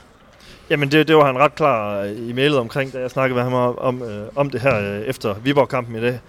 Jamen 0.70 0.92
det, 0.92 1.08
det 1.08 1.16
var 1.16 1.26
han 1.26 1.38
ret 1.38 1.56
klar 1.56 2.04
i 2.04 2.34
mailet 2.34 2.60
omkring, 2.60 2.94
da 2.94 3.00
jeg 3.00 3.12
snakkede 3.12 3.36
med 3.36 3.44
ham 3.44 3.54
om, 3.54 3.78
om, 3.78 4.04
øh, 4.04 4.28
om 4.36 4.50
det 4.50 4.62
her 4.62 4.80
øh, 4.80 5.02
efter 5.02 5.36
Viborg-kampen 5.44 5.96
i 5.96 6.02
dag. 6.02 6.20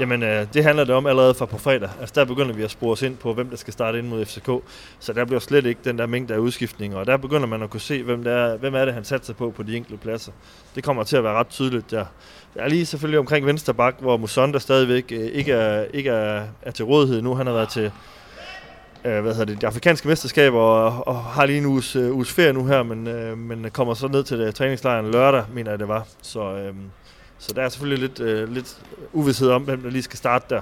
Jamen, 0.00 0.22
øh, 0.22 0.46
det 0.54 0.64
handler 0.64 0.84
det 0.84 0.94
om 0.94 1.06
allerede 1.06 1.34
fra 1.34 1.46
på 1.46 1.58
fredag. 1.58 1.88
Altså, 2.00 2.12
der 2.14 2.24
begynder 2.24 2.54
vi 2.54 2.62
at 2.62 2.70
spore 2.70 2.92
os 2.92 3.02
ind 3.02 3.16
på, 3.16 3.34
hvem 3.34 3.50
der 3.50 3.56
skal 3.56 3.72
starte 3.72 3.98
ind 3.98 4.08
mod 4.08 4.24
FCK. 4.24 4.50
Så 4.98 5.12
der 5.12 5.24
bliver 5.24 5.40
slet 5.40 5.66
ikke 5.66 5.80
den 5.84 5.98
der 5.98 6.06
mængde 6.06 6.34
af 6.34 6.38
udskiftninger. 6.38 6.98
Og 6.98 7.06
der 7.06 7.16
begynder 7.16 7.46
man 7.46 7.62
at 7.62 7.70
kunne 7.70 7.80
se, 7.80 8.02
hvem, 8.02 8.24
der 8.24 8.32
er, 8.32 8.56
hvem 8.56 8.74
er 8.74 8.84
det, 8.84 8.94
han 8.94 9.04
satser 9.04 9.34
på 9.34 9.50
på 9.50 9.62
de 9.62 9.76
enkelte 9.76 9.98
pladser. 9.98 10.32
Det 10.74 10.84
kommer 10.84 11.02
til 11.02 11.16
at 11.16 11.24
være 11.24 11.32
ret 11.32 11.48
tydeligt 11.48 11.90
der. 11.90 12.04
Der 12.54 12.60
er 12.60 12.68
lige 12.68 12.86
selvfølgelig 12.86 13.18
omkring 13.18 13.46
venstre 13.46 13.74
bak, 13.74 13.94
hvor 14.00 14.16
Musonda 14.16 14.58
stadigvæk 14.58 15.12
øh, 15.12 15.26
ikke, 15.26 15.52
er, 15.52 15.84
ikke 15.94 16.10
er, 16.10 16.42
er 16.62 16.70
til 16.70 16.84
rådighed 16.84 17.22
nu. 17.22 17.34
Han 17.34 17.46
har 17.46 17.54
været 17.54 17.68
til 17.68 17.92
øh, 19.04 19.20
hvad 19.22 19.32
hedder 19.32 19.44
det, 19.44 19.60
de 19.60 19.66
afrikanske 19.66 20.08
mesterskaber 20.08 20.60
og, 20.60 21.08
og 21.08 21.24
har 21.24 21.46
lige 21.46 21.58
en 21.58 21.66
uges, 21.66 21.96
øh, 21.96 22.14
uges 22.14 22.32
ferie 22.32 22.52
nu 22.52 22.66
her, 22.66 22.82
men, 22.82 23.06
øh, 23.06 23.38
men 23.38 23.70
kommer 23.70 23.94
så 23.94 24.08
ned 24.08 24.24
til 24.24 24.38
det, 24.38 24.54
træningslejren 24.54 25.10
lørdag, 25.10 25.44
mener 25.54 25.70
jeg 25.70 25.78
det 25.78 25.88
var. 25.88 26.06
Så, 26.22 26.40
øh, 26.40 26.74
så 27.38 27.52
der 27.52 27.62
er 27.62 27.68
selvfølgelig 27.68 28.08
lidt, 28.08 28.20
øh, 28.20 28.54
lidt 28.54 28.78
uvidshed 29.12 29.50
om, 29.50 29.62
hvem 29.62 29.82
der 29.82 29.90
lige 29.90 30.02
skal 30.02 30.18
starte 30.18 30.54
der. 30.54 30.60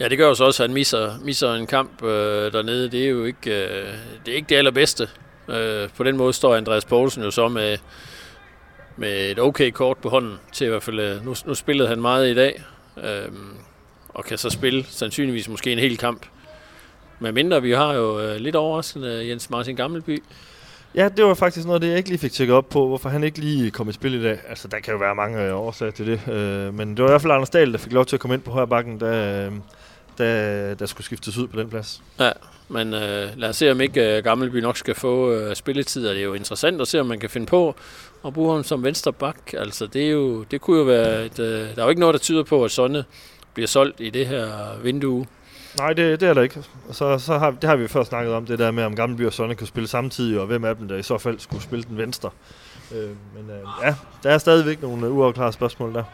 Ja, 0.00 0.08
det 0.08 0.18
gør 0.18 0.28
jo 0.28 0.34
så 0.34 0.44
også, 0.44 0.62
at 0.62 0.68
han 0.68 0.74
misser, 0.74 1.18
misser 1.24 1.54
en 1.54 1.66
kamp 1.66 2.02
øh, 2.02 2.52
dernede. 2.52 2.90
Det 2.90 3.04
er 3.04 3.08
jo 3.08 3.24
ikke, 3.24 3.50
øh, 3.50 3.94
det, 4.26 4.32
er 4.32 4.36
ikke 4.36 4.48
det 4.48 4.56
allerbedste. 4.56 5.08
Øh, 5.48 5.88
på 5.96 6.04
den 6.04 6.16
måde 6.16 6.32
står 6.32 6.56
Andreas 6.56 6.84
Poulsen 6.84 7.22
jo 7.22 7.30
så 7.30 7.48
med, 7.48 7.78
med 8.96 9.30
et 9.30 9.38
okay 9.38 9.70
kort 9.70 9.98
på 9.98 10.08
hånden 10.08 10.38
til 10.52 10.64
i 10.64 10.68
hvert 10.68 10.82
fald. 10.82 11.00
Øh, 11.00 11.24
nu, 11.24 11.34
nu 11.46 11.54
spillede 11.54 11.88
han 11.88 12.00
meget 12.00 12.30
i 12.30 12.34
dag, 12.34 12.62
øh, 12.96 13.32
og 14.08 14.24
kan 14.24 14.38
så 14.38 14.50
spille 14.50 14.84
sandsynligvis 14.88 15.48
måske 15.48 15.72
en 15.72 15.78
hel 15.78 15.98
kamp. 15.98 16.26
Men 17.20 17.34
mindre, 17.34 17.62
vi 17.62 17.72
har 17.72 17.94
jo 17.94 18.20
øh, 18.20 18.36
lidt 18.36 18.56
overraskende 18.56 19.28
Jens 19.28 19.50
Martin 19.50 19.76
Gammelby. 19.76 20.22
Ja, 20.94 21.08
det 21.16 21.24
var 21.24 21.34
faktisk 21.34 21.66
noget 21.66 21.76
af 21.76 21.80
det, 21.80 21.88
jeg 21.88 21.96
ikke 21.96 22.08
lige 22.08 22.18
fik 22.18 22.32
tjekket 22.32 22.56
op 22.56 22.68
på, 22.68 22.86
hvorfor 22.86 23.08
han 23.08 23.24
ikke 23.24 23.38
lige 23.38 23.70
kom 23.70 23.88
i 23.88 23.92
spil 23.92 24.14
i 24.14 24.22
dag. 24.22 24.38
Altså, 24.48 24.68
der 24.68 24.80
kan 24.80 24.92
jo 24.92 24.98
være 24.98 25.14
mange 25.14 25.42
øh, 25.42 25.56
årsager 25.56 25.92
til 25.92 26.06
det. 26.06 26.28
Øh, 26.32 26.74
men 26.74 26.90
det 26.90 26.98
var 26.98 27.08
i 27.08 27.12
hvert 27.12 27.22
fald 27.22 27.32
Anders 27.32 27.50
Dahl, 27.50 27.72
der 27.72 27.78
fik 27.78 27.92
lov 27.92 28.06
til 28.06 28.16
at 28.16 28.20
komme 28.20 28.34
ind 28.34 28.42
på 28.42 28.50
højre 28.50 28.98
da, 29.00 29.46
øh, 29.46 29.52
da 30.18 30.74
der 30.74 30.86
skulle 30.86 31.04
skiftes 31.04 31.38
ud 31.38 31.48
på 31.48 31.60
den 31.60 31.68
plads. 31.68 32.02
Ja, 32.20 32.30
men 32.68 32.94
øh, 32.94 33.28
lad 33.36 33.48
os 33.48 33.56
se, 33.56 33.70
om 33.70 33.80
ikke 33.80 34.16
øh, 34.16 34.24
Gammelby 34.24 34.56
nok 34.56 34.76
skal 34.76 34.94
få 34.94 35.32
øh, 35.32 35.56
spilletid, 35.56 36.08
og 36.08 36.14
det 36.14 36.20
er 36.20 36.24
jo 36.24 36.34
interessant 36.34 36.80
at 36.80 36.88
se, 36.88 37.00
om 37.00 37.06
man 37.06 37.20
kan 37.20 37.30
finde 37.30 37.46
på 37.46 37.74
at 38.26 38.32
bruge 38.32 38.52
ham 38.52 38.62
som 38.62 38.84
venstre 38.84 39.12
bak. 39.12 39.36
Altså, 39.52 39.86
det, 39.86 40.06
er 40.06 40.10
jo, 40.10 40.42
det 40.42 40.60
kunne 40.60 40.78
jo 40.78 40.84
være 40.84 41.24
et, 41.26 41.38
øh, 41.38 41.46
der 41.46 41.78
er 41.78 41.82
jo 41.82 41.88
ikke 41.88 42.00
noget, 42.00 42.12
der 42.12 42.18
tyder 42.18 42.42
på, 42.42 42.64
at 42.64 42.70
Sonne 42.70 43.04
bliver 43.54 43.66
solgt 43.66 44.00
i 44.00 44.10
det 44.10 44.26
her 44.26 44.48
vindue. 44.82 45.26
Nej, 45.78 45.92
det, 45.92 46.20
det 46.20 46.28
er 46.28 46.34
der 46.34 46.42
ikke. 46.42 46.62
Så, 46.90 47.18
så 47.18 47.38
har, 47.38 47.50
det 47.50 47.64
har 47.64 47.76
vi 47.76 47.88
før 47.88 48.04
snakket 48.04 48.34
om, 48.34 48.46
det 48.46 48.58
der 48.58 48.70
med, 48.70 48.84
om 48.84 48.96
Gammelby 48.96 49.26
og 49.26 49.32
Sonne 49.32 49.54
kunne 49.54 49.66
spille 49.66 49.88
samtidig, 49.88 50.40
og 50.40 50.46
hvem 50.46 50.64
af 50.64 50.76
dem, 50.76 50.88
der 50.88 50.96
i 50.96 51.02
så 51.02 51.18
fald 51.18 51.38
skulle 51.38 51.62
spille 51.62 51.84
den 51.88 51.98
venstre. 51.98 52.30
Øh, 52.94 53.08
men 53.08 53.50
øh, 53.50 53.84
ja, 53.84 53.94
der 54.22 54.30
er 54.30 54.38
stadigvæk 54.38 54.82
nogle 54.82 55.06
øh, 55.06 55.16
uafklarede 55.16 55.52
spørgsmål 55.52 55.94
der. 55.94 56.04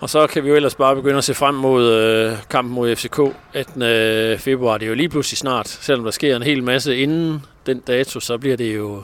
Og 0.00 0.10
så 0.10 0.26
kan 0.26 0.44
vi 0.44 0.48
jo 0.48 0.54
ellers 0.54 0.74
bare 0.74 0.94
begynde 0.94 1.18
at 1.18 1.24
se 1.24 1.34
frem 1.34 1.54
mod 1.54 1.92
øh, 1.92 2.36
kampen 2.50 2.74
mod 2.74 2.96
FCK 2.96 3.20
18. 3.54 3.82
Øh, 3.82 4.38
februar. 4.38 4.78
Det 4.78 4.86
er 4.86 4.88
jo 4.88 4.94
lige 4.94 5.08
pludselig 5.08 5.38
snart, 5.38 5.68
selvom 5.68 6.04
der 6.04 6.10
sker 6.10 6.36
en 6.36 6.42
hel 6.42 6.62
masse 6.62 6.96
inden 6.96 7.44
den 7.66 7.80
dato, 7.80 8.20
så 8.20 8.38
bliver 8.38 8.56
det 8.56 8.76
jo 8.76 9.02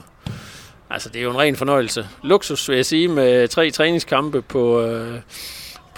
Altså, 0.91 1.09
det 1.09 1.19
er 1.19 1.23
jo 1.23 1.31
en 1.31 1.37
ren 1.37 1.55
fornøjelse. 1.55 2.07
Luksus, 2.23 2.69
vil 2.69 2.75
jeg 2.75 2.85
sige, 2.85 3.07
med 3.07 3.47
tre 3.47 3.71
træningskampe 3.71 4.41
på, 4.41 4.81
øh, 4.81 5.19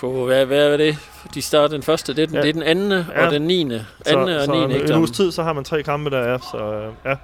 på 0.02 0.26
hvad, 0.26 0.46
hvad 0.46 0.74
er 0.74 0.78
det? 0.78 0.98
De 1.34 1.42
starter 1.42 1.68
den 1.68 1.84
første, 1.84 2.14
det 2.14 2.22
er 2.22 2.28
den, 2.28 2.36
ja. 2.36 2.42
det 2.42 2.50
er 2.50 2.54
den 2.54 2.64
anden 2.64 2.92
ja. 2.92 3.26
og 3.26 3.32
den 3.32 3.42
9. 3.42 3.62
Anden 3.62 3.84
så, 4.06 4.18
og 4.18 4.70
9. 4.70 4.88
Så 4.88 4.94
en 4.94 5.00
uges 5.00 5.12
tid, 5.12 5.32
så 5.32 5.44
har 5.44 5.54
man 5.54 5.64
tre 5.64 5.84
kampe 5.84 6.10
der, 6.10 6.32
ja. 6.32 6.38
Så 6.38 6.58
øh, 6.58 6.94
ja, 7.06 7.16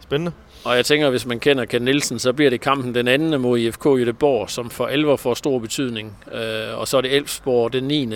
spændende. 0.00 0.32
Og 0.64 0.76
jeg 0.76 0.86
tænker, 0.86 1.10
hvis 1.10 1.26
man 1.26 1.40
kender 1.40 1.64
Ken 1.64 1.82
Nielsen, 1.82 2.18
så 2.18 2.32
bliver 2.32 2.50
det 2.50 2.60
kampen 2.60 2.94
den 2.94 3.08
anden 3.08 3.40
mod 3.40 3.58
IFK 3.58 3.86
Göteborg, 3.86 4.48
som 4.48 4.70
for 4.70 4.86
alvor 4.86 5.16
får 5.16 5.34
stor 5.34 5.58
betydning. 5.58 6.16
Øh, 6.32 6.78
og 6.78 6.88
så 6.88 6.96
er 6.96 7.00
det 7.00 7.16
Elfsborg 7.16 7.72
den 7.72 7.84
9. 7.84 8.14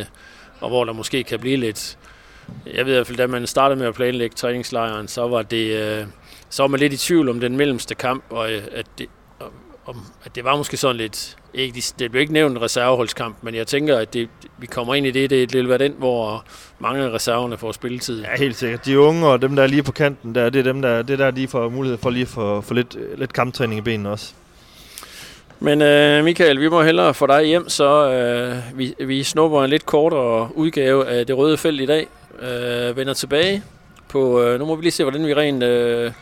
Og 0.60 0.68
hvor 0.68 0.84
der 0.84 0.92
måske 0.92 1.24
kan 1.24 1.40
blive 1.40 1.56
lidt... 1.56 1.98
Jeg 2.74 2.86
ved 2.86 2.92
i 2.92 2.96
hvert 2.96 3.06
fald, 3.06 3.18
da 3.18 3.26
man 3.26 3.46
startede 3.46 3.78
med 3.78 3.86
at 3.86 3.94
planlægge 3.94 4.34
træningslejren, 4.34 5.08
så 5.08 5.28
var 5.28 5.42
det... 5.42 5.66
Øh, 5.66 6.06
så 6.50 6.62
var 6.62 6.68
man 6.68 6.80
lidt 6.80 6.92
i 6.92 6.96
tvivl 6.96 7.28
om 7.28 7.40
den 7.40 7.56
mellemste 7.56 7.94
kamp, 7.94 8.24
og 8.30 8.50
at 8.50 8.86
det, 8.98 9.06
om, 9.86 9.96
at 10.24 10.34
det 10.34 10.44
var 10.44 10.56
måske 10.56 10.76
sådan 10.76 10.96
lidt, 10.96 11.36
ikke, 11.54 11.82
det 11.98 12.10
blev 12.10 12.20
ikke 12.20 12.32
nævnt 12.32 12.56
en 12.56 12.62
reserveholdskamp, 12.62 13.36
men 13.42 13.54
jeg 13.54 13.66
tænker, 13.66 13.98
at 13.98 14.14
det, 14.14 14.28
vi 14.58 14.66
kommer 14.66 14.94
ind 14.94 15.06
i 15.06 15.10
det, 15.10 15.30
det, 15.30 15.52
det 15.52 15.58
vil 15.58 15.68
være 15.68 15.78
den, 15.78 15.94
hvor 15.98 16.44
mange 16.78 17.04
af 17.04 17.10
reserverne 17.10 17.58
får 17.58 17.72
spilletid. 17.72 18.22
Ja, 18.22 18.28
helt 18.38 18.56
sikkert. 18.56 18.86
De 18.86 19.00
unge 19.00 19.26
og 19.26 19.42
dem, 19.42 19.56
der 19.56 19.62
er 19.62 19.66
lige 19.66 19.82
på 19.82 19.92
kanten, 19.92 20.34
der, 20.34 20.50
det 20.50 20.58
er 20.58 20.72
dem, 20.72 20.82
der, 20.82 21.02
det 21.02 21.18
der 21.18 21.30
de 21.30 21.48
får 21.48 21.68
mulighed 21.68 21.98
for 21.98 22.10
lige 22.10 22.26
for, 22.26 22.60
for 22.60 22.74
lidt, 22.74 22.96
lidt 23.18 23.32
kamptræning 23.32 23.78
i 23.78 23.82
benene 23.82 24.10
også. 24.10 24.32
Men 25.60 25.82
øh, 25.82 26.24
Michael, 26.24 26.60
vi 26.60 26.68
må 26.68 26.82
hellere 26.82 27.14
få 27.14 27.26
dig 27.26 27.44
hjem, 27.44 27.68
så 27.68 28.10
øh, 28.10 28.78
vi, 28.78 28.94
vi 28.98 29.22
snupper 29.22 29.64
en 29.64 29.70
lidt 29.70 29.86
kortere 29.86 30.48
udgave 30.54 31.08
af 31.08 31.26
det 31.26 31.36
røde 31.36 31.56
felt 31.56 31.80
i 31.80 31.86
dag. 31.86 32.06
Øh, 32.42 32.96
vender 32.96 33.14
tilbage 33.14 33.62
på, 34.08 34.42
øh, 34.42 34.58
nu 34.58 34.66
må 34.66 34.76
vi 34.76 34.82
lige 34.82 34.92
se, 34.92 35.04
hvordan 35.04 35.26
vi 35.26 35.34
rent... 35.34 35.62
Øh, 35.62 36.12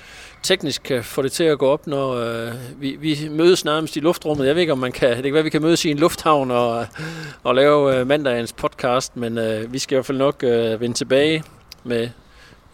teknisk 0.43 0.83
kan 0.83 1.05
få 1.05 1.23
det 1.23 1.33
til 1.33 1.45
at 1.45 1.59
gå 1.59 1.69
op, 1.69 1.87
når 1.87 2.13
øh, 2.13 2.53
vi, 2.79 2.97
vi 3.01 3.29
mødes 3.31 3.65
nærmest 3.65 3.97
i 3.97 4.01
luftrummet. 4.01 4.47
Jeg 4.47 4.55
ved 4.55 4.61
ikke, 4.61 4.73
om 4.73 4.79
man 4.79 4.93
kan, 4.93 5.17
det 5.17 5.25
kan 5.25 5.35
være, 5.35 5.43
vi 5.43 5.51
kan 5.51 5.63
mødes 5.63 5.85
i 5.85 5.91
en 5.91 5.99
lufthavn 5.99 6.51
og, 6.51 6.87
og 7.43 7.55
lave 7.55 7.97
øh, 7.97 8.07
mandagens 8.07 8.53
podcast, 8.53 9.17
men 9.17 9.39
øh, 9.39 9.73
vi 9.73 9.79
skal 9.79 9.95
i 9.95 9.97
hvert 9.97 10.07
fald 10.07 10.19
nok 10.19 10.45
øh, 10.45 10.81
vende 10.81 10.97
tilbage 10.97 11.45
med 11.85 12.09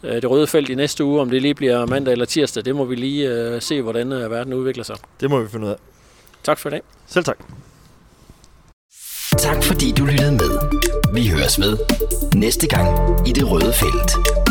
øh, 0.02 0.22
det 0.22 0.30
røde 0.30 0.46
felt 0.46 0.68
i 0.68 0.74
næste 0.74 1.04
uge. 1.04 1.20
Om 1.20 1.30
det 1.30 1.42
lige 1.42 1.54
bliver 1.54 1.86
mandag 1.86 2.12
eller 2.12 2.26
tirsdag, 2.26 2.64
det 2.64 2.76
må 2.76 2.84
vi 2.84 2.94
lige 2.94 3.28
øh, 3.28 3.62
se, 3.62 3.82
hvordan 3.82 4.12
øh, 4.12 4.30
verden 4.30 4.54
udvikler 4.54 4.84
sig. 4.84 4.96
Det 5.20 5.30
må 5.30 5.40
vi 5.40 5.48
finde 5.48 5.66
ud 5.66 5.70
af. 5.70 5.76
Tak 6.42 6.58
for 6.58 6.68
i 6.68 6.70
dag. 6.70 6.82
Selv 7.06 7.24
tak. 7.24 7.38
Tak 9.38 9.64
fordi 9.64 9.92
du 9.92 10.04
lyttede 10.04 10.32
med. 10.32 10.58
Vi 11.14 11.28
høres 11.28 11.60
ved 11.60 11.78
næste 12.34 12.68
gang 12.68 12.88
i 13.28 13.32
det 13.32 13.50
røde 13.50 13.72
felt. 13.72 14.45